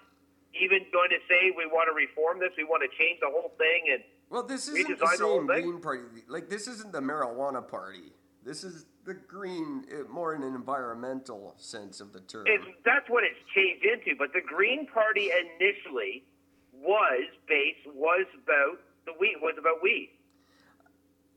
even 0.58 0.82
going 0.90 1.10
to 1.10 1.20
say 1.28 1.52
we 1.56 1.66
want 1.66 1.86
to 1.86 1.94
reform 1.94 2.40
this, 2.40 2.50
we 2.56 2.64
want 2.64 2.82
to 2.82 2.90
change 2.98 3.20
the 3.20 3.28
whole 3.30 3.52
thing 3.58 3.92
and 3.92 4.02
Well, 4.30 4.42
this 4.42 4.68
isn't 4.68 4.98
the 4.98 5.04
Redesign 5.04 5.46
the 5.46 5.54
same? 5.54 5.62
Green 5.62 5.80
Party. 5.80 6.02
Like, 6.28 6.48
this 6.48 6.66
isn't 6.66 6.92
the 6.92 7.00
marijuana 7.00 7.66
party. 7.66 8.12
This 8.44 8.64
is 8.64 8.86
the 9.04 9.14
green, 9.14 9.84
uh, 9.92 10.10
more 10.10 10.34
in 10.34 10.42
an 10.42 10.54
environmental 10.54 11.54
sense 11.58 12.00
of 12.00 12.12
the 12.12 12.20
term. 12.20 12.44
it's, 12.46 12.64
that's 12.84 13.08
what 13.08 13.22
it's 13.24 13.38
changed 13.54 13.84
into. 13.84 14.16
But 14.18 14.32
the 14.32 14.40
Green 14.40 14.86
Party 14.86 15.30
initially 15.30 16.24
was 16.72 17.26
based 17.48 17.86
was 17.94 18.26
about 18.34 18.78
the 19.04 19.12
weed 19.18 19.36
was 19.42 19.54
about 19.58 19.82
weed. 19.82 20.10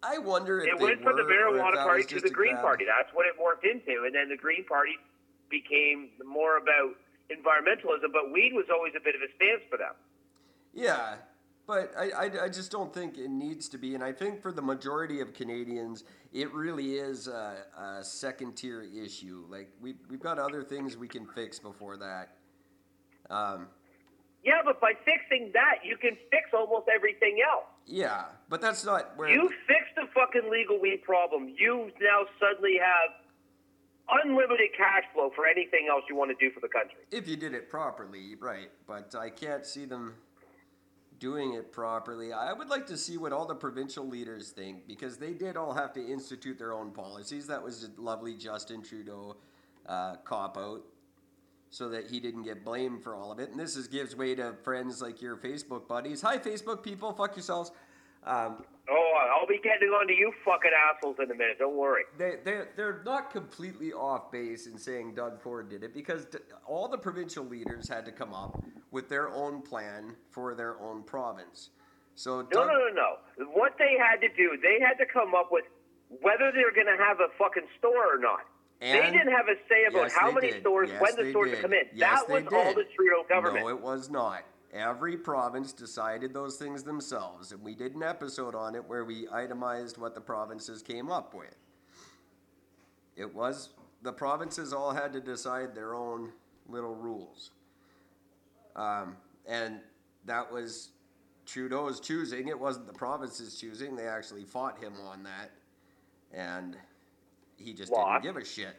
I 0.01 0.17
wonder 0.17 0.61
if 0.61 0.67
It 0.67 0.79
they 0.79 0.85
went 0.85 1.03
from 1.03 1.17
the 1.17 1.23
were, 1.23 1.29
or 1.29 1.57
if 1.57 1.61
marijuana 1.61 1.83
party 1.83 2.03
to 2.05 2.21
the 2.21 2.29
Green. 2.29 2.55
Party. 2.57 2.85
That's 2.85 3.13
what 3.13 3.25
it 3.25 3.33
morphed 3.39 3.69
into, 3.69 4.05
and 4.05 4.15
then 4.15 4.29
the 4.29 4.37
Green 4.37 4.63
Party 4.65 4.93
became 5.49 6.09
more 6.25 6.57
about 6.57 6.95
environmentalism. 7.29 8.11
But 8.13 8.31
weed 8.31 8.53
was 8.53 8.65
always 8.71 8.93
a 8.95 9.03
bit 9.03 9.15
of 9.15 9.21
a 9.21 9.27
stance 9.35 9.61
for 9.69 9.77
them. 9.77 9.93
Yeah, 10.73 11.15
but 11.67 11.91
I, 11.97 12.11
I, 12.11 12.43
I 12.45 12.49
just 12.49 12.71
don't 12.71 12.93
think 12.93 13.17
it 13.17 13.29
needs 13.29 13.67
to 13.69 13.77
be. 13.77 13.93
And 13.95 14.03
I 14.03 14.11
think 14.11 14.41
for 14.41 14.51
the 14.51 14.61
majority 14.61 15.19
of 15.19 15.33
Canadians, 15.33 16.03
it 16.31 16.53
really 16.53 16.95
is 16.95 17.27
a, 17.27 17.57
a 17.77 18.03
second 18.03 18.55
tier 18.55 18.81
issue. 18.83 19.45
Like, 19.49 19.69
we, 19.81 19.95
we've 20.09 20.19
got 20.19 20.39
other 20.39 20.63
things 20.63 20.95
we 20.95 21.07
can 21.07 21.27
fix 21.27 21.59
before 21.59 21.97
that. 21.97 22.37
Um, 23.29 23.67
Yeah, 24.43 24.61
but 24.63 24.79
by 24.79 24.93
fixing 25.03 25.51
that, 25.53 25.79
you 25.83 25.97
can 25.97 26.15
fix 26.31 26.49
almost 26.53 26.87
everything 26.93 27.37
else. 27.43 27.65
yeah, 27.85 28.25
but 28.47 28.61
that's 28.61 28.85
not 28.85 29.17
where. 29.17 29.29
You 29.29 29.49
fixed 29.67 29.95
the 29.95 30.07
fucking 30.13 30.49
legal 30.49 30.79
weed 30.79 31.03
problem. 31.03 31.53
You 31.57 31.91
now 32.01 32.21
suddenly 32.39 32.77
have 32.79 33.11
unlimited 34.23 34.69
cash 34.77 35.03
flow 35.13 35.29
for 35.35 35.45
anything 35.45 35.87
else 35.89 36.03
you 36.09 36.15
want 36.15 36.31
to 36.31 36.45
do 36.45 36.51
for 36.53 36.61
the 36.61 36.67
country. 36.67 36.99
if 37.11 37.27
you 37.27 37.35
did 37.35 37.53
it 37.53 37.69
properly, 37.69 38.35
right? 38.39 38.69
But 38.87 39.13
I 39.13 39.29
can't 39.29 39.65
see 39.65 39.85
them 39.85 40.15
doing 41.19 41.53
it 41.53 41.71
properly. 41.71 42.31
I 42.31 42.53
would 42.53 42.69
like 42.69 42.87
to 42.87 42.97
see 42.97 43.17
what 43.17 43.33
all 43.33 43.45
the 43.45 43.53
provincial 43.55 44.07
leaders 44.07 44.51
think 44.51 44.87
because 44.87 45.17
they 45.17 45.33
did 45.33 45.57
all 45.57 45.73
have 45.73 45.91
to 45.93 46.05
institute 46.05 46.57
their 46.57 46.73
own 46.73 46.91
policies. 46.91 47.45
That 47.47 47.61
was 47.61 47.83
a 47.83 48.01
lovely 48.01 48.35
Justin 48.35 48.81
Trudeau 48.81 49.35
uh, 49.85 50.15
cop 50.23 50.57
out, 50.57 50.81
so 51.69 51.89
that 51.89 52.07
he 52.07 52.19
didn't 52.19 52.43
get 52.43 52.65
blamed 52.65 53.03
for 53.03 53.15
all 53.15 53.31
of 53.31 53.39
it. 53.39 53.49
And 53.51 53.59
this 53.59 53.75
is 53.75 53.87
gives 53.87 54.15
way 54.15 54.35
to 54.35 54.53
friends 54.63 55.01
like 55.01 55.21
your 55.21 55.37
Facebook 55.37 55.87
buddies. 55.87 56.21
Hi, 56.21 56.37
Facebook 56.37 56.83
people, 56.83 57.13
fuck 57.13 57.35
yourselves. 57.35 57.71
Um, 58.25 58.63
Oh, 58.91 59.13
I'll 59.39 59.45
be 59.45 59.59
getting 59.63 59.89
on 59.89 60.07
to 60.07 60.13
you 60.13 60.31
fucking 60.43 60.71
assholes 60.73 61.17
in 61.23 61.29
a 61.29 61.35
minute. 61.35 61.59
Don't 61.59 61.77
worry. 61.77 62.05
they 62.17 62.37
they 62.43 62.61
they're 62.75 63.03
not 63.05 63.29
completely 63.29 63.93
off 63.93 64.31
base 64.31 64.65
in 64.65 64.79
saying 64.79 65.13
Doug 65.13 65.39
Ford 65.39 65.69
did 65.69 65.83
it 65.83 65.93
because 65.93 66.25
d- 66.25 66.39
all 66.65 66.87
the 66.87 66.97
provincial 66.97 67.45
leaders 67.45 67.87
had 67.87 68.03
to 68.05 68.11
come 68.11 68.33
up 68.33 68.63
with 68.89 69.07
their 69.07 69.29
own 69.29 69.61
plan 69.61 70.15
for 70.31 70.55
their 70.55 70.79
own 70.81 71.03
province. 71.03 71.69
So 72.15 72.41
No, 72.51 72.65
no, 72.65 72.73
no, 72.73 72.89
no. 72.95 73.45
What 73.53 73.73
they 73.77 73.95
had 73.95 74.19
to 74.21 74.29
do, 74.35 74.57
they 74.59 74.83
had 74.83 74.95
to 74.95 75.05
come 75.05 75.35
up 75.35 75.49
with 75.51 75.65
whether 76.09 76.51
they're 76.51 76.73
going 76.73 76.87
to 76.87 76.97
have 77.03 77.19
a 77.19 77.27
fucking 77.37 77.67
store 77.77 78.15
or 78.15 78.19
not. 78.19 78.41
They 78.79 78.93
didn't 79.11 79.31
have 79.31 79.47
a 79.49 79.55
say 79.67 79.85
about 79.89 80.03
Yes, 80.03 80.13
how 80.17 80.31
many 80.31 80.51
did. 80.51 80.61
stores, 80.61 80.89
Yes, 80.91 81.01
when 81.01 81.15
the 81.25 81.31
stores 81.31 81.51
did. 81.51 81.61
come 81.61 81.73
in. 81.73 81.81
Yes, 81.93 82.21
that 82.21 82.29
was 82.29 82.43
they 82.49 82.55
all 82.57 82.73
the 82.73 82.85
Trudeau 82.95 83.23
government. 83.27 83.65
No, 83.65 83.69
it 83.69 83.81
was 83.81 84.09
not. 84.09 84.43
Every 84.71 85.17
province 85.17 85.73
decided 85.73 86.33
those 86.33 86.57
things 86.57 86.83
themselves, 86.83 87.51
and 87.51 87.61
we 87.63 87.73
did 87.75 87.95
an 87.95 88.03
episode 88.03 88.53
on 88.55 88.75
it 88.75 88.85
where 88.87 89.03
we 89.03 89.27
itemized 89.29 89.97
what 89.97 90.13
the 90.13 90.21
provinces 90.21 90.81
came 90.83 91.11
up 91.11 91.33
with. 91.33 91.55
It 93.15 93.33
was 93.33 93.69
the 94.03 94.13
provinces 94.13 94.71
all 94.71 94.91
had 94.91 95.11
to 95.13 95.19
decide 95.19 95.73
their 95.75 95.95
own 95.95 96.31
little 96.67 96.95
rules, 96.95 97.51
um, 98.75 99.17
and 99.47 99.79
that 100.25 100.49
was 100.51 100.89
Trudeau's 101.45 101.99
choosing. 101.99 102.47
It 102.47 102.59
wasn't 102.59 102.85
the 102.87 102.93
provinces 102.93 103.59
choosing. 103.59 103.95
They 103.95 104.07
actually 104.07 104.43
fought 104.45 104.77
him 104.81 104.93
on 105.03 105.23
that, 105.23 105.51
and 106.31 106.77
he 107.59 107.73
just 107.73 107.91
Lost. 107.91 108.23
didn't 108.23 108.35
give 108.35 108.41
a 108.41 108.45
shit. 108.45 108.75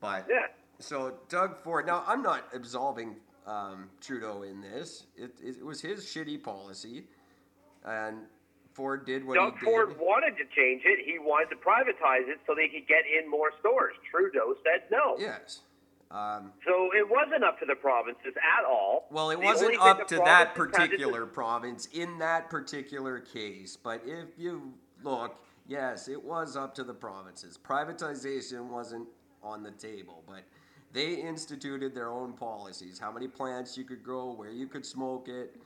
But 0.00 0.26
Yeah. 0.28 0.46
so 0.78 1.14
Doug 1.28 1.56
Ford. 1.62 1.86
Now 1.86 2.04
I'm 2.06 2.22
not 2.22 2.48
absolving 2.52 3.16
um, 3.46 3.88
Trudeau 4.00 4.42
in 4.42 4.60
this. 4.60 5.06
It, 5.16 5.32
it 5.42 5.64
was 5.64 5.80
his 5.80 6.04
shitty 6.04 6.42
policy, 6.42 7.04
and 7.84 8.18
Ford 8.72 9.04
did 9.06 9.24
what 9.26 9.34
Doug 9.34 9.58
he 9.58 9.64
Ford 9.66 9.90
did. 9.90 9.98
wanted 9.98 10.36
to 10.38 10.44
change 10.56 10.82
it. 10.84 11.04
He 11.04 11.18
wanted 11.18 11.50
to 11.50 11.56
privatize 11.56 12.28
it 12.28 12.38
so 12.46 12.54
they 12.54 12.68
could 12.68 12.86
get 12.88 13.02
in 13.06 13.28
more 13.30 13.50
stores. 13.60 13.94
Trudeau 14.10 14.54
said 14.64 14.82
no. 14.90 15.16
Yes. 15.18 15.60
Um, 16.10 16.52
So 16.66 16.90
it 16.94 17.08
wasn't 17.08 17.42
up 17.42 17.58
to 17.60 17.64
the 17.66 17.74
provinces 17.74 18.34
at 18.36 18.64
all. 18.66 19.06
well, 19.10 19.30
it 19.30 19.36
The 19.40 19.44
wasn't 19.46 19.78
up 19.80 20.06
to 20.08 20.16
that 20.16 20.54
particular 20.54 21.24
province 21.26 21.86
in 21.86 22.18
that 22.18 22.50
particular 22.50 23.18
case. 23.18 23.76
But 23.76 24.02
if 24.06 24.38
you 24.38 24.74
look, 25.02 25.34
yes, 25.66 26.08
it 26.08 26.22
was 26.22 26.56
up 26.56 26.74
to 26.76 26.84
the 26.84 26.94
provinces. 26.94 27.58
Privatization 27.58 28.68
wasn't 28.68 29.08
on 29.42 29.62
the 29.62 29.70
table, 29.72 30.22
but 30.26 30.42
they 30.92 31.14
instituted 31.14 31.94
their 31.94 32.10
own 32.10 32.32
policies. 32.32 32.98
How 32.98 33.10
many 33.10 33.28
plants 33.28 33.76
you 33.76 33.84
could 33.84 34.02
grow, 34.02 34.32
where 34.32 34.50
you 34.50 34.66
could 34.66 34.84
smoke 34.84 35.28
it, 35.28 35.56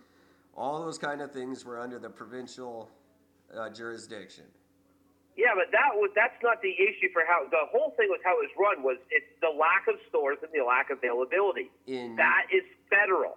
all 0.57 0.83
those 0.85 0.99
kind 0.99 1.21
of 1.21 1.33
things 1.33 1.65
were 1.65 1.81
under 1.81 1.99
the 1.99 2.09
provincial 2.09 2.89
uh, 3.55 3.71
jurisdiction. 3.71 4.45
Yeah, 5.37 5.53
but 5.53 5.69
that 5.71 5.93
was 5.93 6.09
that's 6.17 6.41
not 6.43 6.63
the 6.65 6.73
issue 6.73 7.13
for 7.13 7.21
how 7.29 7.45
the 7.53 7.69
whole 7.69 7.93
thing 8.01 8.09
was 8.09 8.21
how 8.25 8.41
it 8.41 8.49
was 8.49 8.55
run 8.57 8.83
was 8.83 8.97
it's 9.13 9.29
the 9.45 9.53
lack 9.53 9.85
of 9.85 10.01
stores 10.09 10.39
and 10.41 10.49
the 10.49 10.65
lack 10.65 10.89
of 10.89 10.97
availability. 10.97 11.69
In 11.87 12.17
That 12.17 12.49
is 12.49 12.65
federal. 12.89 13.37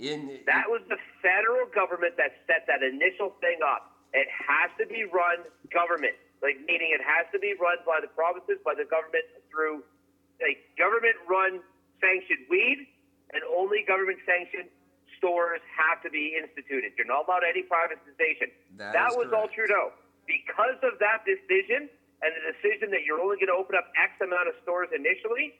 in 0.00 0.40
That 0.48 0.64
was 0.72 0.80
the 0.88 0.96
federal 1.20 1.68
government 1.76 2.16
that 2.16 2.40
set 2.48 2.64
that 2.72 2.80
initial 2.80 3.36
thing 3.44 3.60
up. 3.60 3.95
It 4.16 4.32
has 4.32 4.72
to 4.80 4.88
be 4.88 5.04
run 5.04 5.44
government, 5.68 6.16
like 6.40 6.56
meaning 6.64 6.96
it 6.96 7.04
has 7.04 7.28
to 7.36 7.38
be 7.38 7.52
run 7.60 7.76
by 7.84 8.00
the 8.00 8.08
provinces, 8.08 8.56
by 8.64 8.72
the 8.72 8.88
government 8.88 9.28
through 9.52 9.84
like 10.40 10.64
government 10.80 11.20
run 11.28 11.60
sanctioned 12.00 12.48
weed, 12.48 12.88
and 13.36 13.44
only 13.44 13.84
government 13.84 14.16
sanctioned 14.24 14.72
stores 15.20 15.60
have 15.68 16.00
to 16.00 16.08
be 16.08 16.32
instituted. 16.32 16.96
You're 16.96 17.08
not 17.12 17.28
allowed 17.28 17.44
any 17.44 17.60
privatization. 17.60 18.56
That 18.80 18.96
that 18.96 19.12
was 19.12 19.36
all. 19.36 19.52
Trudeau. 19.52 19.92
Because 20.24 20.80
of 20.80 20.96
that 20.98 21.28
decision 21.28 21.92
and 22.24 22.30
the 22.32 22.42
decision 22.56 22.88
that 22.96 23.04
you're 23.04 23.20
only 23.20 23.36
going 23.36 23.52
to 23.52 23.58
open 23.60 23.76
up 23.76 23.92
X 24.00 24.16
amount 24.24 24.48
of 24.48 24.56
stores 24.64 24.88
initially, 24.96 25.54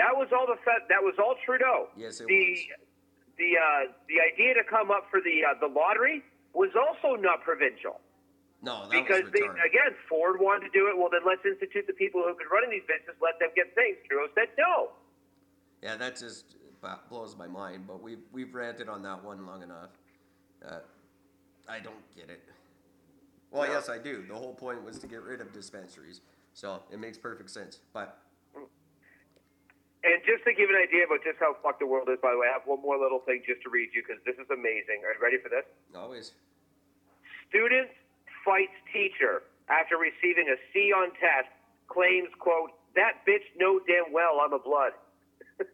that 0.00 0.16
was 0.16 0.32
all 0.32 0.48
the 0.48 0.56
that 0.64 1.04
was 1.04 1.20
all 1.20 1.36
Trudeau. 1.44 1.92
Yes, 1.92 2.24
it 2.24 2.26
the, 2.26 2.40
was. 2.56 2.88
The 3.36 3.50
uh, 3.60 3.92
the 4.08 4.16
idea 4.24 4.56
to 4.56 4.64
come 4.64 4.88
up 4.88 5.12
for 5.12 5.20
the 5.20 5.44
uh, 5.44 5.60
the 5.60 5.68
lottery 5.68 6.24
was 6.54 6.70
also 6.74 7.20
not 7.20 7.42
provincial 7.42 8.00
no, 8.62 8.82
that 8.82 8.90
because 8.90 9.24
they, 9.32 9.40
again 9.40 9.96
Ford 10.08 10.36
wanted 10.40 10.66
to 10.66 10.72
do 10.72 10.88
it. 10.88 10.96
Well, 10.96 11.08
then 11.10 11.22
let's 11.26 11.44
institute 11.44 11.86
the 11.86 11.94
people 11.94 12.22
who've 12.22 12.36
been 12.36 12.50
running 12.52 12.70
these 12.70 12.84
businesses, 12.86 13.16
let 13.22 13.38
them 13.38 13.48
get 13.56 13.74
things. 13.74 13.96
Trudeau 14.06 14.28
said 14.34 14.48
no. 14.58 14.90
Yeah, 15.82 15.96
that 15.96 16.18
just 16.18 16.56
blows 17.08 17.36
my 17.36 17.46
mind. 17.46 17.86
But 17.86 18.02
we've 18.02 18.20
we've 18.32 18.54
ranted 18.54 18.88
on 18.88 19.02
that 19.02 19.24
one 19.24 19.46
long 19.46 19.62
enough. 19.62 19.90
Uh, 20.66 20.80
I 21.68 21.78
don't 21.80 22.04
get 22.14 22.28
it. 22.28 22.42
Well, 23.50 23.66
No. 23.66 23.72
yes, 23.72 23.88
I 23.88 23.98
do. 23.98 24.24
The 24.28 24.34
whole 24.34 24.54
point 24.54 24.84
was 24.84 24.98
to 24.98 25.06
get 25.06 25.22
rid 25.22 25.40
of 25.40 25.52
dispensaries, 25.52 26.20
so 26.52 26.82
it 26.92 27.00
makes 27.00 27.16
perfect 27.16 27.50
sense. 27.50 27.80
But 27.94 28.18
And 30.00 30.16
just 30.24 30.44
to 30.48 30.56
give 30.56 30.72
an 30.72 30.80
idea 30.80 31.04
about 31.04 31.20
just 31.20 31.36
how 31.36 31.52
fucked 31.60 31.84
the 31.84 31.86
world 31.86 32.08
is, 32.08 32.16
by 32.24 32.32
the 32.32 32.40
way, 32.40 32.48
I 32.48 32.56
have 32.56 32.64
one 32.64 32.80
more 32.80 32.96
little 32.96 33.20
thing 33.20 33.44
just 33.44 33.60
to 33.64 33.68
read 33.68 33.92
you 33.92 34.00
because 34.00 34.16
this 34.24 34.40
is 34.40 34.48
amazing. 34.48 35.04
Are 35.04 35.12
you 35.12 35.20
ready 35.20 35.36
for 35.36 35.52
this? 35.52 35.68
always, 35.92 36.32
Student 37.52 37.92
fights 38.44 38.72
teacher 38.88 39.44
after 39.68 40.00
receiving 40.00 40.48
a 40.48 40.56
C 40.72 40.88
on 40.96 41.12
test, 41.20 41.52
claims, 41.88 42.32
quote, 42.38 42.72
that 42.96 43.20
bitch 43.28 43.44
know 43.60 43.78
damn 43.84 44.08
well 44.12 44.40
I'm 44.40 44.52
a 44.56 44.58
blood. 44.58 44.92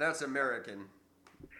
that's 0.00 0.22
American. 0.22 0.90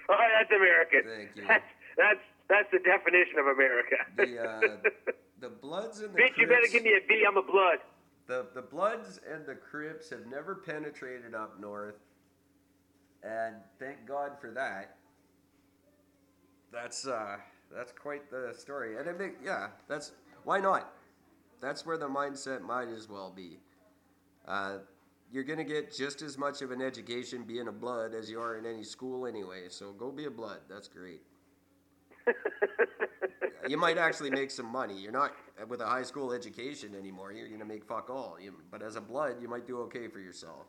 Oh, 0.08 0.16
that's 0.34 0.50
American. 0.50 1.02
Thank 1.06 1.36
you. 1.36 1.46
That's, 1.46 1.64
that's, 1.96 2.20
that's 2.48 2.70
the 2.72 2.80
definition 2.82 3.38
of 3.38 3.46
America. 3.46 3.96
The 4.16 4.42
uh, 4.42 4.60
the 5.40 5.48
Bloods 5.48 6.00
and 6.00 6.12
the 6.14 6.18
bitch, 6.18 6.36
you 6.36 6.46
better 6.46 6.66
give 6.70 6.82
me 6.82 6.90
a 6.90 7.06
B, 7.06 7.24
I'm 7.26 7.36
a 7.36 7.42
blood. 7.42 7.78
The 8.26 8.46
the 8.54 8.62
Bloods 8.62 9.20
and 9.32 9.46
the 9.46 9.54
Crips 9.54 10.10
have 10.10 10.26
never 10.26 10.54
penetrated 10.54 11.34
up 11.34 11.60
north, 11.60 11.96
and 13.22 13.56
thank 13.78 14.06
God 14.06 14.32
for 14.40 14.50
that. 14.50 14.96
That's 16.72 17.06
uh 17.06 17.36
that's 17.74 17.92
quite 17.92 18.30
the 18.30 18.52
story, 18.56 18.96
and 18.98 19.08
I 19.08 19.12
think 19.12 19.36
yeah, 19.44 19.68
that's 19.88 20.12
why 20.44 20.60
not. 20.60 20.92
That's 21.60 21.86
where 21.86 21.96
the 21.96 22.08
mindset 22.08 22.62
might 22.62 22.88
as 22.88 23.08
well 23.08 23.32
be. 23.34 23.58
Uh, 24.46 24.78
you're 25.32 25.44
to 25.58 25.64
get 25.64 25.94
just 25.94 26.22
as 26.22 26.38
much 26.38 26.62
of 26.62 26.70
an 26.70 26.80
education 26.80 27.44
being 27.44 27.68
a 27.68 27.72
blood 27.72 28.14
as 28.14 28.30
you 28.30 28.40
are 28.40 28.56
in 28.58 28.66
any 28.66 28.84
school 28.84 29.26
anyway. 29.26 29.64
So 29.68 29.92
go 29.92 30.10
be 30.10 30.26
a 30.26 30.30
blood. 30.30 30.60
That's 30.68 30.86
great. 30.86 31.22
you 33.68 33.76
might 33.76 33.98
actually 33.98 34.30
make 34.30 34.50
some 34.50 34.66
money. 34.66 34.98
You're 34.98 35.12
not 35.12 35.32
with 35.68 35.80
a 35.80 35.86
high 35.86 36.02
school 36.02 36.32
education 36.32 36.94
anymore. 36.94 37.32
You're 37.32 37.58
to 37.58 37.64
make 37.64 37.84
fuck 37.84 38.10
all. 38.10 38.36
You, 38.40 38.54
but 38.70 38.82
as 38.82 38.96
a 38.96 39.00
blood, 39.00 39.36
you 39.40 39.48
might 39.48 39.66
do 39.66 39.80
okay 39.82 40.08
for 40.08 40.20
yourself. 40.20 40.66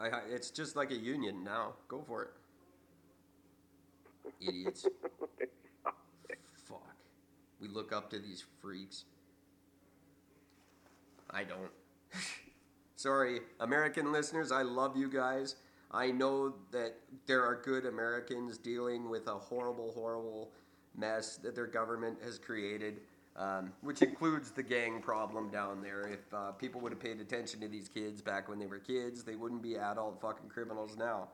I, 0.00 0.08
it's 0.30 0.50
just 0.50 0.74
like 0.76 0.90
a 0.90 0.96
union 0.96 1.44
now. 1.44 1.74
Go 1.88 2.02
for 2.02 2.22
it. 2.24 2.30
Idiots. 4.40 4.86
Fuck. 6.66 6.96
We 7.60 7.68
look 7.68 7.92
up 7.92 8.10
to 8.10 8.18
these 8.18 8.44
freaks. 8.60 9.04
I 11.30 11.44
don't. 11.44 11.70
Sorry, 12.96 13.40
American 13.60 14.12
listeners, 14.12 14.52
I 14.52 14.62
love 14.62 14.96
you 14.96 15.08
guys. 15.08 15.56
I 15.92 16.10
know 16.10 16.54
that 16.70 16.94
there 17.26 17.44
are 17.44 17.60
good 17.62 17.84
Americans 17.84 18.56
dealing 18.56 19.10
with 19.10 19.26
a 19.26 19.34
horrible, 19.34 19.92
horrible 19.92 20.52
mess 20.96 21.36
that 21.38 21.54
their 21.54 21.66
government 21.66 22.18
has 22.24 22.38
created, 22.38 23.00
um, 23.36 23.72
which 23.82 24.00
includes 24.00 24.50
the 24.52 24.62
gang 24.62 25.02
problem 25.02 25.50
down 25.50 25.82
there. 25.82 26.08
If 26.08 26.32
uh, 26.32 26.52
people 26.52 26.80
would 26.80 26.92
have 26.92 27.00
paid 27.00 27.20
attention 27.20 27.60
to 27.60 27.68
these 27.68 27.88
kids 27.88 28.22
back 28.22 28.48
when 28.48 28.58
they 28.58 28.66
were 28.66 28.78
kids, 28.78 29.22
they 29.22 29.36
wouldn't 29.36 29.62
be 29.62 29.76
adult 29.76 30.20
fucking 30.20 30.48
criminals 30.48 30.96
now. 30.96 31.28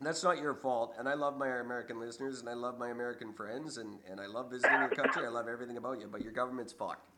That's 0.00 0.22
not 0.24 0.38
your 0.38 0.54
fault. 0.54 0.94
And 0.98 1.08
I 1.08 1.14
love 1.14 1.38
my 1.38 1.48
American 1.48 2.00
listeners 2.00 2.40
and 2.40 2.48
I 2.48 2.54
love 2.54 2.78
my 2.78 2.90
American 2.90 3.32
friends 3.32 3.78
and, 3.78 3.98
and 4.10 4.20
I 4.20 4.26
love 4.26 4.50
visiting 4.50 4.78
your 4.80 4.88
country. 4.88 5.24
I 5.24 5.28
love 5.28 5.48
everything 5.48 5.76
about 5.76 6.00
you, 6.00 6.08
but 6.10 6.22
your 6.22 6.32
government's 6.32 6.72
fucked. 6.72 7.08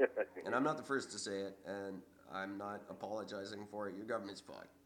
and 0.44 0.54
I'm 0.54 0.64
not 0.64 0.76
the 0.76 0.82
first 0.82 1.10
to 1.12 1.18
say 1.18 1.40
it, 1.40 1.58
and 1.66 2.00
I'm 2.32 2.56
not 2.56 2.82
apologizing 2.88 3.66
for 3.70 3.88
it. 3.88 3.94
Your 3.96 4.06
government's 4.06 4.40
fucked. 4.40 4.79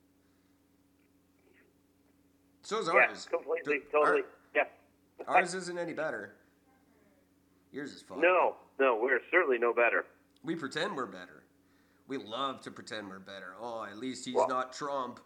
So 2.65 2.79
is 2.79 2.89
ours. 2.89 3.29
Yeah, 3.31 3.39
completely, 3.39 3.81
totally. 3.93 4.23
Our, 4.23 4.27
yeah. 4.57 4.65
ours 5.29 5.55
isn't 5.55 5.79
any 5.79 5.93
better. 5.93 6.35
Yours 7.73 7.93
is 7.93 8.03
fucked. 8.03 8.21
No, 8.21 8.57
no, 8.81 8.99
we're 9.01 9.21
certainly 9.31 9.59
no 9.59 9.75
better. 9.75 10.07
We 10.43 10.57
pretend 10.57 10.97
we're 10.97 11.07
better. 11.07 11.45
We 12.09 12.17
love 12.17 12.63
to 12.63 12.71
pretend 12.71 13.09
we're 13.09 13.19
better. 13.19 13.55
Oh, 13.61 13.85
at 13.85 13.99
least 13.99 14.25
he's 14.25 14.35
well, 14.35 14.49
not 14.49 14.73
Trump. 14.73 15.21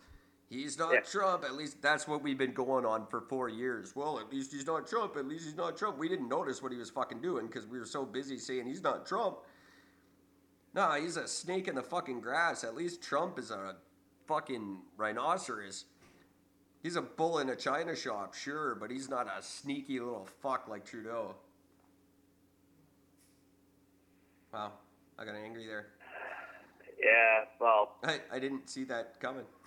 He's 0.51 0.79
not 0.79 0.95
yeah. 0.95 1.01
Trump. 1.01 1.45
At 1.45 1.55
least 1.55 1.81
that's 1.81 2.09
what 2.09 2.23
we've 2.23 2.39
been 2.39 2.55
going 2.55 2.85
on 2.85 3.07
for 3.07 3.21
four 3.21 3.49
years. 3.49 3.95
Well, 3.95 4.19
at 4.19 4.33
least 4.33 4.53
he's 4.53 4.67
not 4.67 4.89
Trump. 4.89 5.17
At 5.17 5.27
least 5.27 5.45
he's 5.45 5.57
not 5.57 5.77
Trump. 5.77 5.97
We 5.97 6.09
didn't 6.09 6.29
notice 6.29 6.61
what 6.61 6.73
he 6.73 6.79
was 6.79 6.91
fucking 6.91 7.21
doing 7.21 7.47
because 7.47 7.67
we 7.67 7.79
were 7.79 7.85
so 7.85 8.05
busy 8.05 8.39
saying 8.39 8.67
he's 8.67 8.83
not 8.83 9.07
Trump. 9.07 9.39
Nah, 10.75 10.97
he's 10.97 11.17
a 11.17 11.29
snake 11.29 11.69
in 11.69 11.77
the 11.77 11.83
fucking 11.83 12.21
grass. 12.21 12.65
At 12.65 12.75
least 12.75 13.01
Trump 13.01 13.39
is 13.39 13.51
a 13.53 13.77
fucking 14.27 14.79
rhinoceros. 14.97 15.85
He's 16.83 16.97
a 16.97 17.03
bull 17.03 17.39
in 17.39 17.51
a 17.51 17.57
china 17.57 17.97
shop, 17.97 18.35
sure, 18.35 18.75
but 18.75 18.91
he's 18.91 19.09
not 19.09 19.27
a 19.27 19.43
sneaky 19.43 19.99
little 19.99 20.29
fuck 20.41 20.69
like 20.69 20.85
Trudeau. 20.85 21.35
Wow, 24.53 24.73
I 25.19 25.25
got 25.25 25.35
angry 25.35 25.67
there. 25.67 25.89
Yeah, 27.03 27.45
well. 27.61 27.97
I, 28.05 28.21
I 28.33 28.39
didn't 28.39 28.71
see 28.71 28.85
that 28.85 29.21
coming. 29.21 29.45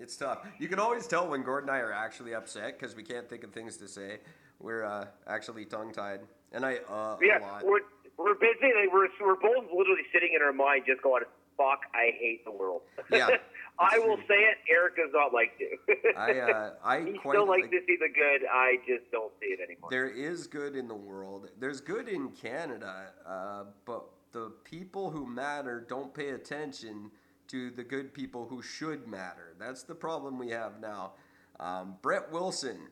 it's 0.00 0.16
tough. 0.16 0.46
You 0.58 0.68
can 0.68 0.78
always 0.78 1.06
tell 1.06 1.28
when 1.28 1.42
Gordon 1.42 1.68
and 1.68 1.76
I 1.76 1.80
are 1.80 1.92
actually 1.92 2.34
upset 2.34 2.78
because 2.78 2.96
we 2.96 3.02
can't 3.02 3.28
think 3.28 3.44
of 3.44 3.52
things 3.52 3.76
to 3.76 3.88
say. 3.88 4.20
We're 4.58 4.84
uh, 4.84 5.06
actually 5.26 5.66
tongue 5.66 5.92
tied, 5.92 6.20
and 6.52 6.64
I 6.64 6.78
uh, 6.88 7.16
yeah, 7.22 7.60
we're 7.62 7.80
we're 8.18 8.34
busy. 8.34 8.74
Like 8.74 8.92
we're 8.92 9.08
we're 9.20 9.40
both 9.40 9.70
literally 9.72 10.04
sitting 10.12 10.30
in 10.34 10.42
our 10.42 10.52
mind, 10.52 10.84
just 10.86 11.02
going, 11.02 11.22
"Fuck, 11.56 11.80
I 11.94 12.10
hate 12.18 12.44
the 12.44 12.52
world." 12.52 12.82
Yeah. 13.10 13.28
I 13.80 14.00
will 14.00 14.16
say 14.28 14.34
it. 14.34 14.58
Eric 14.68 14.96
does 14.96 15.10
not 15.14 15.32
like 15.32 15.56
to. 15.58 15.94
I 16.18 16.40
uh, 16.40 16.70
I 16.84 17.00
he 17.00 17.12
quite 17.12 17.34
still 17.34 17.46
likes 17.46 17.62
like, 17.62 17.70
to 17.70 17.80
see 17.86 17.96
the 17.96 18.08
good. 18.12 18.46
I 18.52 18.76
just 18.86 19.10
don't 19.12 19.32
see 19.40 19.46
it 19.46 19.60
anymore. 19.60 19.88
There 19.90 20.08
is 20.08 20.48
good 20.48 20.74
in 20.74 20.88
the 20.88 20.96
world. 20.96 21.48
There's 21.60 21.80
good 21.80 22.08
in 22.08 22.30
Canada, 22.30 23.12
uh, 23.24 23.64
but 23.84 24.06
the 24.32 24.52
people 24.64 25.10
who 25.10 25.26
matter 25.26 25.86
don't 25.88 26.12
pay 26.12 26.30
attention 26.30 27.12
to 27.48 27.70
the 27.70 27.84
good 27.84 28.12
people 28.12 28.46
who 28.48 28.62
should 28.62 29.06
matter. 29.06 29.54
That's 29.58 29.84
the 29.84 29.94
problem 29.94 30.38
we 30.38 30.50
have 30.50 30.80
now. 30.80 31.12
Um, 31.60 31.96
Brett 32.02 32.30
Wilson 32.30 32.88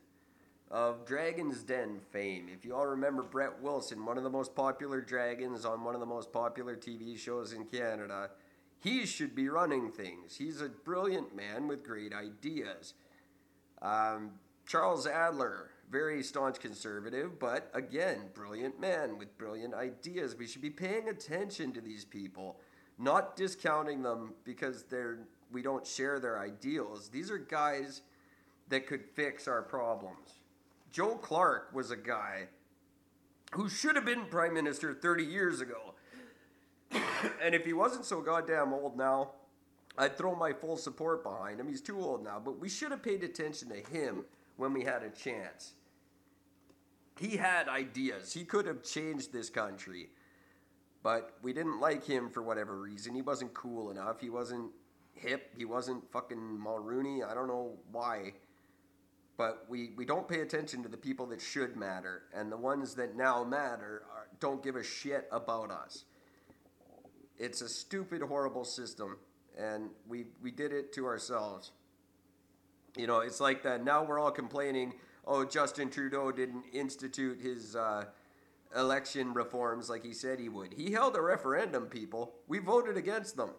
of 0.70 1.06
Dragon's 1.06 1.62
Den 1.62 2.00
fame. 2.10 2.48
If 2.52 2.64
you 2.64 2.74
all 2.74 2.86
remember 2.86 3.22
Brett 3.22 3.62
Wilson, 3.62 4.04
one 4.04 4.18
of 4.18 4.24
the 4.24 4.30
most 4.30 4.54
popular 4.54 5.00
dragons 5.00 5.64
on 5.64 5.84
one 5.84 5.94
of 5.94 6.00
the 6.00 6.06
most 6.06 6.32
popular 6.32 6.76
TV 6.76 7.18
shows 7.18 7.52
in 7.52 7.64
Canada, 7.64 8.30
he 8.78 9.06
should 9.06 9.34
be 9.34 9.48
running 9.48 9.90
things. 9.90 10.36
He's 10.36 10.60
a 10.60 10.68
brilliant 10.68 11.34
man 11.34 11.68
with 11.68 11.84
great 11.84 12.12
ideas. 12.12 12.94
Um, 13.80 14.32
Charles 14.66 15.06
Adler, 15.06 15.70
very 15.90 16.22
staunch 16.22 16.58
conservative, 16.58 17.38
but 17.38 17.70
again, 17.72 18.30
brilliant 18.34 18.80
man 18.80 19.18
with 19.18 19.38
brilliant 19.38 19.74
ideas. 19.74 20.36
We 20.36 20.46
should 20.46 20.62
be 20.62 20.70
paying 20.70 21.08
attention 21.08 21.72
to 21.72 21.80
these 21.80 22.04
people, 22.04 22.58
not 22.98 23.36
discounting 23.36 24.02
them 24.02 24.34
because 24.44 24.84
they're 24.84 25.20
we 25.52 25.62
don't 25.62 25.86
share 25.86 26.18
their 26.18 26.40
ideals. 26.40 27.08
These 27.08 27.30
are 27.30 27.38
guys 27.38 28.02
that 28.68 28.88
could 28.88 29.04
fix 29.14 29.46
our 29.46 29.62
problems. 29.62 30.35
Joe 30.96 31.16
Clark 31.16 31.74
was 31.74 31.90
a 31.90 31.96
guy 31.96 32.44
who 33.52 33.68
should 33.68 33.96
have 33.96 34.06
been 34.06 34.24
prime 34.30 34.54
minister 34.54 34.94
30 34.94 35.24
years 35.24 35.60
ago. 35.60 35.92
and 37.42 37.54
if 37.54 37.66
he 37.66 37.74
wasn't 37.74 38.06
so 38.06 38.22
goddamn 38.22 38.72
old 38.72 38.96
now, 38.96 39.32
I'd 39.98 40.16
throw 40.16 40.34
my 40.34 40.54
full 40.54 40.78
support 40.78 41.22
behind 41.22 41.60
him. 41.60 41.68
He's 41.68 41.82
too 41.82 42.00
old 42.00 42.24
now, 42.24 42.40
but 42.42 42.58
we 42.58 42.70
should 42.70 42.92
have 42.92 43.02
paid 43.02 43.22
attention 43.22 43.68
to 43.68 43.94
him 43.94 44.24
when 44.56 44.72
we 44.72 44.84
had 44.84 45.02
a 45.02 45.10
chance. 45.10 45.74
He 47.20 47.36
had 47.36 47.68
ideas. 47.68 48.32
He 48.32 48.44
could 48.44 48.64
have 48.64 48.82
changed 48.82 49.34
this 49.34 49.50
country. 49.50 50.08
But 51.02 51.36
we 51.42 51.52
didn't 51.52 51.78
like 51.78 52.06
him 52.06 52.30
for 52.30 52.42
whatever 52.42 52.74
reason. 52.74 53.14
He 53.14 53.20
wasn't 53.20 53.52
cool 53.52 53.90
enough. 53.90 54.22
He 54.22 54.30
wasn't 54.30 54.70
hip. 55.12 55.52
He 55.58 55.66
wasn't 55.66 56.10
fucking 56.10 56.38
Mulroney. 56.38 57.22
I 57.22 57.34
don't 57.34 57.48
know 57.48 57.74
why. 57.92 58.32
But 59.36 59.66
we, 59.68 59.90
we 59.96 60.04
don't 60.06 60.26
pay 60.26 60.40
attention 60.40 60.82
to 60.82 60.88
the 60.88 60.96
people 60.96 61.26
that 61.26 61.40
should 61.40 61.76
matter. 61.76 62.22
And 62.34 62.50
the 62.50 62.56
ones 62.56 62.94
that 62.94 63.16
now 63.16 63.44
matter 63.44 64.04
are, 64.14 64.28
don't 64.40 64.62
give 64.62 64.76
a 64.76 64.82
shit 64.82 65.28
about 65.30 65.70
us. 65.70 66.04
It's 67.38 67.60
a 67.60 67.68
stupid, 67.68 68.22
horrible 68.22 68.64
system. 68.64 69.18
And 69.58 69.90
we, 70.08 70.24
we 70.42 70.50
did 70.50 70.72
it 70.72 70.92
to 70.94 71.06
ourselves. 71.06 71.72
You 72.96 73.06
know, 73.06 73.20
it's 73.20 73.40
like 73.40 73.62
that. 73.64 73.84
Now 73.84 74.04
we're 74.04 74.18
all 74.18 74.30
complaining, 74.30 74.94
oh, 75.26 75.44
Justin 75.44 75.90
Trudeau 75.90 76.32
didn't 76.32 76.64
institute 76.72 77.38
his 77.40 77.76
uh, 77.76 78.06
election 78.74 79.34
reforms 79.34 79.90
like 79.90 80.02
he 80.02 80.14
said 80.14 80.40
he 80.40 80.48
would. 80.48 80.72
He 80.72 80.92
held 80.92 81.14
a 81.14 81.20
referendum, 81.20 81.86
people. 81.86 82.34
We 82.48 82.58
voted 82.58 82.96
against 82.96 83.36
them. 83.36 83.50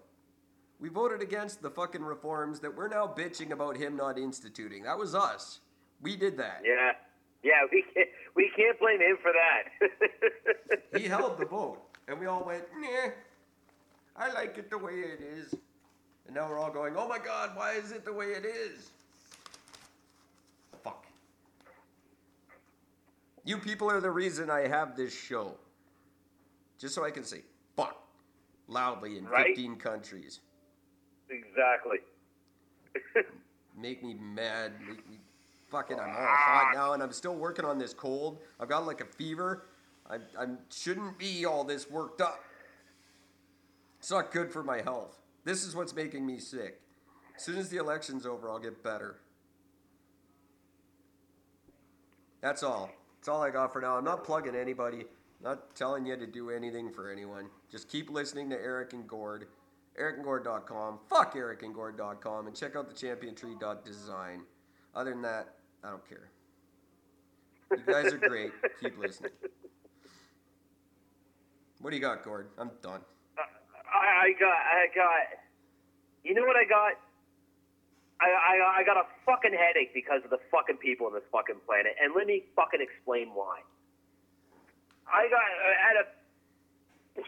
We 0.79 0.89
voted 0.89 1.21
against 1.21 1.61
the 1.61 1.69
fucking 1.69 2.03
reforms 2.03 2.59
that 2.61 2.75
we're 2.75 2.87
now 2.87 3.07
bitching 3.07 3.51
about 3.51 3.77
him 3.77 3.95
not 3.95 4.17
instituting. 4.17 4.83
That 4.83 4.97
was 4.97 5.13
us. 5.13 5.59
We 6.01 6.15
did 6.15 6.37
that. 6.37 6.61
Yeah. 6.63 6.91
Yeah, 7.43 7.53
we 7.71 7.83
can't, 7.93 8.09
we 8.35 8.51
can't 8.55 8.79
blame 8.79 8.99
him 8.99 9.17
for 9.21 9.31
that. 9.31 10.79
he 10.99 11.07
held 11.07 11.37
the 11.37 11.45
vote, 11.45 11.79
and 12.07 12.19
we 12.19 12.25
all 12.25 12.43
went, 12.43 12.63
nah, 12.79 13.11
I 14.17 14.33
like 14.33 14.57
it 14.57 14.69
the 14.69 14.77
way 14.77 14.93
it 14.93 15.21
is. 15.21 15.53
And 16.25 16.35
now 16.35 16.49
we're 16.49 16.59
all 16.59 16.71
going, 16.71 16.95
oh 16.97 17.07
my 17.07 17.19
God, 17.19 17.51
why 17.55 17.73
is 17.73 17.91
it 17.91 18.03
the 18.03 18.11
way 18.11 18.27
it 18.27 18.45
is? 18.45 18.91
Fuck. 20.83 21.05
You 23.45 23.57
people 23.57 23.89
are 23.89 24.01
the 24.01 24.11
reason 24.11 24.49
I 24.49 24.67
have 24.67 24.97
this 24.97 25.17
show. 25.17 25.53
Just 26.77 26.93
so 26.93 27.05
I 27.05 27.11
can 27.11 27.23
say, 27.23 27.41
fuck, 27.75 27.97
loudly 28.67 29.17
in 29.17 29.25
right? 29.25 29.47
15 29.47 29.77
countries. 29.77 30.41
Exactly. 31.29 31.99
make 33.79 34.03
me 34.03 34.15
mad. 34.15 34.73
Make 34.85 35.09
me 35.09 35.17
fucking. 35.69 35.99
I'm 35.99 36.09
all 36.09 36.15
hot 36.15 36.71
now, 36.73 36.93
and 36.93 37.03
I'm 37.03 37.11
still 37.11 37.35
working 37.35 37.65
on 37.65 37.77
this 37.77 37.93
cold. 37.93 38.39
I've 38.59 38.69
got 38.69 38.85
like 38.85 39.01
a 39.01 39.05
fever. 39.05 39.67
I, 40.09 40.15
I 40.39 40.47
shouldn't 40.71 41.17
be 41.17 41.45
all 41.45 41.63
this 41.63 41.89
worked 41.89 42.21
up. 42.21 42.39
It's 43.99 44.11
not 44.11 44.31
good 44.31 44.51
for 44.51 44.63
my 44.63 44.81
health. 44.81 45.19
This 45.43 45.65
is 45.65 45.75
what's 45.75 45.95
making 45.95 46.25
me 46.25 46.39
sick. 46.39 46.81
As 47.35 47.43
soon 47.43 47.57
as 47.57 47.69
the 47.69 47.77
election's 47.77 48.25
over, 48.25 48.49
I'll 48.49 48.59
get 48.59 48.83
better. 48.83 49.17
That's 52.41 52.63
all. 52.63 52.89
That's 53.19 53.27
all 53.27 53.41
I 53.41 53.49
got 53.49 53.73
for 53.73 53.81
now. 53.81 53.97
I'm 53.97 54.03
not 54.03 54.23
plugging 54.23 54.55
anybody. 54.55 55.05
Not 55.43 55.75
telling 55.75 56.05
you 56.05 56.15
to 56.15 56.25
do 56.25 56.49
anything 56.49 56.91
for 56.91 57.11
anyone. 57.11 57.49
Just 57.71 57.89
keep 57.89 58.09
listening 58.09 58.49
to 58.49 58.55
Eric 58.55 58.93
and 58.93 59.07
Gord. 59.07 59.47
EricandGord.com. 59.99 60.99
Fuck 61.09 61.35
EricandGord.com 61.35 62.47
and 62.47 62.55
check 62.55 62.75
out 62.75 62.87
the 62.87 62.93
championtree.design. 62.93 64.41
Other 64.97 65.11
than 65.11 65.21
that, 65.21 65.53
I 65.83 65.93
don't 65.93 66.01
care. 66.09 66.33
You 67.69 67.85
guys 67.85 68.11
are 68.11 68.17
great. 68.17 68.49
Keep 68.81 68.97
listening. 68.97 69.29
What 71.81 71.91
do 71.91 71.95
you 71.95 72.01
got, 72.01 72.25
Gord? 72.25 72.49
I'm 72.57 72.71
done. 72.81 73.01
Uh, 73.37 73.45
I, 73.93 74.25
I 74.25 74.33
got, 74.39 74.57
I 74.57 74.89
got. 74.95 75.37
You 76.25 76.33
know 76.33 76.41
what 76.41 76.57
I 76.57 76.65
got? 76.65 76.97
I, 78.19 78.25
I, 78.25 78.81
I 78.81 78.83
got 78.83 78.97
a 78.97 79.05
fucking 79.23 79.53
headache 79.53 79.93
because 79.93 80.25
of 80.25 80.31
the 80.31 80.41
fucking 80.49 80.77
people 80.77 81.05
on 81.05 81.13
this 81.13 81.29
fucking 81.31 81.61
planet, 81.67 81.93
and 82.01 82.17
let 82.17 82.25
me 82.25 82.41
fucking 82.55 82.81
explain 82.81 83.29
why. 83.37 83.61
I 85.05 85.29
got 85.29 85.45
I 85.45 85.77
had 85.77 85.97
a 86.01 86.05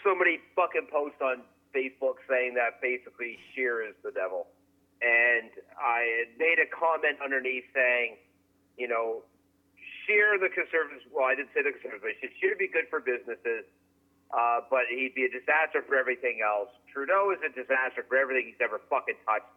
somebody 0.04 0.40
fucking 0.56 0.90
post 0.92 1.22
on 1.22 1.46
Facebook 1.70 2.18
saying 2.28 2.56
that 2.56 2.82
basically 2.82 3.38
Scheer 3.54 3.86
is 3.86 3.94
the 4.04 4.10
devil, 4.10 4.48
and 5.02 5.50
I 5.80 6.28
made 6.38 6.60
a 6.60 6.68
comment 6.68 7.18
underneath 7.24 7.66
saying, 7.74 8.18
you 8.78 8.88
know, 8.88 9.24
Scheer 10.06 10.42
the 10.42 10.50
conservatives. 10.50 11.06
Well, 11.14 11.26
I 11.26 11.36
didn't 11.36 11.54
say 11.54 11.62
the 11.62 11.72
conservatives. 11.72 12.04
I 12.04 12.14
said 12.20 12.34
Scheer 12.42 12.58
be 12.58 12.68
good 12.68 12.90
for 12.90 13.00
businesses 13.00 13.70
uh, 14.32 14.62
but 14.70 14.86
he'd 14.90 15.16
be 15.16 15.26
a 15.26 15.32
disaster 15.32 15.82
for 15.88 15.96
everything 15.96 16.40
else. 16.46 16.70
Trudeau 16.94 17.32
is 17.34 17.40
a 17.42 17.50
disaster 17.50 18.06
for 18.08 18.18
everything 18.18 18.46
he's 18.46 18.62
ever 18.62 18.82
fucking 18.90 19.18
touched. 19.26 19.50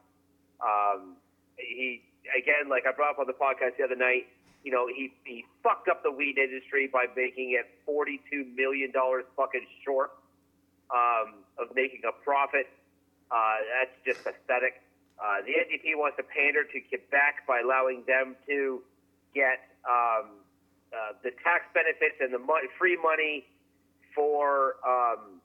Um, 0.65 1.17
he 1.57 2.03
again, 2.33 2.69
like 2.71 2.85
I 2.89 2.93
brought 2.93 3.17
up 3.17 3.19
on 3.19 3.27
the 3.27 3.37
podcast 3.37 3.77
the 3.77 3.85
other 3.85 3.97
night, 3.97 4.29
you 4.65 4.73
know, 4.73 4.87
he 4.89 5.13
he 5.25 5.45
fucked 5.63 5.89
up 5.89 6.03
the 6.03 6.11
weed 6.11 6.39
industry 6.39 6.89
by 6.89 7.05
making 7.15 7.53
it 7.53 7.69
forty-two 7.85 8.47
million 8.57 8.91
dollars 8.93 9.25
fucking 9.37 9.67
short 9.85 10.13
um, 10.89 11.45
of 11.59 11.75
making 11.75 12.01
a 12.09 12.13
profit. 12.25 12.67
Uh, 13.31 13.57
that's 13.77 13.97
just 14.07 14.25
pathetic. 14.25 14.81
Uh, 15.21 15.45
the 15.47 15.53
NDP 15.53 15.95
wants 15.95 16.17
to 16.17 16.25
pander 16.25 16.65
to 16.65 16.79
Quebec 16.89 17.47
by 17.47 17.61
allowing 17.61 18.03
them 18.07 18.35
to 18.49 18.83
get 19.35 19.73
um, 19.87 20.43
uh, 20.93 21.17
the 21.23 21.31
tax 21.45 21.65
benefits 21.73 22.21
and 22.21 22.35
the 22.35 22.39
mo- 22.39 22.61
free 22.79 22.99
money 23.01 23.47
for 24.15 24.77
um, 24.85 25.41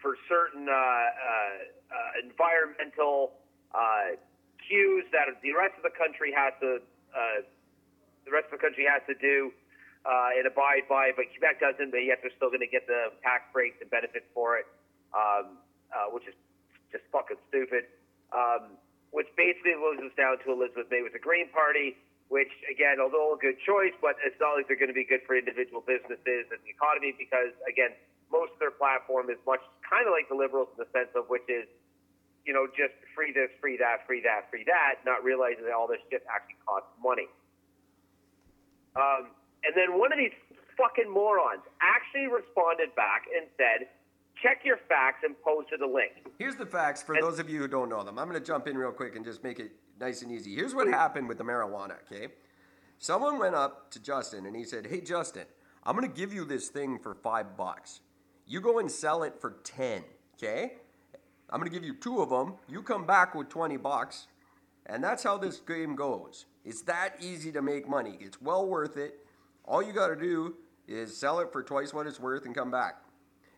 for 0.00 0.16
certain 0.28 0.68
uh, 0.68 0.72
uh, 0.72 0.76
uh, 0.76 2.24
environmental 2.24 3.36
uh, 3.72 4.16
cues 4.64 5.04
that 5.12 5.28
the 5.44 5.52
rest 5.52 5.76
of 5.76 5.84
the 5.84 5.94
country 5.96 6.32
has 6.32 6.52
to 6.60 6.80
the 8.24 8.32
rest 8.32 8.48
of 8.52 8.60
the 8.60 8.62
country 8.62 8.84
has 8.84 9.02
to 9.08 9.16
do 9.16 9.52
and 10.36 10.46
abide 10.46 10.88
by, 10.88 11.12
but 11.16 11.28
Quebec 11.36 11.60
doesn't. 11.60 11.90
But 11.92 12.04
yet 12.04 12.20
they're 12.24 12.32
still 12.36 12.48
going 12.48 12.64
to 12.64 12.70
get 12.70 12.86
the 12.88 13.12
tax 13.20 13.44
breaks 13.52 13.76
and 13.80 13.88
benefits 13.90 14.28
for 14.32 14.56
it, 14.56 14.66
um, 15.12 15.60
which 16.12 16.24
is 16.28 16.36
just 16.92 17.04
fucking 17.12 17.40
stupid. 17.48 17.88
Um, 18.30 18.78
which 19.10 19.26
basically 19.34 19.74
loses 19.74 20.14
down 20.14 20.38
to 20.46 20.54
Elizabeth 20.54 20.86
May 20.86 21.02
with 21.02 21.12
the 21.12 21.18
Green 21.18 21.50
Party 21.50 21.98
which 22.30 22.54
again, 22.70 23.02
although 23.02 23.34
a 23.34 23.40
good 23.42 23.58
choice, 23.66 23.92
but 23.98 24.14
it's 24.22 24.38
not 24.38 24.54
like 24.54 24.70
they're 24.70 24.78
going 24.78 24.90
to 24.90 24.96
be 24.96 25.04
good 25.04 25.20
for 25.26 25.34
individual 25.34 25.82
businesses 25.82 26.46
and 26.54 26.62
the 26.62 26.70
economy 26.70 27.10
because 27.18 27.50
again, 27.66 27.90
most 28.30 28.54
of 28.54 28.62
their 28.62 28.70
platform 28.70 29.26
is 29.34 29.36
much 29.42 29.60
kind 29.82 30.06
of 30.06 30.14
like 30.14 30.30
the 30.30 30.38
liberals 30.38 30.70
in 30.70 30.78
the 30.78 30.86
sense 30.94 31.10
of 31.18 31.26
which 31.26 31.42
is, 31.50 31.66
you 32.46 32.54
know, 32.54 32.70
just 32.70 32.94
free 33.18 33.34
this, 33.34 33.50
free 33.58 33.74
that, 33.82 34.06
free 34.06 34.22
that, 34.22 34.46
free 34.46 34.62
that, 34.62 35.02
not 35.02 35.26
realizing 35.26 35.66
that 35.66 35.74
all 35.74 35.90
this 35.90 35.98
shit 36.06 36.22
actually 36.30 36.62
costs 36.62 36.94
money. 37.02 37.26
Um, 38.94 39.34
and 39.66 39.74
then 39.74 39.98
one 39.98 40.14
of 40.14 40.18
these 40.22 40.34
fucking 40.78 41.10
morons 41.10 41.66
actually 41.82 42.30
responded 42.30 42.94
back 42.94 43.26
and 43.34 43.50
said, 43.58 43.90
check 44.42 44.60
your 44.64 44.78
facts 44.88 45.20
and 45.24 45.34
posted 45.42 45.80
a 45.80 45.86
link. 45.86 46.12
Here's 46.38 46.56
the 46.56 46.66
facts 46.66 47.02
for 47.02 47.14
and, 47.14 47.22
those 47.22 47.38
of 47.38 47.48
you 47.48 47.58
who 47.58 47.68
don't 47.68 47.88
know 47.88 48.02
them. 48.02 48.18
I'm 48.18 48.28
going 48.28 48.40
to 48.40 48.46
jump 48.46 48.66
in 48.66 48.76
real 48.76 48.92
quick 48.92 49.16
and 49.16 49.24
just 49.24 49.42
make 49.42 49.58
it 49.58 49.72
nice 50.00 50.22
and 50.22 50.32
easy. 50.32 50.54
Here's 50.54 50.74
what 50.74 50.88
happened 50.88 51.28
with 51.28 51.38
the 51.38 51.44
marijuana, 51.44 51.96
okay? 52.10 52.28
Someone 52.98 53.38
went 53.38 53.54
up 53.54 53.90
to 53.92 54.00
Justin 54.00 54.46
and 54.46 54.56
he 54.56 54.64
said, 54.64 54.86
Hey, 54.86 55.00
Justin, 55.00 55.44
I'm 55.84 55.96
going 55.96 56.10
to 56.10 56.14
give 56.14 56.32
you 56.32 56.44
this 56.44 56.68
thing 56.68 56.98
for 56.98 57.14
five 57.14 57.56
bucks. 57.56 58.00
You 58.46 58.60
go 58.60 58.78
and 58.78 58.90
sell 58.90 59.22
it 59.22 59.40
for 59.40 59.56
10, 59.64 60.02
okay? 60.36 60.74
I'm 61.48 61.60
going 61.60 61.70
to 61.70 61.74
give 61.74 61.84
you 61.84 61.94
two 61.94 62.20
of 62.20 62.30
them. 62.30 62.54
You 62.68 62.82
come 62.82 63.06
back 63.06 63.34
with 63.34 63.48
20 63.48 63.76
bucks. 63.76 64.26
And 64.86 65.04
that's 65.04 65.22
how 65.22 65.38
this 65.38 65.58
game 65.58 65.94
goes. 65.94 66.46
It's 66.64 66.82
that 66.82 67.16
easy 67.20 67.52
to 67.52 67.62
make 67.62 67.88
money. 67.88 68.16
It's 68.20 68.40
well 68.40 68.66
worth 68.66 68.96
it. 68.96 69.24
All 69.64 69.82
you 69.82 69.92
got 69.92 70.08
to 70.08 70.16
do 70.16 70.56
is 70.88 71.16
sell 71.16 71.38
it 71.38 71.52
for 71.52 71.62
twice 71.62 71.94
what 71.94 72.06
it's 72.06 72.18
worth 72.18 72.44
and 72.44 72.54
come 72.54 72.70
back. 72.70 73.02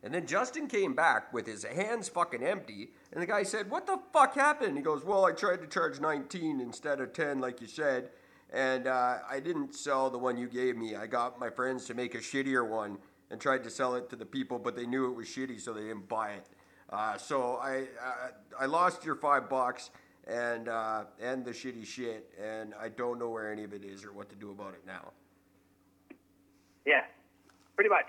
And 0.05 0.13
then 0.13 0.27
Justin 0.27 0.67
came 0.67 0.95
back 0.95 1.33
with 1.33 1.47
his 1.47 1.63
hands 1.65 2.09
fucking 2.09 2.43
empty, 2.43 2.91
and 3.13 3.23
the 3.23 3.27
guy 3.27 3.45
said, 3.45 3.71
What 3.71 3.87
the 3.87 3.99
fuck 4.13 4.35
happened? 4.35 4.77
He 4.77 4.83
goes, 4.83 5.05
Well, 5.05 5.25
I 5.25 5.33
tried 5.33 5.61
to 5.61 5.69
charge 5.69 6.01
19 6.01 6.61
instead 6.61 7.01
of 7.01 7.13
10, 7.13 7.39
like 7.39 7.61
you 7.61 7.69
said, 7.69 8.11
and 8.53 8.89
uh, 8.89 9.19
I 9.31 9.39
didn't 9.39 9.75
sell 9.75 10.11
the 10.11 10.19
one 10.19 10.37
you 10.37 10.49
gave 10.49 10.77
me. 10.77 10.97
I 10.97 11.07
got 11.07 11.39
my 11.39 11.51
friends 11.51 11.85
to 11.87 11.95
make 11.95 12.17
a 12.17 12.19
shittier 12.19 12.69
one 12.69 12.99
and 13.31 13.41
tried 13.41 13.63
to 13.65 13.71
sell 13.71 13.95
it 13.95 14.11
to 14.11 14.17
the 14.17 14.27
people, 14.27 14.59
but 14.59 14.75
they 14.75 14.87
knew 14.87 15.09
it 15.09 15.15
was 15.15 15.27
shitty, 15.27 15.61
so 15.61 15.73
they 15.73 15.83
didn't 15.83 16.09
buy 16.09 16.33
it. 16.33 16.47
Uh, 16.91 17.17
so 17.17 17.59
I, 17.63 17.87
uh, 18.05 18.29
I 18.61 18.67
lost 18.67 19.05
your 19.05 19.15
five 19.15 19.49
bucks 19.49 19.91
and, 20.27 20.69
uh, 20.69 21.05
and 21.21 21.45
the 21.45 21.53
shitty 21.53 21.87
shit, 21.87 22.31
and 22.43 22.75
I 22.79 22.89
don't 22.89 23.19
know 23.19 23.31
where 23.31 23.51
any 23.51 23.63
of 23.63 23.73
it 23.73 23.85
is 23.85 24.05
or 24.05 24.13
what 24.13 24.29
to 24.31 24.37
do 24.37 24.51
about 24.51 24.75
it 24.75 24.83
now. 24.85 25.13
Yeah, 26.85 27.05
pretty 27.77 27.89
much. 27.89 28.07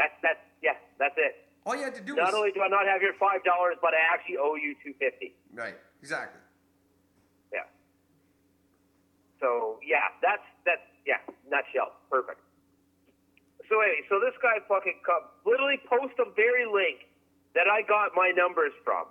That's 0.00 0.16
that's 0.24 0.40
yeah, 0.64 0.80
that's 0.96 1.12
it. 1.20 1.44
All 1.68 1.76
you 1.76 1.84
had 1.84 1.92
to 1.92 2.00
do 2.00 2.16
not 2.16 2.32
was... 2.32 2.40
only 2.40 2.52
do 2.56 2.64
I 2.64 2.72
not 2.72 2.88
have 2.88 3.04
your 3.04 3.12
five 3.20 3.44
dollars, 3.44 3.76
but 3.84 3.92
I 3.92 4.00
actually 4.08 4.40
owe 4.40 4.56
you 4.56 4.72
two 4.80 4.96
fifty. 4.96 5.36
Right. 5.52 5.76
Exactly. 6.00 6.40
Yeah. 7.52 7.68
So 9.44 9.76
yeah, 9.84 10.08
that's 10.24 10.48
that's 10.64 10.88
yeah, 11.04 11.20
nutshell, 11.52 12.00
perfect. 12.08 12.40
So 13.68 13.76
anyway, 13.84 14.08
so 14.08 14.16
this 14.24 14.32
guy 14.40 14.56
fucking 14.64 15.04
come, 15.04 15.28
literally 15.44 15.76
post 15.84 16.16
the 16.16 16.32
very 16.32 16.64
link 16.64 17.04
that 17.52 17.68
I 17.68 17.84
got 17.84 18.16
my 18.16 18.32
numbers 18.32 18.72
from. 18.80 19.04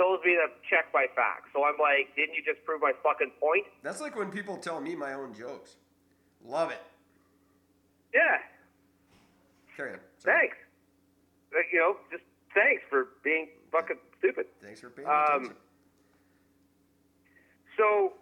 Tells 0.00 0.20
me 0.24 0.36
to 0.36 0.48
check 0.68 0.92
my 0.92 1.06
facts. 1.16 1.48
So 1.52 1.64
I'm 1.64 1.76
like, 1.80 2.12
didn't 2.16 2.36
you 2.36 2.44
just 2.44 2.64
prove 2.66 2.82
my 2.82 2.92
fucking 3.02 3.32
point? 3.40 3.64
That's 3.82 4.00
like 4.00 4.16
when 4.16 4.30
people 4.30 4.56
tell 4.56 4.80
me 4.80 4.94
my 4.94 5.14
own 5.14 5.32
jokes. 5.32 5.76
Love 6.44 6.70
it. 6.70 6.82
Yeah. 8.12 8.40
Carry 9.76 9.92
on. 9.92 10.00
Thanks. 10.24 10.56
You 11.72 11.78
know, 11.78 12.00
just 12.10 12.24
thanks 12.56 12.80
for 12.88 13.20
being 13.20 13.52
fucking 13.70 14.00
stupid. 14.18 14.48
Thanks 14.64 14.80
for 14.80 14.88
being. 14.88 15.04
Um, 15.04 15.52
so, 17.76 18.16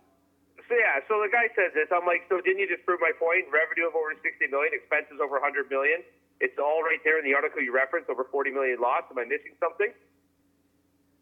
so 0.67 0.73
yeah, 0.75 0.99
so 1.07 1.23
the 1.23 1.31
guy 1.31 1.47
says 1.55 1.71
this. 1.79 1.87
I'm 1.95 2.03
like, 2.03 2.27
so 2.27 2.43
didn't 2.43 2.59
you 2.59 2.67
just 2.67 2.83
prove 2.83 2.99
my 2.99 3.15
point? 3.15 3.47
Revenue 3.55 3.87
of 3.87 3.95
over 3.95 4.11
60 4.19 4.27
million, 4.51 4.75
expenses 4.75 5.23
over 5.23 5.39
100 5.39 5.71
million. 5.71 6.03
It's 6.43 6.59
all 6.59 6.83
right 6.83 6.99
there 7.07 7.23
in 7.23 7.25
the 7.25 7.39
article 7.39 7.63
you 7.63 7.71
referenced. 7.71 8.11
Over 8.11 8.27
40 8.27 8.51
million 8.51 8.83
lost. 8.83 9.07
Am 9.15 9.19
I 9.23 9.25
missing 9.25 9.55
something? 9.63 9.95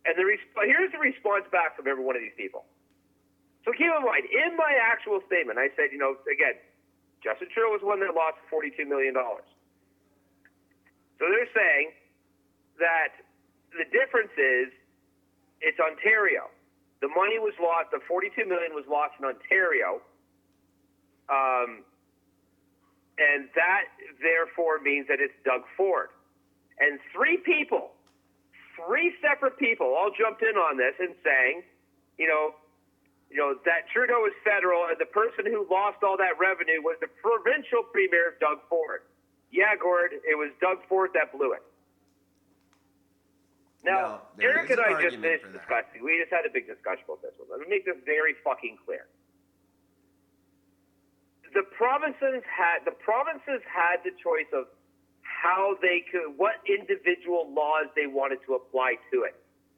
And 0.08 0.16
the 0.16 0.24
resp- 0.24 0.64
here's 0.64 0.90
the 0.90 0.98
response 0.98 1.44
back 1.52 1.76
from 1.76 1.86
every 1.86 2.02
one 2.02 2.16
of 2.16 2.24
these 2.24 2.34
people. 2.34 2.64
So 3.62 3.70
keep 3.70 3.86
in 3.86 4.02
mind, 4.02 4.26
in 4.26 4.56
my 4.58 4.74
actual 4.74 5.22
statement, 5.28 5.60
I 5.60 5.70
said, 5.78 5.94
you 5.94 6.00
know, 6.00 6.18
again, 6.26 6.58
Justin 7.22 7.46
Trudeau 7.54 7.70
was 7.70 7.84
one 7.84 8.02
that 8.02 8.10
lost 8.10 8.40
42 8.50 8.82
million 8.88 9.14
dollars. 9.14 9.46
So 11.22 11.30
they're 11.30 11.54
saying 11.54 11.94
that 12.82 13.14
the 13.70 13.86
difference 13.94 14.34
is 14.34 14.74
it's 15.62 15.78
Ontario. 15.78 16.50
The 16.98 17.06
money 17.14 17.38
was 17.38 17.54
lost. 17.62 17.94
The 17.94 18.02
42 18.10 18.42
million 18.42 18.74
was 18.74 18.82
lost 18.90 19.14
in 19.22 19.30
Ontario, 19.30 20.02
um, 21.30 21.86
and 23.22 23.46
that 23.54 23.86
therefore 24.18 24.82
means 24.82 25.06
that 25.06 25.22
it's 25.22 25.34
Doug 25.46 25.62
Ford. 25.78 26.10
And 26.82 26.98
three 27.14 27.38
people, 27.38 27.94
three 28.74 29.14
separate 29.22 29.62
people, 29.62 29.94
all 29.94 30.10
jumped 30.10 30.42
in 30.42 30.58
on 30.58 30.74
this 30.74 30.98
and 30.98 31.14
saying, 31.22 31.62
you 32.18 32.26
know, 32.26 32.58
you 33.30 33.38
know 33.38 33.54
that 33.62 33.86
Trudeau 33.94 34.26
is 34.26 34.34
federal, 34.42 34.90
and 34.90 34.98
the 34.98 35.06
person 35.06 35.46
who 35.46 35.70
lost 35.70 36.02
all 36.02 36.18
that 36.18 36.34
revenue 36.42 36.82
was 36.82 36.98
the 36.98 37.06
provincial 37.22 37.86
premier 37.94 38.34
Doug 38.42 38.58
Ford. 38.66 39.06
Yeah, 39.52 39.76
Gord, 39.76 40.16
it 40.16 40.34
was 40.34 40.50
Doug 40.60 40.80
Ford 40.88 41.10
that 41.12 41.30
blew 41.30 41.52
it. 41.52 41.62
Now, 43.84 44.22
no, 44.38 44.48
Eric 44.48 44.70
and 44.70 44.80
I 44.80 44.96
just 45.02 45.20
finished 45.20 45.44
discussing. 45.52 46.00
We 46.02 46.16
just 46.22 46.32
had 46.32 46.46
a 46.46 46.52
big 46.52 46.66
discussion 46.66 47.04
about 47.04 47.20
this 47.20 47.34
one. 47.36 47.50
Let 47.50 47.60
me 47.60 47.66
make 47.68 47.84
this 47.84 47.98
very 48.06 48.32
fucking 48.42 48.78
clear. 48.86 49.06
The 51.52 51.66
provinces 51.76 52.40
had 52.48 52.86
the 52.86 52.96
provinces 52.96 53.60
had 53.68 54.00
the 54.06 54.14
choice 54.16 54.48
of 54.54 54.72
how 55.20 55.76
they 55.82 56.06
could, 56.08 56.38
what 56.38 56.62
individual 56.64 57.52
laws 57.52 57.90
they 57.94 58.06
wanted 58.06 58.38
to 58.46 58.54
apply 58.54 58.96
to 59.12 59.24
it, 59.28 59.34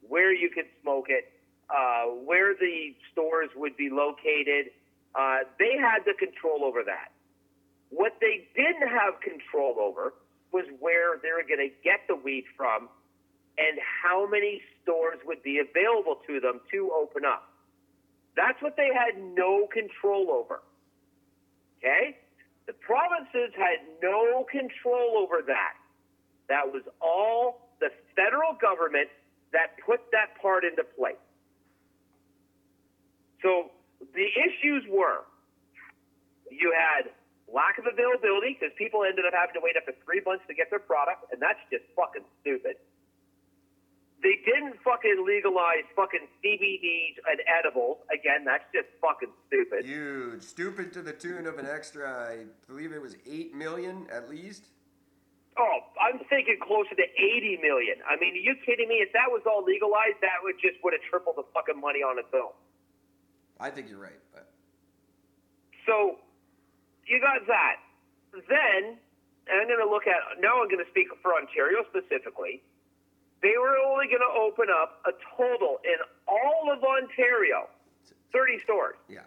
where 0.07 0.31
you 0.31 0.49
could 0.53 0.69
smoke 0.81 1.07
it, 1.09 1.33
uh, 1.67 2.05
where 2.23 2.53
the 2.53 2.95
stores 3.11 3.49
would 3.57 3.75
be 3.75 3.89
located. 3.89 4.71
Uh, 5.15 5.49
they 5.59 5.75
had 5.75 6.05
the 6.05 6.13
control 6.13 6.63
over 6.63 6.83
that. 6.85 7.11
What 7.95 8.19
they 8.19 8.43
didn't 8.55 8.89
have 8.89 9.21
control 9.23 9.79
over 9.79 10.13
was 10.51 10.65
where 10.79 11.15
they 11.23 11.31
were 11.31 11.47
going 11.47 11.63
to 11.63 11.73
get 11.81 12.03
the 12.09 12.15
weed 12.15 12.43
from 12.57 12.89
and 13.57 13.79
how 14.03 14.27
many 14.27 14.61
stores 14.83 15.19
would 15.25 15.41
be 15.43 15.63
available 15.63 16.19
to 16.27 16.41
them 16.41 16.59
to 16.71 16.91
open 16.91 17.23
up. 17.23 17.47
That's 18.35 18.61
what 18.61 18.75
they 18.75 18.91
had 18.91 19.15
no 19.15 19.67
control 19.71 20.27
over. 20.29 20.59
Okay? 21.79 22.17
The 22.67 22.73
provinces 22.73 23.55
had 23.55 23.79
no 24.03 24.45
control 24.51 25.15
over 25.23 25.39
that. 25.47 25.79
That 26.49 26.67
was 26.67 26.83
all 27.01 27.69
the 27.79 27.91
federal 28.13 28.59
government 28.59 29.07
that 29.53 29.79
put 29.85 30.01
that 30.11 30.35
part 30.41 30.65
into 30.65 30.83
place. 30.83 31.15
So 33.41 33.71
the 34.13 34.27
issues 34.27 34.83
were 34.89 35.23
you 36.51 36.73
had 36.75 37.11
lack 37.51 37.77
of 37.77 37.85
availability 37.85 38.57
because 38.57 38.73
people 38.77 39.03
ended 39.05 39.25
up 39.25 39.33
having 39.33 39.53
to 39.53 39.61
wait 39.61 39.77
up 39.77 39.85
to 39.85 39.93
three 40.03 40.21
months 40.25 40.43
to 40.47 40.53
get 40.53 40.69
their 40.69 40.81
product, 40.81 41.29
and 41.31 41.41
that's 41.41 41.61
just 41.69 41.85
fucking 41.95 42.25
stupid. 42.41 42.77
They 44.23 44.41
didn't 44.41 44.81
fucking 44.81 45.21
legalize 45.21 45.85
fucking 45.95 46.25
CBDs 46.41 47.21
and 47.29 47.37
edibles. 47.45 48.01
Again, 48.09 48.41
that's 48.41 48.65
just 48.73 48.89
fucking 48.97 49.29
stupid. 49.45 49.85
Huge. 49.85 50.41
Stupid 50.41 50.93
to 50.93 51.01
the 51.03 51.13
tune 51.13 51.45
of 51.45 51.59
an 51.59 51.67
extra, 51.67 52.09
I 52.09 52.49
believe 52.65 52.91
it 52.91 53.01
was 53.01 53.15
8 53.29 53.53
million 53.53 54.07
at 54.11 54.29
least. 54.29 54.65
Oh, 55.57 55.79
I'm 56.01 56.19
thinking 56.27 56.57
closer 56.59 56.95
to 56.95 57.05
80 57.05 57.59
million. 57.61 57.95
I 58.03 58.19
mean, 58.19 58.33
are 58.33 58.43
you 58.43 58.55
kidding 58.65 58.89
me? 58.89 58.95
If 58.95 59.13
that 59.13 59.29
was 59.29 59.43
all 59.45 59.63
legalized, 59.63 60.19
that 60.19 60.41
would 60.43 60.55
just 60.59 60.81
would 60.83 60.91
have 60.91 61.05
tripled 61.07 61.37
the 61.37 61.45
fucking 61.53 61.79
money 61.79 61.99
on 61.99 62.17
its 62.17 62.33
own. 62.33 62.51
I 63.59 63.69
think 63.69 63.89
you're 63.89 64.01
right. 64.01 64.19
But... 64.33 64.49
So 65.85 66.17
you 67.05 67.21
got 67.21 67.45
that. 67.47 67.77
Then, 68.33 68.97
and 69.47 69.55
I'm 69.61 69.67
going 69.67 69.79
to 69.79 69.89
look 69.89 70.07
at, 70.07 70.19
now 70.41 70.61
I'm 70.61 70.67
going 70.67 70.83
to 70.83 70.89
speak 70.91 71.07
for 71.21 71.33
Ontario 71.33 71.85
specifically. 71.89 72.61
They 73.41 73.53
were 73.61 73.77
only 73.77 74.07
going 74.07 74.25
to 74.25 74.33
open 74.35 74.67
up 74.73 75.05
a 75.05 75.13
total 75.37 75.77
in 75.85 75.99
all 76.27 76.73
of 76.73 76.83
Ontario 76.83 77.69
30 78.33 78.59
stores. 78.63 78.95
Yeah. 79.07 79.23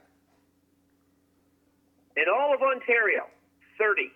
In 2.17 2.25
all 2.29 2.53
of 2.53 2.61
Ontario, 2.61 3.31
30. 3.79 4.11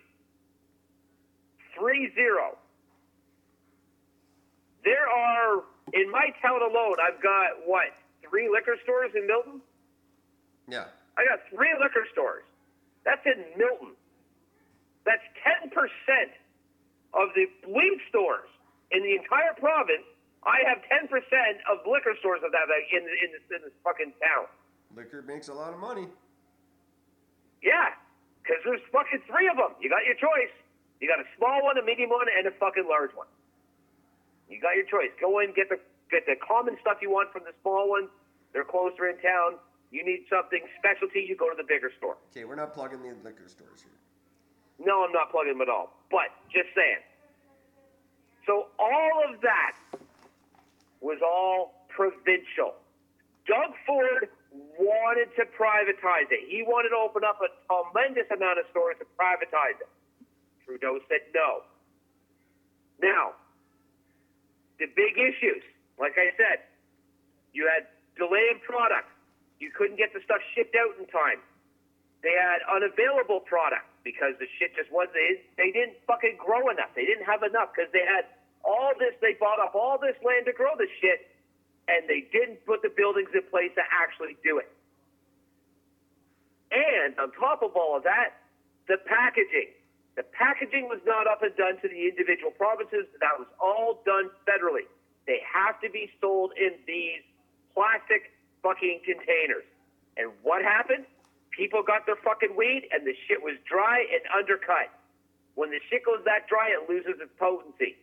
3 1.79 2.13
0. 2.15 2.59
There 4.85 5.09
are, 5.09 5.63
in 5.95 6.11
my 6.11 6.35
town 6.43 6.61
alone, 6.61 6.97
I've 7.01 7.23
got 7.23 7.65
what, 7.65 7.95
three 8.29 8.51
liquor 8.51 8.77
stores 8.83 9.13
in 9.15 9.27
Milton? 9.27 9.61
Yeah. 10.69 10.87
I 11.17 11.25
got 11.25 11.41
three 11.55 11.73
liquor 11.81 12.05
stores. 12.13 12.43
That's 13.05 13.23
in 13.27 13.43
Milton. 13.59 13.95
That's 15.05 15.23
10% 15.43 15.75
of 17.15 17.29
the 17.35 17.47
weed 17.67 17.99
stores 18.09 18.49
in 18.91 19.03
the 19.03 19.19
entire 19.19 19.55
province. 19.59 20.07
I 20.43 20.63
have 20.67 20.83
10% 20.87 21.11
of 21.71 21.87
liquor 21.87 22.15
stores 22.19 22.43
of 22.43 22.51
that 22.51 22.67
in, 22.67 23.03
in, 23.03 23.31
this, 23.35 23.45
in 23.51 23.61
this 23.63 23.77
fucking 23.83 24.15
town. 24.19 24.47
Liquor 24.95 25.23
makes 25.23 25.49
a 25.49 25.55
lot 25.55 25.73
of 25.73 25.79
money. 25.79 26.07
Yeah, 27.63 27.95
because 28.43 28.59
there's 28.67 28.83
fucking 28.91 29.23
three 29.31 29.47
of 29.47 29.57
them. 29.57 29.79
You 29.79 29.87
got 29.87 30.03
your 30.03 30.19
choice. 30.19 30.51
You 30.99 31.07
got 31.07 31.23
a 31.23 31.29
small 31.39 31.63
one, 31.63 31.79
a 31.79 31.83
medium 31.83 32.11
one, 32.11 32.27
and 32.27 32.47
a 32.47 32.55
fucking 32.59 32.87
large 32.87 33.15
one. 33.15 33.31
You 34.51 34.61
got 34.61 34.75
your 34.75 34.87
choice. 34.87 35.15
Go 35.19 35.39
in, 35.39 35.55
get 35.55 35.71
the 35.71 35.79
get 36.11 36.27
the 36.27 36.37
common 36.43 36.77
stuff 36.83 36.99
you 37.01 37.11
want 37.11 37.33
from 37.33 37.43
the 37.47 37.55
small 37.63 37.89
ones. 37.89 38.11
They're 38.53 38.69
closer 38.69 39.09
in 39.09 39.17
town. 39.23 39.57
You 39.93 40.03
need 40.03 40.25
something 40.33 40.65
specialty, 40.81 41.21
you 41.29 41.37
go 41.37 41.53
to 41.53 41.57
the 41.57 41.69
bigger 41.69 41.93
store. 42.01 42.17
Okay, 42.33 42.49
we're 42.49 42.57
not 42.57 42.73
plugging 42.73 43.05
the 43.05 43.13
liquor 43.23 43.45
stores 43.47 43.85
here. 43.85 43.93
No, 44.81 45.05
I'm 45.05 45.13
not 45.13 45.31
plugging 45.31 45.53
them 45.53 45.61
at 45.61 45.69
all. 45.69 45.93
But 46.11 46.33
just 46.49 46.73
saying. 46.75 47.05
So 48.49 48.73
all 48.81 49.17
of 49.29 49.39
that 49.45 49.77
was 51.05 51.21
all 51.21 51.85
provincial. 51.93 52.73
Doug 53.45 53.77
Ford 53.87 54.33
wanted 54.81 55.29
to 55.37 55.45
privatize 55.53 56.33
it. 56.33 56.49
He 56.49 56.65
wanted 56.65 56.97
to 56.97 56.97
open 56.97 57.21
up 57.21 57.37
a 57.45 57.53
tremendous 57.69 58.33
amount 58.33 58.65
of 58.65 58.65
stores 58.73 58.97
to 58.99 59.07
privatize 59.21 59.77
it. 59.77 59.93
Trudeau 60.65 61.05
said 61.09 61.21
no. 61.35 61.69
Now, 63.03 63.37
the 64.79 64.87
big 64.97 65.21
issues, 65.21 65.61
like 66.01 66.17
I 66.17 66.33
said, 66.41 66.65
you 67.53 67.69
had 67.69 67.93
delay 68.17 68.49
in 68.57 68.59
product. 68.65 69.12
You 69.63 69.71
couldn't 69.71 69.95
get 69.95 70.11
the 70.11 70.19
stuff 70.27 70.43
shipped 70.59 70.75
out 70.75 70.99
in 70.99 71.07
time. 71.07 71.39
They 72.27 72.35
had 72.35 72.67
unavailable 72.67 73.47
product 73.47 73.87
because 74.03 74.35
the 74.43 74.51
shit 74.59 74.75
just 74.75 74.91
was 74.91 75.07
they 75.15 75.39
they 75.55 75.71
didn't 75.71 76.03
fucking 76.03 76.35
grow 76.43 76.67
enough. 76.67 76.91
They 76.99 77.07
didn't 77.07 77.31
have 77.31 77.47
enough 77.47 77.71
because 77.71 77.87
they 77.95 78.03
had 78.03 78.27
all 78.67 78.91
this. 78.99 79.15
They 79.23 79.39
bought 79.39 79.63
up 79.63 79.79
all 79.79 80.03
this 80.03 80.19
land 80.27 80.51
to 80.51 80.55
grow 80.55 80.75
the 80.75 80.91
shit, 80.99 81.31
and 81.87 82.11
they 82.11 82.27
didn't 82.35 82.67
put 82.67 82.83
the 82.83 82.91
buildings 82.91 83.31
in 83.31 83.47
place 83.55 83.71
to 83.79 83.87
actually 83.87 84.35
do 84.43 84.59
it. 84.59 84.67
And 86.75 87.15
on 87.23 87.31
top 87.39 87.63
of 87.63 87.79
all 87.79 87.95
of 87.95 88.03
that, 88.03 88.43
the 88.91 88.99
packaging. 89.07 89.79
The 90.19 90.27
packaging 90.35 90.91
was 90.91 91.01
not 91.07 91.31
up 91.31 91.43
and 91.47 91.55
done 91.57 91.79
to 91.81 91.89
the 91.89 92.03
individual 92.11 92.51
provinces. 92.51 93.07
That 93.23 93.39
was 93.39 93.49
all 93.63 94.03
done 94.05 94.29
federally. 94.45 94.91
They 95.27 95.39
have 95.47 95.81
to 95.81 95.89
be 95.89 96.11
sold 96.21 96.53
in 96.59 96.77
these 96.85 97.23
plastic 97.73 98.35
fucking 98.63 99.01
containers. 99.05 99.67
And 100.17 100.31
what 100.43 100.63
happened? 100.63 101.05
People 101.51 101.83
got 101.83 102.07
their 102.07 102.17
fucking 102.25 102.57
weed, 102.57 102.89
and 102.93 103.07
the 103.07 103.15
shit 103.29 103.43
was 103.43 103.57
dry 103.69 104.07
and 104.09 104.23
undercut. 104.33 104.89
When 105.55 105.71
the 105.71 105.81
shit 105.91 106.05
goes 106.05 106.25
that 106.25 106.49
dry, 106.49 106.73
it 106.73 106.89
loses 106.89 107.21
its 107.21 107.33
potency. 107.39 107.97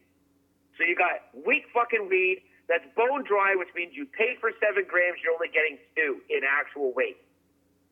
So 0.78 0.86
you 0.86 0.96
got 0.96 1.26
weak 1.46 1.66
fucking 1.74 2.08
weed 2.08 2.44
that's 2.70 2.86
bone 2.96 3.26
dry, 3.26 3.56
which 3.58 3.74
means 3.76 3.98
you 3.98 4.06
pay 4.06 4.38
for 4.40 4.52
seven 4.62 4.86
grams, 4.88 5.18
you're 5.24 5.34
only 5.34 5.50
getting 5.50 5.82
two 5.98 6.22
in 6.30 6.46
actual 6.46 6.94
weight. 6.94 7.18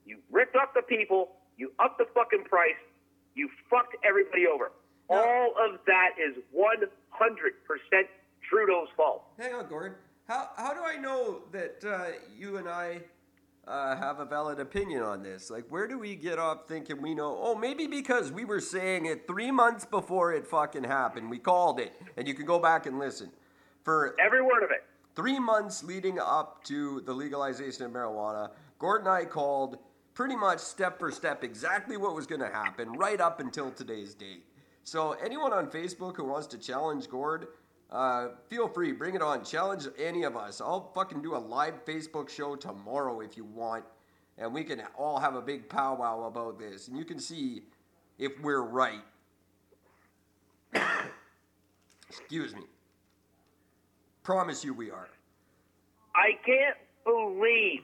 You 0.06 0.20
ripped 0.32 0.56
up 0.56 0.74
the 0.78 0.84
people, 0.84 1.34
you 1.58 1.74
upped 1.80 1.98
the 1.98 2.06
fucking 2.14 2.46
price, 2.46 2.78
you 3.34 3.50
fucked 3.70 3.98
everybody 4.06 4.46
over. 4.46 4.72
All 5.10 5.54
of 5.58 5.80
that 5.88 6.12
is 6.22 6.38
100% 6.54 6.78
Trudeau's 8.48 8.88
fault. 8.96 9.24
Hang 9.40 9.54
on, 9.54 9.68
Gord. 9.68 9.96
How, 10.28 10.50
how 10.58 10.74
do 10.74 10.82
I 10.84 10.98
know 10.98 11.44
that 11.54 11.84
uh, 11.86 12.08
you 12.38 12.58
and 12.58 12.68
I 12.68 13.02
uh, 13.66 13.96
have 13.96 14.20
a 14.20 14.26
valid 14.26 14.60
opinion 14.60 15.02
on 15.02 15.24
this. 15.24 15.50
Like, 15.50 15.66
where 15.70 15.88
do 15.88 15.98
we 15.98 16.16
get 16.16 16.40
off 16.40 16.68
thinking 16.68 17.02
we 17.02 17.14
know? 17.14 17.38
Oh, 17.40 17.56
maybe 17.56 17.88
because 17.88 18.32
we 18.32 18.46
were 18.46 18.60
saying 18.60 19.06
it 19.06 19.28
three 19.28 19.52
months 19.52 19.86
before 19.86 20.34
it 20.34 20.48
fucking 20.48 20.84
happened. 20.84 21.30
We 21.30 21.40
called 21.40 21.80
it, 21.80 21.94
and 22.16 22.28
you 22.28 22.34
can 22.34 22.46
go 22.46 22.60
back 22.60 22.86
and 22.86 23.00
listen. 23.00 23.30
For 23.84 24.16
every 24.24 24.42
word 24.42 24.64
of 24.64 24.72
it. 24.72 24.84
Three 25.16 25.40
months 25.40 25.84
leading 25.84 26.20
up 26.20 26.64
to 26.66 27.02
the 27.02 27.14
legalization 27.14 27.86
of 27.86 27.92
marijuana, 27.92 28.52
Gord 28.80 29.02
and 29.02 29.10
I 29.10 29.26
called 29.26 29.80
pretty 30.14 30.36
much 30.36 30.60
step 30.60 31.00
for 31.00 31.12
step 31.12 31.44
exactly 31.44 31.98
what 31.98 32.16
was 32.16 32.28
going 32.28 32.42
to 32.42 32.50
happen 32.50 32.94
right 32.94 33.20
up 33.20 33.40
until 33.40 33.72
today's 33.72 34.14
date. 34.14 34.44
So, 34.84 35.14
anyone 35.14 35.54
on 35.54 35.68
Facebook 35.68 36.16
who 36.16 36.26
wants 36.26 36.48
to 36.48 36.58
challenge 36.58 37.10
Gord, 37.10 37.48
uh, 37.92 38.30
feel 38.48 38.68
free, 38.68 38.92
bring 38.92 39.16
it 39.16 39.22
on. 39.22 39.44
Challenge 39.44 39.88
any 39.98 40.24
of 40.24 40.36
us. 40.36 40.60
I'll 40.60 40.92
fucking 40.94 41.22
do 41.22 41.36
a 41.36 41.38
live 41.38 41.86
Facebook 41.86 42.30
show 42.30 42.56
tomorrow 42.56 43.22
if 43.22 43.38
you 43.38 43.46
want, 43.46 43.86
and 44.38 44.54
we 44.54 44.64
can 44.64 44.82
all 44.98 45.20
have 45.20 45.36
a 45.36 45.42
big 45.42 45.70
powwow 45.70 46.28
about 46.28 46.60
this, 46.60 46.90
and 46.90 46.98
you 46.98 47.06
can 47.06 47.20
see 47.20 47.64
if 48.20 48.34
we're 48.42 48.64
right. 48.64 49.04
Excuse 52.10 52.54
me. 52.56 52.64
Promise 54.24 54.66
you 54.66 54.74
we 54.74 54.92
are. 54.92 55.08
I 56.14 56.32
can't 56.46 56.78
believe, 57.06 57.84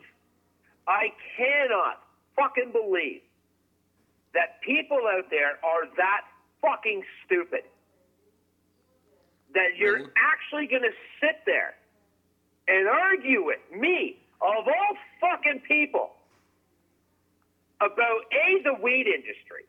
I 0.88 1.14
cannot 1.38 2.02
fucking 2.36 2.74
believe 2.74 3.22
that 4.34 4.60
people 4.66 5.00
out 5.16 5.30
there 5.30 5.60
are 5.64 5.86
that 5.96 6.22
fucking 6.62 7.04
stupid 7.26 7.62
that 9.54 9.78
you're 9.78 9.96
really? 9.96 10.10
actually 10.18 10.68
going 10.68 10.84
to 10.84 10.96
sit 11.20 11.42
there 11.46 11.76
and 12.68 12.88
argue 12.88 13.44
with 13.44 13.60
me, 13.76 14.18
of 14.42 14.68
all 14.68 14.98
fucking 15.20 15.62
people, 15.68 16.12
about 17.82 18.24
A, 18.32 18.62
the 18.64 18.74
weed 18.82 19.08
industry, 19.08 19.66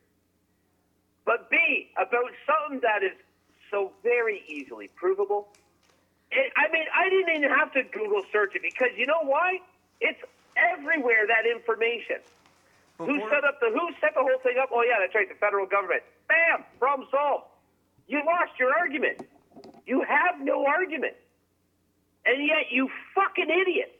but 1.25 1.49
B, 1.49 1.89
about 1.97 2.31
something 2.45 2.79
that 2.81 3.03
is 3.03 3.17
so 3.71 3.91
very 4.03 4.43
easily 4.47 4.89
provable. 4.95 5.47
It, 6.31 6.51
I 6.55 6.71
mean, 6.71 6.85
I 6.93 7.09
didn't 7.09 7.35
even 7.35 7.49
have 7.49 7.73
to 7.73 7.83
Google 7.83 8.23
search 8.31 8.55
it 8.55 8.61
because 8.61 8.89
you 8.95 9.05
know 9.05 9.23
why? 9.23 9.59
It's 10.01 10.19
everywhere, 10.55 11.27
that 11.27 11.49
information. 11.49 12.23
Before... 12.97 13.13
Who 13.13 13.29
set 13.29 13.43
up 13.43 13.59
the 13.59 13.71
who 13.71 13.89
set 13.99 14.13
the 14.15 14.21
whole 14.21 14.39
thing 14.43 14.55
up? 14.61 14.69
Oh 14.71 14.83
yeah, 14.83 14.95
that's 14.99 15.15
right, 15.15 15.27
the 15.27 15.35
federal 15.35 15.65
government. 15.65 16.03
Bam, 16.27 16.63
problem 16.79 17.07
solved. 17.11 17.45
You 18.07 18.23
lost 18.25 18.57
your 18.59 18.73
argument. 18.73 19.27
You 19.85 20.03
have 20.07 20.41
no 20.41 20.65
argument. 20.65 21.13
And 22.25 22.45
yet 22.45 22.71
you 22.71 22.89
fucking 23.13 23.49
idiots 23.49 23.93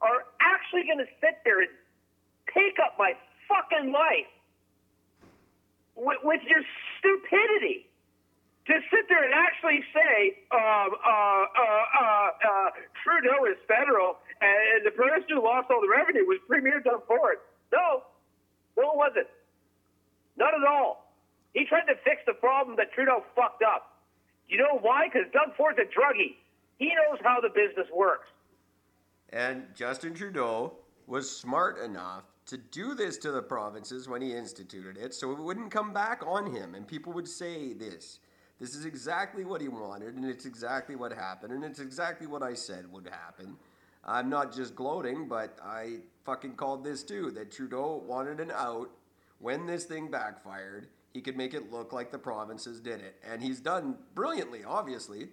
are 0.00 0.24
actually 0.40 0.84
going 0.88 0.98
to 0.98 1.10
sit 1.20 1.44
there 1.44 1.60
and 1.60 1.68
take 2.54 2.78
up 2.80 2.96
my 2.98 3.12
fucking 3.48 3.92
life 3.92 4.32
with, 5.94 6.18
with 6.24 6.40
your 6.48 6.64
stupidity. 6.98 7.86
To 8.66 8.78
sit 8.88 9.08
there 9.08 9.24
and 9.24 9.34
actually 9.34 9.82
say, 9.92 10.46
um, 10.52 10.94
uh, 10.94 11.08
uh, 11.10 11.84
uh, 12.00 12.28
uh 12.38 12.68
Trudeau 13.02 13.44
is 13.50 13.56
federal 13.66 14.20
and 14.40 14.86
the 14.86 14.90
person 14.92 15.28
who 15.28 15.42
lost 15.44 15.68
all 15.70 15.80
the 15.80 15.88
revenue 15.88 16.24
was 16.24 16.38
Premier 16.48 16.80
Doug 16.80 17.06
Ford. 17.06 17.44
No, 17.72 18.04
no, 18.76 18.92
it 18.92 18.96
wasn't. 18.96 19.28
Not 20.36 20.54
at 20.54 20.64
all. 20.64 21.12
He 21.52 21.66
tried 21.66 21.84
to 21.92 21.96
fix 22.04 22.22
the 22.26 22.32
problem 22.32 22.76
that 22.76 22.92
Trudeau 22.92 23.24
fucked 23.36 23.62
up. 23.62 23.99
You 24.50 24.58
know 24.58 24.78
why? 24.82 25.06
Because 25.06 25.28
Doug 25.32 25.56
Ford's 25.56 25.78
a 25.78 25.82
druggie. 25.82 26.34
He 26.78 26.86
knows 26.86 27.20
how 27.22 27.40
the 27.40 27.48
business 27.48 27.86
works. 27.94 28.26
And 29.32 29.64
Justin 29.76 30.12
Trudeau 30.12 30.74
was 31.06 31.30
smart 31.30 31.78
enough 31.78 32.24
to 32.46 32.56
do 32.56 32.94
this 32.94 33.16
to 33.18 33.30
the 33.30 33.42
provinces 33.42 34.08
when 34.08 34.20
he 34.20 34.34
instituted 34.34 34.96
it 34.96 35.14
so 35.14 35.30
it 35.30 35.38
wouldn't 35.38 35.70
come 35.70 35.92
back 35.92 36.22
on 36.26 36.52
him 36.52 36.74
and 36.74 36.86
people 36.86 37.12
would 37.12 37.28
say 37.28 37.72
this. 37.72 38.18
This 38.58 38.74
is 38.74 38.84
exactly 38.84 39.44
what 39.44 39.62
he 39.62 39.68
wanted, 39.68 40.16
and 40.16 40.24
it's 40.24 40.44
exactly 40.44 40.94
what 40.94 41.12
happened, 41.12 41.54
and 41.54 41.64
it's 41.64 41.80
exactly 41.80 42.26
what 42.26 42.42
I 42.42 42.52
said 42.52 42.92
would 42.92 43.08
happen. 43.08 43.56
I'm 44.04 44.28
not 44.28 44.54
just 44.54 44.74
gloating, 44.74 45.28
but 45.28 45.56
I 45.64 46.00
fucking 46.24 46.56
called 46.56 46.84
this 46.84 47.02
too 47.02 47.30
that 47.30 47.50
Trudeau 47.50 48.02
wanted 48.06 48.38
an 48.38 48.50
out 48.50 48.90
when 49.38 49.64
this 49.64 49.84
thing 49.84 50.10
backfired. 50.10 50.88
He 51.12 51.20
could 51.20 51.36
make 51.36 51.54
it 51.54 51.72
look 51.72 51.92
like 51.92 52.10
the 52.12 52.18
provinces 52.18 52.80
did 52.80 53.00
it, 53.00 53.16
and 53.28 53.42
he's 53.42 53.60
done 53.60 53.96
brilliantly, 54.14 54.62
obviously. 54.64 55.28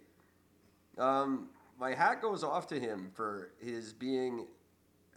Um, 0.97 1.49
my 1.79 1.93
hat 1.93 2.21
goes 2.21 2.43
off 2.43 2.65
to 2.67 2.79
him 2.79 3.11
for 3.13 3.51
his 3.59 3.93
being 3.93 4.47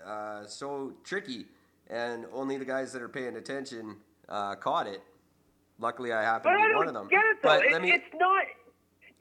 uh, 0.04 0.44
so 0.44 0.92
tricky, 1.02 1.46
and 1.88 2.26
only 2.32 2.58
the 2.58 2.64
guys 2.66 2.92
that 2.92 3.00
are 3.00 3.08
paying 3.08 3.36
attention 3.36 3.96
uh, 4.28 4.54
caught 4.56 4.86
it. 4.86 5.02
Luckily, 5.78 6.12
I 6.12 6.22
happen 6.22 6.52
But 6.52 6.58
to 6.62 6.68
be 6.68 6.74
one 6.74 6.88
of 6.88 6.94
them. 6.94 7.08
get 7.08 7.24
it 7.24 7.38
though. 7.42 7.48
But 7.48 7.64
It- 7.64 7.72
let 7.72 7.80
me, 7.82 7.92
it's 7.92 8.04
not. 8.14 8.44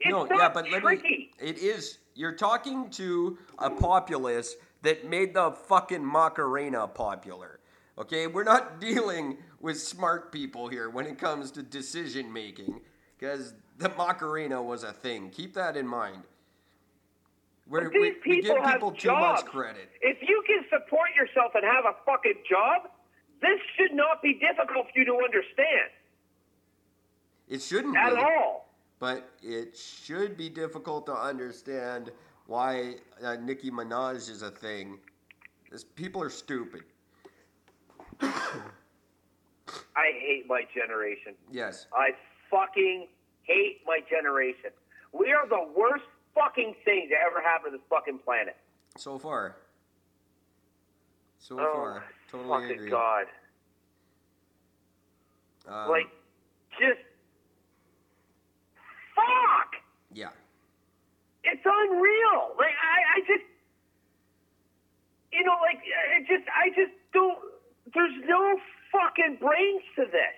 It's 0.02 0.10
no, 0.10 0.24
not 0.24 0.38
yeah, 0.38 0.48
but 0.50 0.70
let 0.70 0.82
tricky. 0.82 1.02
me. 1.08 1.30
It 1.38 1.58
is. 1.58 1.98
You're 2.14 2.34
talking 2.34 2.90
to 2.90 3.38
a 3.58 3.70
populace 3.70 4.56
that 4.82 5.06
made 5.08 5.32
the 5.34 5.52
fucking 5.52 6.04
Macarena 6.04 6.86
popular. 6.86 7.59
Okay, 8.00 8.26
we're 8.26 8.44
not 8.44 8.80
dealing 8.80 9.36
with 9.60 9.78
smart 9.78 10.32
people 10.32 10.68
here 10.68 10.88
when 10.88 11.06
it 11.06 11.18
comes 11.18 11.50
to 11.52 11.62
decision 11.62 12.32
making, 12.32 12.80
because 13.18 13.52
the 13.78 13.90
Macarena 13.90 14.62
was 14.62 14.82
a 14.84 14.92
thing. 14.92 15.30
Keep 15.30 15.54
that 15.54 15.76
in 15.76 15.86
mind. 15.86 16.22
We're, 17.68 17.84
But 17.84 17.92
we, 17.92 18.00
these 18.10 18.14
we 18.26 18.36
people 18.40 18.56
give 18.56 18.64
have 18.64 18.72
people 18.74 18.90
too 18.92 19.08
jobs. 19.08 19.42
much 19.42 19.52
credit. 19.52 19.90
If 20.00 20.18
you 20.26 20.42
can 20.46 20.64
support 20.70 21.10
yourself 21.14 21.52
and 21.54 21.62
have 21.64 21.84
a 21.84 21.94
fucking 22.04 22.42
job, 22.48 22.90
this 23.42 23.60
should 23.76 23.94
not 23.94 24.22
be 24.22 24.34
difficult 24.34 24.86
for 24.92 24.98
you 24.98 25.04
to 25.04 25.14
understand 25.24 25.90
It 27.48 27.62
shouldn't 27.62 27.96
at 27.96 28.14
be. 28.14 28.20
all. 28.20 28.66
But 28.98 29.30
it 29.42 29.76
should 29.76 30.36
be 30.36 30.48
difficult 30.48 31.06
to 31.06 31.14
understand 31.14 32.10
why 32.46 32.96
uh, 33.22 33.36
Nicki 33.36 33.70
Minaj 33.70 34.28
is 34.28 34.42
a 34.42 34.50
thing. 34.50 34.98
This, 35.70 35.84
people 35.84 36.22
are 36.22 36.28
stupid. 36.30 36.82
I 38.22 40.12
hate 40.18 40.44
my 40.48 40.62
generation. 40.74 41.34
Yes. 41.50 41.86
I 41.92 42.10
fucking 42.50 43.08
hate 43.42 43.80
my 43.86 44.00
generation. 44.08 44.70
We 45.12 45.32
are 45.32 45.48
the 45.48 45.66
worst 45.76 46.04
fucking 46.34 46.74
thing 46.84 47.08
to 47.10 47.16
ever 47.16 47.42
happen 47.42 47.72
to 47.72 47.78
this 47.78 47.86
fucking 47.88 48.20
planet. 48.24 48.56
So 48.96 49.18
far. 49.18 49.56
So 51.38 51.58
oh, 51.58 51.72
far. 51.74 52.04
Totally 52.30 52.48
fucking 52.48 52.76
agree. 52.76 52.90
God. 52.90 53.26
Um, 55.68 55.90
like, 55.90 56.06
just 56.78 57.00
fuck. 59.14 59.74
yeah. 60.12 60.30
It's 61.44 61.62
unreal. 61.64 62.54
Like 62.58 62.76
I, 62.76 63.16
I 63.16 63.20
just, 63.26 63.44
you 65.32 65.44
know, 65.44 65.56
like 65.60 65.80
it 65.84 66.26
just, 66.28 66.48
I 66.48 66.68
just 66.70 66.92
don't. 67.12 67.38
There's 67.94 68.14
no 68.26 68.56
fucking 68.92 69.38
brains 69.40 69.82
to 69.96 70.04
this. 70.06 70.36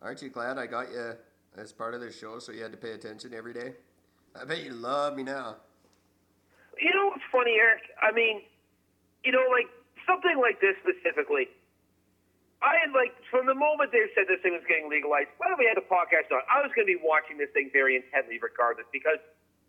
Aren't 0.00 0.22
you 0.22 0.30
glad 0.30 0.58
I 0.58 0.66
got 0.66 0.90
you 0.90 1.14
as 1.56 1.72
part 1.72 1.94
of 1.94 2.00
the 2.00 2.12
show 2.12 2.38
so 2.38 2.52
you 2.52 2.62
had 2.62 2.72
to 2.72 2.78
pay 2.78 2.92
attention 2.92 3.34
every 3.34 3.52
day? 3.52 3.74
I 4.34 4.44
bet 4.44 4.62
you 4.62 4.72
love 4.72 5.16
me 5.16 5.22
now. 5.22 5.56
You 6.80 6.90
know 6.94 7.12
what's 7.12 7.26
funny, 7.30 7.56
Eric? 7.60 7.82
I 8.00 8.12
mean, 8.12 8.42
you 9.24 9.32
know, 9.32 9.44
like 9.50 9.68
something 10.06 10.40
like 10.40 10.60
this 10.60 10.74
specifically. 10.82 11.48
I 12.62 12.78
had 12.78 12.94
like 12.94 13.12
from 13.26 13.46
the 13.46 13.58
moment 13.58 13.90
they 13.90 14.06
said 14.14 14.30
this 14.30 14.38
thing 14.42 14.54
was 14.54 14.62
getting 14.70 14.88
legalized. 14.88 15.34
Whether 15.38 15.58
we 15.58 15.66
had 15.66 15.76
a 15.76 15.86
podcast 15.86 16.30
on, 16.30 16.46
I 16.46 16.62
was 16.62 16.70
going 16.74 16.86
to 16.86 16.92
be 16.94 17.02
watching 17.02 17.36
this 17.36 17.50
thing 17.50 17.74
very 17.74 17.98
intently, 17.98 18.38
regardless, 18.38 18.86
because 18.94 19.18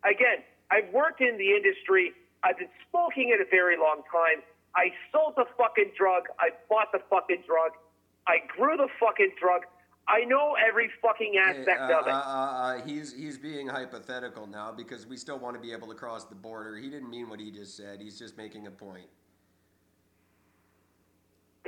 again, 0.06 0.46
I've 0.70 0.88
worked 0.94 1.20
in 1.20 1.36
the 1.36 1.50
industry. 1.58 2.14
I've 2.46 2.56
been 2.56 2.72
smoking 2.88 3.34
it 3.34 3.42
a 3.42 3.48
very 3.50 3.76
long 3.76 4.06
time. 4.08 4.46
I 4.76 4.90
sold 5.12 5.34
the 5.36 5.44
fucking 5.56 5.92
drug. 5.96 6.24
I 6.38 6.50
bought 6.68 6.90
the 6.92 7.00
fucking 7.10 7.44
drug. 7.46 7.72
I 8.26 8.38
grew 8.56 8.76
the 8.76 8.88
fucking 8.98 9.32
drug. 9.40 9.62
I 10.08 10.24
know 10.24 10.54
every 10.68 10.90
fucking 11.00 11.32
Hey, 11.34 11.38
aspect 11.38 11.80
uh, 11.80 11.98
of 12.00 12.06
it. 12.06 12.12
uh, 12.12 12.16
uh, 12.16 12.20
uh, 12.20 12.80
he's 12.82 13.12
he's 13.14 13.38
being 13.38 13.66
hypothetical 13.68 14.46
now 14.46 14.70
because 14.72 15.06
we 15.06 15.16
still 15.16 15.38
want 15.38 15.56
to 15.56 15.60
be 15.62 15.72
able 15.72 15.88
to 15.88 15.94
cross 15.94 16.24
the 16.24 16.34
border. 16.34 16.76
He 16.76 16.90
didn't 16.90 17.08
mean 17.08 17.28
what 17.28 17.40
he 17.40 17.50
just 17.50 17.76
said. 17.76 18.00
He's 18.00 18.18
just 18.18 18.36
making 18.36 18.66
a 18.66 18.70
point. 18.70 19.06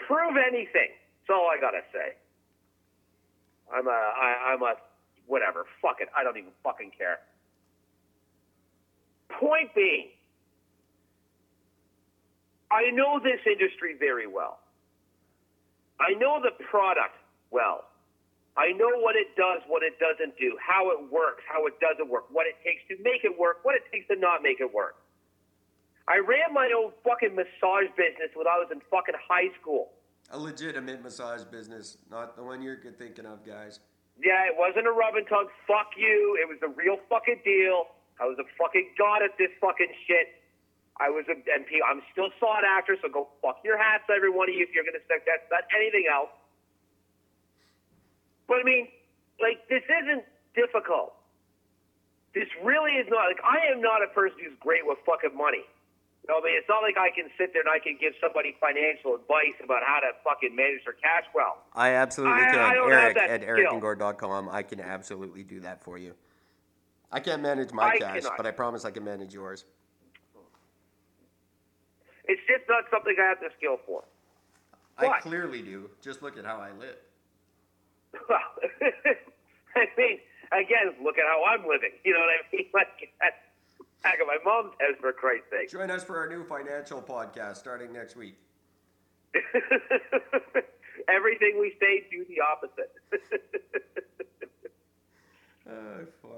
prove 0.06 0.36
anything. 0.36 0.90
That's 1.26 1.34
all 1.36 1.48
I 1.48 1.60
gotta 1.60 1.80
say. 1.92 2.14
I'm 3.74 3.86
a, 3.88 3.90
I, 3.90 4.52
I'm 4.52 4.62
a, 4.62 4.74
whatever. 5.26 5.64
Fuck 5.82 5.96
it. 6.00 6.08
I 6.16 6.22
don't 6.22 6.36
even 6.36 6.50
fucking 6.62 6.92
care. 6.96 7.18
Point 9.40 9.74
being, 9.74 10.08
I 12.70 12.90
know 12.90 13.20
this 13.22 13.40
industry 13.46 13.94
very 13.98 14.26
well. 14.26 14.58
I 16.00 16.12
know 16.18 16.40
the 16.42 16.52
product 16.64 17.16
well. 17.50 17.84
I 18.56 18.72
know 18.72 18.88
what 19.00 19.16
it 19.16 19.36
does, 19.36 19.60
what 19.68 19.82
it 19.82 20.00
doesn't 20.00 20.36
do, 20.38 20.56
how 20.56 20.90
it 20.90 21.12
works, 21.12 21.44
how 21.46 21.66
it 21.66 21.78
doesn't 21.78 22.08
work, 22.08 22.24
what 22.32 22.46
it 22.46 22.56
takes 22.64 22.80
to 22.88 22.96
make 23.04 23.22
it 23.22 23.32
work, 23.38 23.60
what 23.62 23.76
it 23.76 23.84
takes 23.92 24.08
to 24.08 24.16
not 24.16 24.42
make 24.42 24.60
it 24.60 24.72
work. 24.72 24.96
I 26.08 26.18
ran 26.18 26.54
my 26.54 26.70
own 26.72 26.92
fucking 27.04 27.34
massage 27.34 27.90
business 27.96 28.32
when 28.34 28.46
I 28.46 28.56
was 28.56 28.68
in 28.72 28.80
fucking 28.90 29.16
high 29.28 29.52
school. 29.60 29.92
A 30.30 30.38
legitimate 30.38 31.02
massage 31.02 31.44
business, 31.44 31.98
not 32.10 32.36
the 32.36 32.42
one 32.42 32.62
you're 32.62 32.78
thinking 32.98 33.26
of, 33.26 33.44
guys. 33.44 33.80
Yeah, 34.16 34.48
it 34.48 34.56
wasn't 34.56 34.86
a 34.86 34.92
rub 34.92 35.14
and 35.14 35.28
tug. 35.28 35.52
Fuck 35.68 35.92
you. 35.98 36.38
It 36.40 36.48
was 36.48 36.56
a 36.64 36.72
real 36.72 36.96
fucking 37.10 37.44
deal. 37.44 37.92
I 38.16 38.24
was 38.24 38.38
a 38.40 38.48
fucking 38.56 38.96
god 38.96 39.20
at 39.22 39.36
this 39.36 39.52
fucking 39.60 39.92
shit. 40.08 40.40
I 40.98 41.10
was 41.10 41.24
a 41.28 41.36
MP. 41.36 41.84
I'm 41.84 42.00
still 42.12 42.30
sought 42.40 42.64
after, 42.64 42.96
so 43.02 43.08
go 43.08 43.28
fuck 43.42 43.60
your 43.64 43.76
hats, 43.76 44.04
every 44.08 44.30
one 44.30 44.48
of 44.48 44.54
you, 44.54 44.64
if 44.64 44.72
you're 44.72 44.84
gonna 44.84 45.04
stick 45.04 45.24
that. 45.26 45.48
Not 45.52 45.64
anything 45.76 46.08
else. 46.08 46.32
But 48.48 48.60
I 48.60 48.64
mean, 48.64 48.88
like, 49.40 49.68
this 49.68 49.84
isn't 49.84 50.24
difficult. 50.54 51.12
This 52.32 52.48
really 52.64 52.92
is 52.96 53.06
not. 53.08 53.28
Like, 53.28 53.44
I 53.44 53.72
am 53.72 53.80
not 53.80 54.02
a 54.02 54.08
person 54.08 54.38
who's 54.40 54.56
great 54.60 54.86
with 54.86 54.98
fucking 55.04 55.36
money. 55.36 55.64
You 56.24 56.34
know, 56.34 56.40
I 56.40 56.44
mean, 56.44 56.56
it's 56.58 56.68
not 56.68 56.82
like 56.82 56.96
I 56.96 57.10
can 57.14 57.30
sit 57.38 57.52
there 57.52 57.62
and 57.62 57.70
I 57.70 57.78
can 57.78 57.96
give 58.00 58.12
somebody 58.20 58.56
financial 58.60 59.14
advice 59.14 59.56
about 59.62 59.82
how 59.86 60.00
to 60.00 60.10
fucking 60.24 60.56
manage 60.56 60.84
their 60.84 60.94
cash 60.94 61.24
well. 61.34 61.62
I 61.72 61.90
absolutely 61.90 62.42
I- 62.42 62.50
can. 62.50 62.58
I 62.58 62.74
Eric 62.74 63.16
at 63.16 63.42
ericandgord.com. 63.42 64.48
I 64.50 64.62
can 64.62 64.80
absolutely 64.80 65.44
do 65.44 65.60
that 65.60 65.82
for 65.84 65.98
you. 65.98 66.14
I 67.12 67.20
can't 67.20 67.40
manage 67.42 67.72
my 67.72 67.90
I 67.90 67.98
cash, 67.98 68.22
cannot. 68.22 68.36
but 68.36 68.46
I 68.46 68.50
promise 68.50 68.84
I 68.84 68.90
can 68.90 69.04
manage 69.04 69.32
yours. 69.32 69.64
It's 72.26 72.42
just 72.46 72.68
not 72.68 72.84
something 72.90 73.14
I 73.18 73.28
have 73.28 73.40
the 73.40 73.50
skill 73.56 73.78
for. 73.86 74.04
I 74.98 75.20
clearly 75.20 75.62
do. 75.62 75.90
Just 76.02 76.22
look 76.22 76.38
at 76.38 76.44
how 76.44 76.56
I 76.56 76.70
live. 76.72 76.96
Well, 78.28 78.38
I 79.76 79.86
mean, 79.96 80.18
again, 80.52 80.94
look 81.02 81.18
at 81.18 81.24
how 81.24 81.44
I'm 81.44 81.66
living. 81.68 81.92
You 82.04 82.14
know 82.14 82.20
what 82.20 82.30
I 82.30 82.56
mean? 82.56 82.66
Like, 82.74 83.12
that's 83.20 83.36
back 84.02 84.20
of 84.20 84.26
my 84.26 84.38
mom's 84.44 84.72
house, 84.80 84.96
for 85.00 85.12
Christ's 85.12 85.50
sake. 85.50 85.70
Join 85.70 85.90
us 85.90 86.02
for 86.02 86.18
our 86.18 86.28
new 86.28 86.44
financial 86.44 87.02
podcast 87.02 87.56
starting 87.56 87.92
next 87.92 88.16
week. 88.16 88.36
Everything 91.08 91.58
we 91.60 91.76
say, 91.78 92.06
do 92.10 92.24
the 92.24 92.40
opposite. 92.40 92.92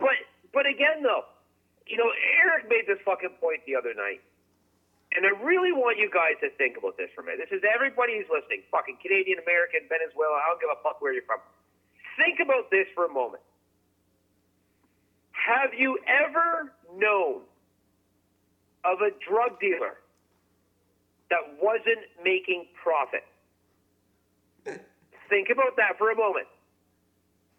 But, 0.00 0.16
but 0.52 0.66
again, 0.66 1.02
though, 1.02 1.24
you 1.86 1.96
know, 1.96 2.10
Eric 2.44 2.68
made 2.68 2.84
this 2.86 2.98
fucking 3.04 3.36
point 3.40 3.60
the 3.66 3.76
other 3.76 3.94
night. 3.94 4.20
And 5.16 5.24
I 5.24 5.32
really 5.40 5.72
want 5.72 5.96
you 5.96 6.10
guys 6.12 6.36
to 6.44 6.52
think 6.60 6.76
about 6.76 7.00
this 7.00 7.08
for 7.14 7.22
a 7.22 7.24
minute. 7.24 7.48
This 7.48 7.58
is 7.58 7.64
everybody 7.64 8.20
who's 8.20 8.28
listening, 8.28 8.60
fucking 8.68 9.00
Canadian, 9.00 9.40
American, 9.40 9.88
Venezuela, 9.88 10.36
I 10.36 10.52
don't 10.52 10.60
give 10.60 10.68
a 10.68 10.80
fuck 10.84 11.00
where 11.00 11.16
you're 11.16 11.24
from. 11.24 11.40
Think 12.20 12.44
about 12.44 12.68
this 12.68 12.84
for 12.92 13.08
a 13.08 13.12
moment. 13.12 13.42
Have 15.32 15.72
you 15.72 15.96
ever 16.04 16.72
known 16.92 17.40
of 18.84 19.00
a 19.00 19.10
drug 19.24 19.56
dealer 19.60 19.96
that 21.32 21.40
wasn't 21.56 22.04
making 22.20 22.68
profit? 22.76 23.24
Think 25.28 25.48
about 25.48 25.76
that 25.76 25.96
for 25.96 26.10
a 26.10 26.16
moment. 26.16 26.48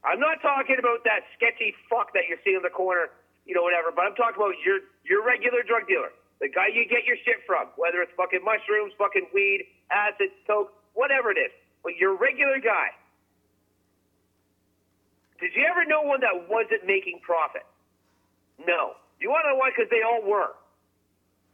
I'm 0.03 0.19
not 0.19 0.41
talking 0.41 0.77
about 0.77 1.03
that 1.05 1.25
sketchy 1.35 1.73
fuck 1.89 2.13
that 2.13 2.29
you 2.29 2.37
see 2.45 2.55
in 2.55 2.61
the 2.61 2.69
corner, 2.69 3.09
you 3.45 3.53
know, 3.53 3.61
whatever, 3.61 3.91
but 3.93 4.05
I'm 4.05 4.15
talking 4.15 4.37
about 4.37 4.55
your 4.63 4.79
your 5.03 5.25
regular 5.25 5.61
drug 5.61 5.87
dealer. 5.87 6.13
The 6.39 6.47
guy 6.47 6.71
you 6.71 6.87
get 6.87 7.03
your 7.03 7.19
shit 7.27 7.43
from, 7.45 7.67
whether 7.75 8.01
it's 8.01 8.11
fucking 8.15 8.43
mushrooms, 8.43 8.93
fucking 8.97 9.27
weed, 9.33 9.67
acid, 9.91 10.31
coke, 10.47 10.71
whatever 10.93 11.31
it 11.31 11.37
is, 11.37 11.51
but 11.83 11.95
your 11.99 12.15
regular 12.15 12.59
guy. 12.63 12.95
Did 15.39 15.51
you 15.55 15.63
ever 15.69 15.85
know 15.85 16.01
one 16.03 16.19
that 16.21 16.47
wasn't 16.49 16.87
making 16.87 17.19
profit? 17.23 17.63
No. 18.59 18.95
You 19.19 19.29
want 19.29 19.43
to 19.47 19.51
know 19.51 19.59
why? 19.59 19.71
Because 19.71 19.91
they 19.91 20.03
all 20.03 20.23
were. 20.23 20.55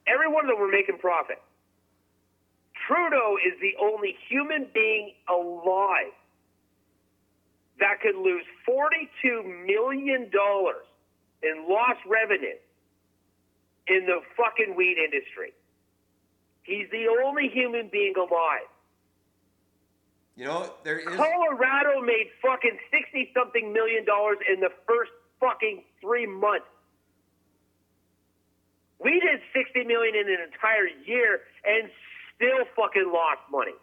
Every 0.07 0.29
one 0.29 0.45
of 0.45 0.49
them 0.49 0.59
were 0.59 0.71
making 0.71 0.97
profit. 0.97 1.41
Trudeau 2.87 3.37
is 3.41 3.53
the 3.61 3.73
only 3.81 4.15
human 4.29 4.67
being 4.73 5.13
alive 5.29 6.13
that 7.79 8.01
could 8.01 8.15
lose 8.15 8.45
$42 8.69 9.65
million 9.65 10.29
in 10.29 11.65
lost 11.69 11.99
revenue 12.05 12.57
in 13.87 14.05
the 14.05 14.21
fucking 14.35 14.75
weed 14.75 14.97
industry. 14.97 15.53
He's 16.63 16.89
the 16.91 17.05
only 17.23 17.47
human 17.47 17.89
being 17.91 18.13
alive. 18.17 18.67
You 20.35 20.45
know, 20.45 20.73
there 20.83 20.99
is. 20.99 21.05
Colorado 21.05 22.01
made 22.01 22.27
fucking 22.41 22.77
60 22.91 23.31
something 23.33 23.71
million 23.71 24.03
dollars 24.05 24.37
in 24.51 24.59
the 24.59 24.69
first 24.87 25.11
fucking 25.39 25.83
three 26.01 26.25
months. 26.25 26.65
We 28.99 29.19
did 29.19 29.41
60 29.53 29.83
million 29.85 30.15
in 30.15 30.27
an 30.27 30.39
entire 30.51 30.87
year 31.05 31.41
and 31.65 31.89
still 32.35 32.65
fucking 32.75 33.11
lost 33.13 33.41
money. 33.51 33.73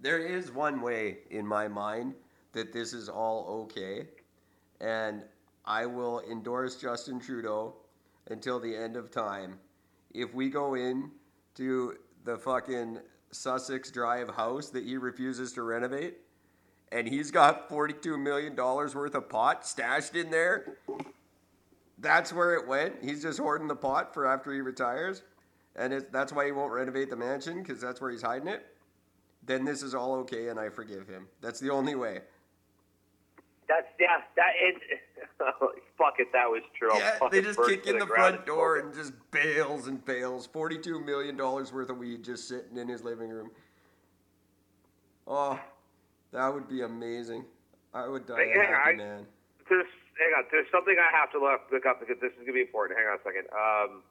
There 0.00 0.18
is 0.18 0.52
one 0.52 0.80
way 0.80 1.18
in 1.30 1.46
my 1.46 1.66
mind 1.66 2.14
that 2.52 2.72
this 2.72 2.92
is 2.92 3.08
all 3.08 3.46
okay, 3.64 4.06
and 4.80 5.22
I 5.64 5.86
will 5.86 6.20
endorse 6.30 6.76
Justin 6.76 7.18
Trudeau 7.18 7.74
until 8.28 8.60
the 8.60 8.74
end 8.74 8.96
of 8.96 9.10
time. 9.10 9.58
If 10.12 10.34
we 10.34 10.48
go 10.48 10.74
in 10.74 11.10
to 11.56 11.96
the 12.24 12.38
fucking 12.38 12.98
Sussex 13.30 13.90
Drive 13.90 14.30
house 14.30 14.70
that 14.70 14.84
he 14.84 14.96
refuses 14.96 15.52
to 15.54 15.62
renovate, 15.62 16.18
and 16.92 17.08
he's 17.08 17.30
got 17.30 17.68
$42 17.68 18.18
million 18.20 18.54
worth 18.54 19.14
of 19.14 19.28
pot 19.28 19.66
stashed 19.66 20.14
in 20.14 20.30
there, 20.30 20.76
that's 21.98 22.32
where 22.32 22.54
it 22.54 22.66
went. 22.66 22.94
He's 23.02 23.22
just 23.22 23.38
hoarding 23.38 23.68
the 23.68 23.76
pot 23.76 24.14
for 24.14 24.26
after 24.26 24.52
he 24.52 24.60
retires, 24.60 25.22
and 25.76 25.92
it, 25.92 26.12
that's 26.12 26.32
why 26.32 26.46
he 26.46 26.52
won't 26.52 26.72
renovate 26.72 27.10
the 27.10 27.16
mansion 27.16 27.62
because 27.62 27.80
that's 27.80 28.00
where 28.00 28.10
he's 28.10 28.22
hiding 28.22 28.48
it. 28.48 28.66
Then 29.46 29.64
this 29.64 29.82
is 29.82 29.94
all 29.94 30.14
okay, 30.20 30.48
and 30.48 30.58
I 30.58 30.70
forgive 30.70 31.06
him. 31.06 31.26
That's 31.40 31.60
the 31.60 31.70
only 31.70 31.94
way. 31.94 32.20
That's 33.68 33.86
yeah. 33.98 34.20
That 34.36 34.52
is. 34.66 34.80
fuck 35.98 36.14
it, 36.18 36.28
that 36.32 36.48
was 36.48 36.62
true. 36.78 36.96
Yeah, 36.96 37.18
they 37.30 37.42
just 37.42 37.60
kick 37.66 37.86
in 37.86 37.98
the, 37.98 38.04
the 38.04 38.06
front 38.06 38.46
door 38.46 38.78
and 38.78 38.94
just 38.94 39.12
bales 39.30 39.88
and 39.88 40.04
bales. 40.04 40.46
Forty-two 40.46 41.00
million 41.00 41.36
dollars 41.36 41.72
worth 41.72 41.90
of 41.90 41.98
weed 41.98 42.22
just 42.22 42.48
sitting 42.48 42.76
in 42.76 42.88
his 42.88 43.02
living 43.02 43.30
room. 43.30 43.50
Oh, 45.26 45.58
that 46.32 46.52
would 46.52 46.68
be 46.68 46.82
amazing. 46.82 47.44
I 47.92 48.08
would 48.08 48.26
die 48.26 48.36
hey, 48.36 48.60
a 48.60 48.66
happy 48.66 48.90
I, 48.90 48.96
man. 48.96 49.26
There's, 49.68 49.86
hang 50.18 50.32
on, 50.36 50.44
there's 50.50 50.66
something 50.70 50.94
I 50.98 51.16
have 51.16 51.30
to 51.32 51.38
look, 51.38 51.62
look 51.72 51.86
up 51.86 52.00
because 52.00 52.16
this 52.20 52.32
is 52.32 52.40
gonna 52.40 52.52
be 52.52 52.60
important. 52.60 52.98
Hang 52.98 53.08
on 53.08 53.18
a 53.18 53.22
second. 53.22 53.46
Um, 53.52 54.02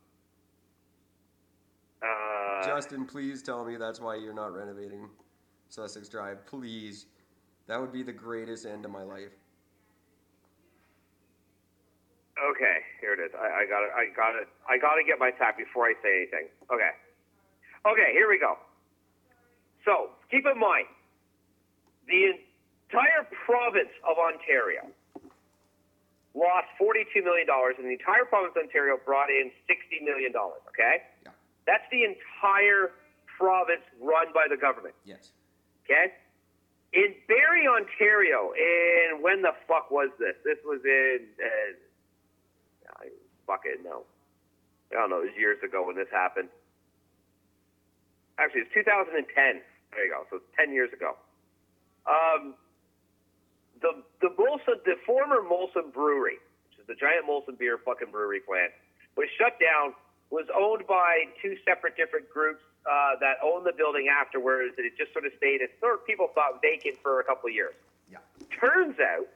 uh, 2.02 2.66
Justin, 2.66 3.06
please 3.06 3.42
tell 3.42 3.64
me 3.64 3.78
that's 3.78 4.00
why 4.00 4.16
you're 4.16 4.34
not 4.34 4.54
renovating 4.54 5.10
Sussex 5.70 6.10
Drive. 6.10 6.46
Please, 6.46 7.06
that 7.68 7.80
would 7.80 7.92
be 7.92 8.04
the 8.04 8.14
greatest 8.14 8.66
end 8.66 8.86
of 8.86 8.92
my 8.92 9.04
life. 9.04 9.32
Okay, 12.34 12.82
here 12.98 13.14
it 13.14 13.22
is. 13.22 13.30
I, 13.38 13.62
I 13.62 13.64
got 13.70 13.86
it. 13.86 13.94
I 13.94 14.10
got 14.10 14.34
it. 14.34 14.50
I 14.66 14.82
got 14.82 14.98
to 14.98 15.04
get 15.06 15.22
my 15.22 15.30
tap 15.30 15.58
before 15.58 15.86
I 15.86 15.94
say 16.02 16.26
anything. 16.26 16.50
Okay. 16.74 16.90
Okay, 17.86 18.10
here 18.14 18.26
we 18.26 18.40
go. 18.40 18.58
So 19.86 20.18
keep 20.32 20.46
in 20.50 20.58
mind, 20.58 20.90
the 22.10 22.34
entire 22.34 23.30
province 23.46 23.94
of 24.02 24.18
Ontario 24.18 24.90
lost 26.34 26.74
$42 26.82 27.22
million, 27.22 27.46
and 27.46 27.86
the 27.86 27.94
entire 27.94 28.26
province 28.26 28.58
of 28.58 28.66
Ontario 28.66 28.98
brought 29.06 29.30
in 29.30 29.54
$60 29.70 30.02
million. 30.02 30.34
Okay? 30.74 31.06
Yeah. 31.22 31.38
That's 31.70 31.86
the 31.94 32.02
entire 32.02 32.98
province 33.38 33.86
run 34.02 34.34
by 34.34 34.50
the 34.50 34.58
government. 34.58 34.96
Yes. 35.06 35.30
Okay? 35.86 36.18
In 36.94 37.14
Barrie, 37.30 37.70
Ontario, 37.70 38.54
and 38.58 39.22
when 39.22 39.42
the 39.42 39.54
fuck 39.68 39.92
was 39.92 40.10
this? 40.18 40.34
This 40.42 40.58
was 40.66 40.82
in. 40.86 41.30
Uh, 41.38 41.78
Fucking 43.48 43.84
know. 43.84 44.04
I 44.92 44.96
don't 44.96 45.10
know. 45.10 45.22
It 45.22 45.34
was 45.34 45.38
years 45.38 45.58
ago 45.64 45.86
when 45.86 45.96
this 45.96 46.08
happened. 46.12 46.50
Actually, 48.38 48.62
it's 48.62 48.74
2010. 48.74 49.26
There 49.92 50.06
you 50.06 50.12
go. 50.12 50.26
So 50.30 50.38
it's 50.38 50.52
10 50.58 50.74
years 50.74 50.90
ago. 50.94 51.18
Um, 52.06 52.56
the 53.82 54.04
the 54.22 54.30
Molson, 54.36 54.80
the 54.86 54.96
former 55.06 55.44
Molson 55.44 55.94
Brewery, 55.94 56.40
which 56.70 56.80
is 56.80 56.88
the 56.88 56.96
giant 56.96 57.28
Molson 57.28 57.58
beer 57.58 57.78
fucking 57.78 58.12
brewery 58.12 58.40
plant, 58.40 58.72
was 59.16 59.28
shut 59.38 59.60
down. 59.60 59.94
Was 60.32 60.48
owned 60.50 60.88
by 60.88 61.30
two 61.44 61.56
separate 61.64 61.96
different 61.96 62.28
groups 62.28 62.64
uh, 62.90 63.20
that 63.22 63.38
owned 63.44 63.68
the 63.68 63.74
building 63.78 64.08
afterwards, 64.10 64.74
and 64.78 64.86
it 64.88 64.98
just 64.98 65.14
sort 65.14 65.28
of 65.28 65.32
stayed. 65.38 65.62
As 65.62 65.70
sort 65.80 65.94
of 65.94 66.08
people 66.08 66.28
thought 66.34 66.60
vacant 66.62 66.98
for 67.04 67.20
a 67.20 67.24
couple 67.24 67.50
of 67.50 67.54
years. 67.54 67.76
Yeah. 68.10 68.18
Turns 68.50 68.98
out 69.00 69.28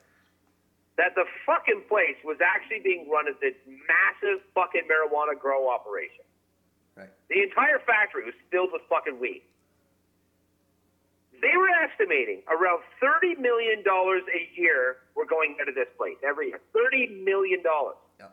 that 0.97 1.13
the 1.15 1.25
fucking 1.45 1.83
place 1.87 2.17
was 2.25 2.37
actually 2.41 2.81
being 2.83 3.07
run 3.09 3.27
as 3.29 3.35
this 3.39 3.53
massive 3.67 4.41
fucking 4.53 4.89
marijuana 4.89 5.37
grow 5.37 5.69
operation. 5.69 6.25
Right. 6.97 7.09
The 7.29 7.43
entire 7.43 7.79
factory 7.85 8.25
was 8.25 8.33
filled 8.49 8.69
with 8.73 8.81
fucking 8.89 9.19
weed. 9.19 9.43
They 11.39 11.53
were 11.55 11.69
estimating 11.85 12.41
around 12.49 12.81
$30 12.97 13.37
million 13.37 13.83
a 13.85 14.59
year 14.59 14.97
were 15.15 15.25
going 15.25 15.55
of 15.67 15.75
this 15.75 15.87
place 15.97 16.17
every 16.27 16.47
year. 16.49 16.59
$30 16.73 17.23
million. 17.23 17.61
Yeah. 18.19 18.25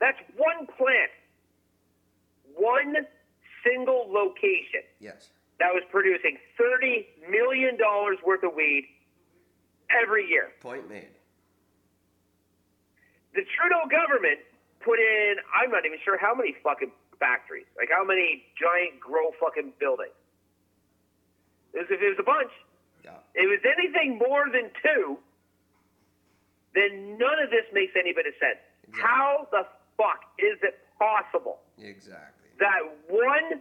That's 0.00 0.18
one 0.36 0.66
plant, 0.76 1.14
one 2.56 2.96
single 3.62 4.10
location 4.10 4.82
Yes. 4.98 5.28
that 5.60 5.70
was 5.72 5.84
producing 5.92 6.36
$30 6.58 7.30
million 7.30 7.78
worth 8.26 8.42
of 8.42 8.54
weed 8.56 8.88
every 10.02 10.28
year. 10.28 10.48
Point 10.60 10.88
made. 10.88 11.08
The 13.34 13.42
Trudeau 13.58 13.84
government 13.90 14.38
put 14.80 14.98
in, 14.98 15.36
I'm 15.54 15.70
not 15.70 15.84
even 15.84 15.98
sure 16.04 16.18
how 16.18 16.34
many 16.34 16.54
fucking 16.62 16.92
factories, 17.18 17.66
like 17.76 17.88
how 17.90 18.04
many 18.04 18.44
giant 18.58 19.00
grow 19.00 19.30
fucking 19.40 19.74
buildings. 19.80 20.14
It 21.74 21.78
was, 21.82 21.88
if 21.90 22.00
it 22.00 22.08
was 22.14 22.20
a 22.22 22.26
bunch, 22.26 22.52
Yeah. 23.02 23.18
if 23.34 23.44
it 23.44 23.50
was 23.50 23.64
anything 23.66 24.18
more 24.18 24.46
than 24.50 24.70
two, 24.82 25.18
then 26.74 27.18
none 27.18 27.38
of 27.42 27.50
this 27.50 27.66
makes 27.72 27.94
any 27.98 28.12
bit 28.12 28.26
of 28.26 28.34
sense. 28.38 28.58
Exactly. 28.88 29.02
How 29.02 29.48
the 29.50 29.66
fuck 29.96 30.22
is 30.38 30.58
it 30.62 30.78
possible 30.98 31.58
Exactly. 31.78 32.50
that 32.58 32.82
one 33.08 33.60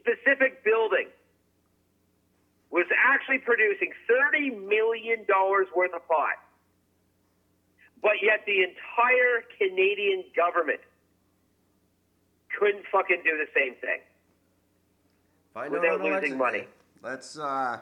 specific 0.00 0.64
building 0.64 1.08
was 2.70 2.86
actually 2.96 3.38
producing 3.38 3.92
$30 4.10 4.66
million 4.66 5.26
worth 5.28 5.92
of 5.94 6.06
pot? 6.08 6.41
But 8.02 8.22
yet 8.22 8.44
the 8.46 8.62
entire 8.62 9.44
Canadian 9.58 10.24
government 10.36 10.80
couldn't 12.58 12.84
fucking 12.90 13.22
do 13.24 13.38
the 13.38 13.46
same 13.54 13.74
thing. 13.76 14.00
Find 15.54 15.72
Without 15.72 16.00
losing 16.00 16.12
election 16.12 16.38
money. 16.38 16.64
Let's. 17.02 17.38
Uh, 17.38 17.78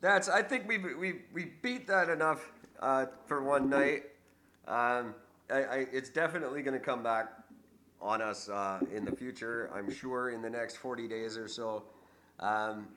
that's. 0.00 0.28
I 0.28 0.42
think 0.42 0.68
we 0.68 0.78
we 0.78 1.14
we 1.32 1.52
beat 1.62 1.86
that 1.86 2.08
enough 2.08 2.50
uh, 2.80 3.06
for 3.26 3.42
one 3.42 3.68
night. 3.68 4.04
Um, 4.66 5.14
I, 5.50 5.54
I, 5.54 5.86
it's 5.92 6.08
definitely 6.08 6.62
going 6.62 6.78
to 6.78 6.84
come 6.84 7.02
back 7.02 7.32
on 8.00 8.22
us 8.22 8.48
uh, 8.48 8.80
in 8.94 9.04
the 9.04 9.12
future. 9.12 9.70
I'm 9.74 9.90
sure 9.92 10.30
in 10.30 10.42
the 10.42 10.50
next 10.50 10.76
40 10.76 11.08
days 11.08 11.36
or 11.36 11.48
so. 11.48 11.82
Um, 12.40 12.88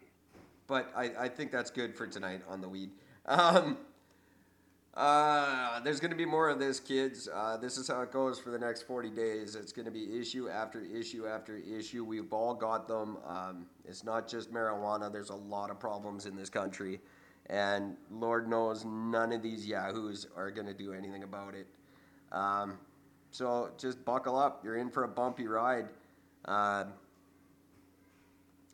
but 0.68 0.92
I, 0.96 1.12
I 1.20 1.30
think 1.30 1.52
that's 1.52 1.72
good 1.72 1.96
for 1.96 2.08
tonight 2.08 2.42
on 2.50 2.62
the 2.62 2.68
weed. 2.70 2.90
Um, 3.26 3.78
uh, 4.98 5.80
there's 5.82 6.00
going 6.00 6.10
to 6.10 6.18
be 6.18 6.26
more 6.26 6.50
of 6.50 6.58
this, 6.58 6.80
kids. 6.80 7.30
Uh, 7.32 7.56
this 7.56 7.78
is 7.78 7.88
how 7.88 8.02
it 8.02 8.12
goes 8.12 8.40
for 8.40 8.50
the 8.50 8.58
next 8.58 8.88
40 8.88 9.12
days. 9.12 9.54
It's 9.54 9.72
going 9.72 9.86
to 9.86 9.92
be 9.92 10.20
issue 10.20 10.50
after 10.50 10.82
issue 10.82 11.28
after 11.28 11.56
issue. 11.56 12.04
We've 12.04 12.34
all 12.34 12.56
got 12.56 12.88
them. 12.88 13.18
Um, 13.28 13.68
it's 13.88 14.04
not 14.04 14.28
just 14.28 14.52
marijuana, 14.52 15.12
there's 15.14 15.30
a 15.30 15.36
lot 15.36 15.70
of 15.70 15.80
problems 15.80 16.26
in 16.26 16.36
this 16.36 16.50
country. 16.50 17.00
And 17.46 17.96
Lord 18.12 18.50
knows 18.50 18.86
none 18.86 19.32
of 19.32 19.44
these 19.44 19.68
yahoos 19.68 20.26
are 20.36 20.50
going 20.50 20.66
to 20.66 20.74
do 20.74 20.94
anything 20.94 21.22
about 21.22 21.54
it. 21.54 21.68
Um, 22.32 22.80
so 23.30 23.70
just 23.78 24.04
buckle 24.04 24.36
up. 24.36 24.64
You're 24.64 24.78
in 24.78 24.90
for 24.90 25.04
a 25.04 25.08
bumpy 25.08 25.48
ride. 25.48 25.90
Uh, 26.44 26.86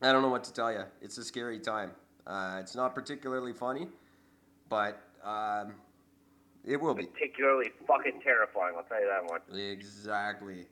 I 0.02 0.12
don't 0.14 0.22
know 0.22 0.30
what 0.30 0.46
to 0.46 0.54
tell 0.54 0.72
you. 0.72 0.84
It's 1.02 1.18
a 1.18 1.24
scary 1.26 1.60
time. 1.60 1.92
Uh, 2.26 2.60
it's 2.62 2.76
not 2.76 2.96
particularly 2.96 3.52
funny, 3.52 3.88
but 4.70 5.02
um, 5.24 5.74
it 6.66 6.80
will 6.80 6.94
be. 6.94 7.06
Particularly 7.06 7.72
fucking 7.88 8.22
terrifying, 8.24 8.76
I'll 8.78 8.84
tell 8.84 9.02
you 9.02 9.10
that 9.10 9.30
one. 9.30 9.42
Exactly. 9.60 10.66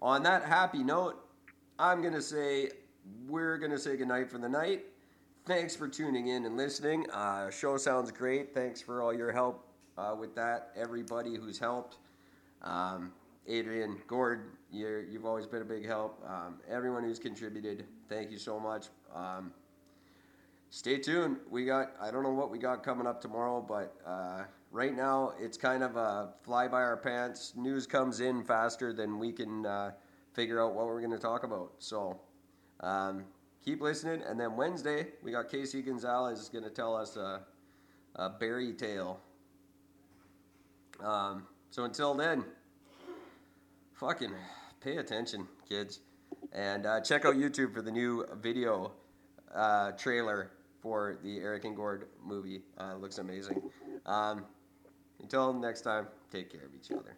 On 0.00 0.22
that 0.22 0.44
happy 0.44 0.82
note, 0.82 1.24
I'm 1.78 2.00
going 2.02 2.14
to 2.14 2.22
say 2.22 2.70
we're 3.28 3.58
going 3.58 3.70
to 3.70 3.78
say 3.78 3.96
goodnight 3.96 4.30
for 4.30 4.38
the 4.38 4.48
night. 4.48 4.84
Thanks 5.46 5.74
for 5.74 5.88
tuning 5.88 6.28
in 6.28 6.44
and 6.44 6.56
listening. 6.56 7.08
Uh, 7.10 7.50
show 7.50 7.76
sounds 7.76 8.10
great. 8.10 8.52
Thanks 8.52 8.82
for 8.82 9.02
all 9.02 9.14
your 9.14 9.32
help 9.32 9.66
uh, 9.96 10.14
with 10.18 10.34
that. 10.34 10.70
Everybody 10.76 11.36
who's 11.36 11.58
helped. 11.58 11.98
Um, 12.62 13.12
Adrian, 13.46 13.96
Gord, 14.06 14.50
you 14.70 15.06
have 15.14 15.24
always 15.24 15.46
been 15.46 15.62
a 15.62 15.64
big 15.64 15.86
help. 15.86 16.22
Um, 16.28 16.56
everyone 16.68 17.02
who's 17.02 17.18
contributed, 17.18 17.86
thank 18.08 18.30
you 18.30 18.38
so 18.38 18.60
much. 18.60 18.88
Um, 19.14 19.52
stay 20.68 20.98
tuned. 20.98 21.38
We 21.50 21.64
got, 21.64 21.92
I 22.00 22.10
don't 22.10 22.22
know 22.22 22.32
what 22.32 22.50
we 22.50 22.58
got 22.58 22.82
coming 22.82 23.06
up 23.06 23.22
tomorrow, 23.22 23.64
but 23.66 23.96
uh, 24.06 24.42
right 24.70 24.94
now 24.94 25.32
it's 25.40 25.56
kind 25.56 25.82
of 25.82 25.96
a 25.96 26.30
fly 26.42 26.68
by 26.68 26.82
our 26.82 26.96
pants. 26.96 27.54
News 27.56 27.86
comes 27.86 28.20
in 28.20 28.44
faster 28.44 28.92
than 28.92 29.18
we 29.18 29.32
can 29.32 29.66
uh, 29.66 29.92
figure 30.32 30.62
out 30.62 30.74
what 30.74 30.86
we're 30.86 31.00
going 31.00 31.12
to 31.12 31.18
talk 31.18 31.44
about. 31.44 31.72
So 31.78 32.20
um, 32.80 33.24
keep 33.64 33.80
listening. 33.80 34.22
And 34.26 34.38
then 34.38 34.56
Wednesday, 34.56 35.08
we 35.22 35.32
got 35.32 35.50
Casey 35.50 35.82
Gonzalez 35.82 36.38
is 36.40 36.48
going 36.48 36.64
to 36.64 36.70
tell 36.70 36.94
us 36.94 37.16
a, 37.16 37.40
a 38.16 38.30
berry 38.30 38.72
tale. 38.72 39.20
Um, 41.02 41.46
so 41.70 41.84
until 41.84 42.14
then, 42.14 42.44
fucking 43.94 44.32
pay 44.80 44.96
attention, 44.96 45.46
kids. 45.68 46.00
And 46.52 46.86
uh, 46.86 47.00
check 47.00 47.24
out 47.24 47.34
YouTube 47.34 47.74
for 47.74 47.82
the 47.82 47.90
new 47.90 48.26
video 48.40 48.92
uh, 49.54 49.92
trailer 49.92 50.52
for 50.80 51.18
the 51.22 51.38
Eric 51.38 51.64
and 51.64 51.76
Gord 51.76 52.08
movie. 52.24 52.62
Uh, 52.78 52.94
looks 52.96 53.18
amazing. 53.18 53.60
Um, 54.06 54.44
until 55.20 55.52
next 55.52 55.82
time, 55.82 56.06
take 56.32 56.50
care 56.50 56.64
of 56.64 56.74
each 56.74 56.90
other. 56.90 57.16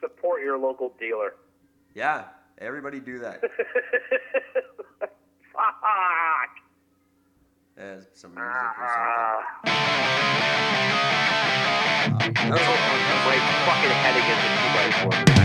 Support 0.00 0.42
your 0.42 0.58
local 0.58 0.92
dealer. 0.98 1.34
Yeah, 1.94 2.24
everybody 2.58 3.00
do 3.00 3.18
that. 3.20 3.40
Fuck. 5.52 5.80
There's 7.76 8.06
some 8.14 8.34
music 8.34 8.50
or 8.50 8.88
something. 8.88 9.72
Uh, 9.72 9.82
That's. 12.34 12.66
My 13.24 13.36
fucking 13.66 13.90
head 13.90 14.16
against 14.16 14.42
the 14.42 14.50
two 14.58 14.70
by 14.74 15.36
four. 15.36 15.41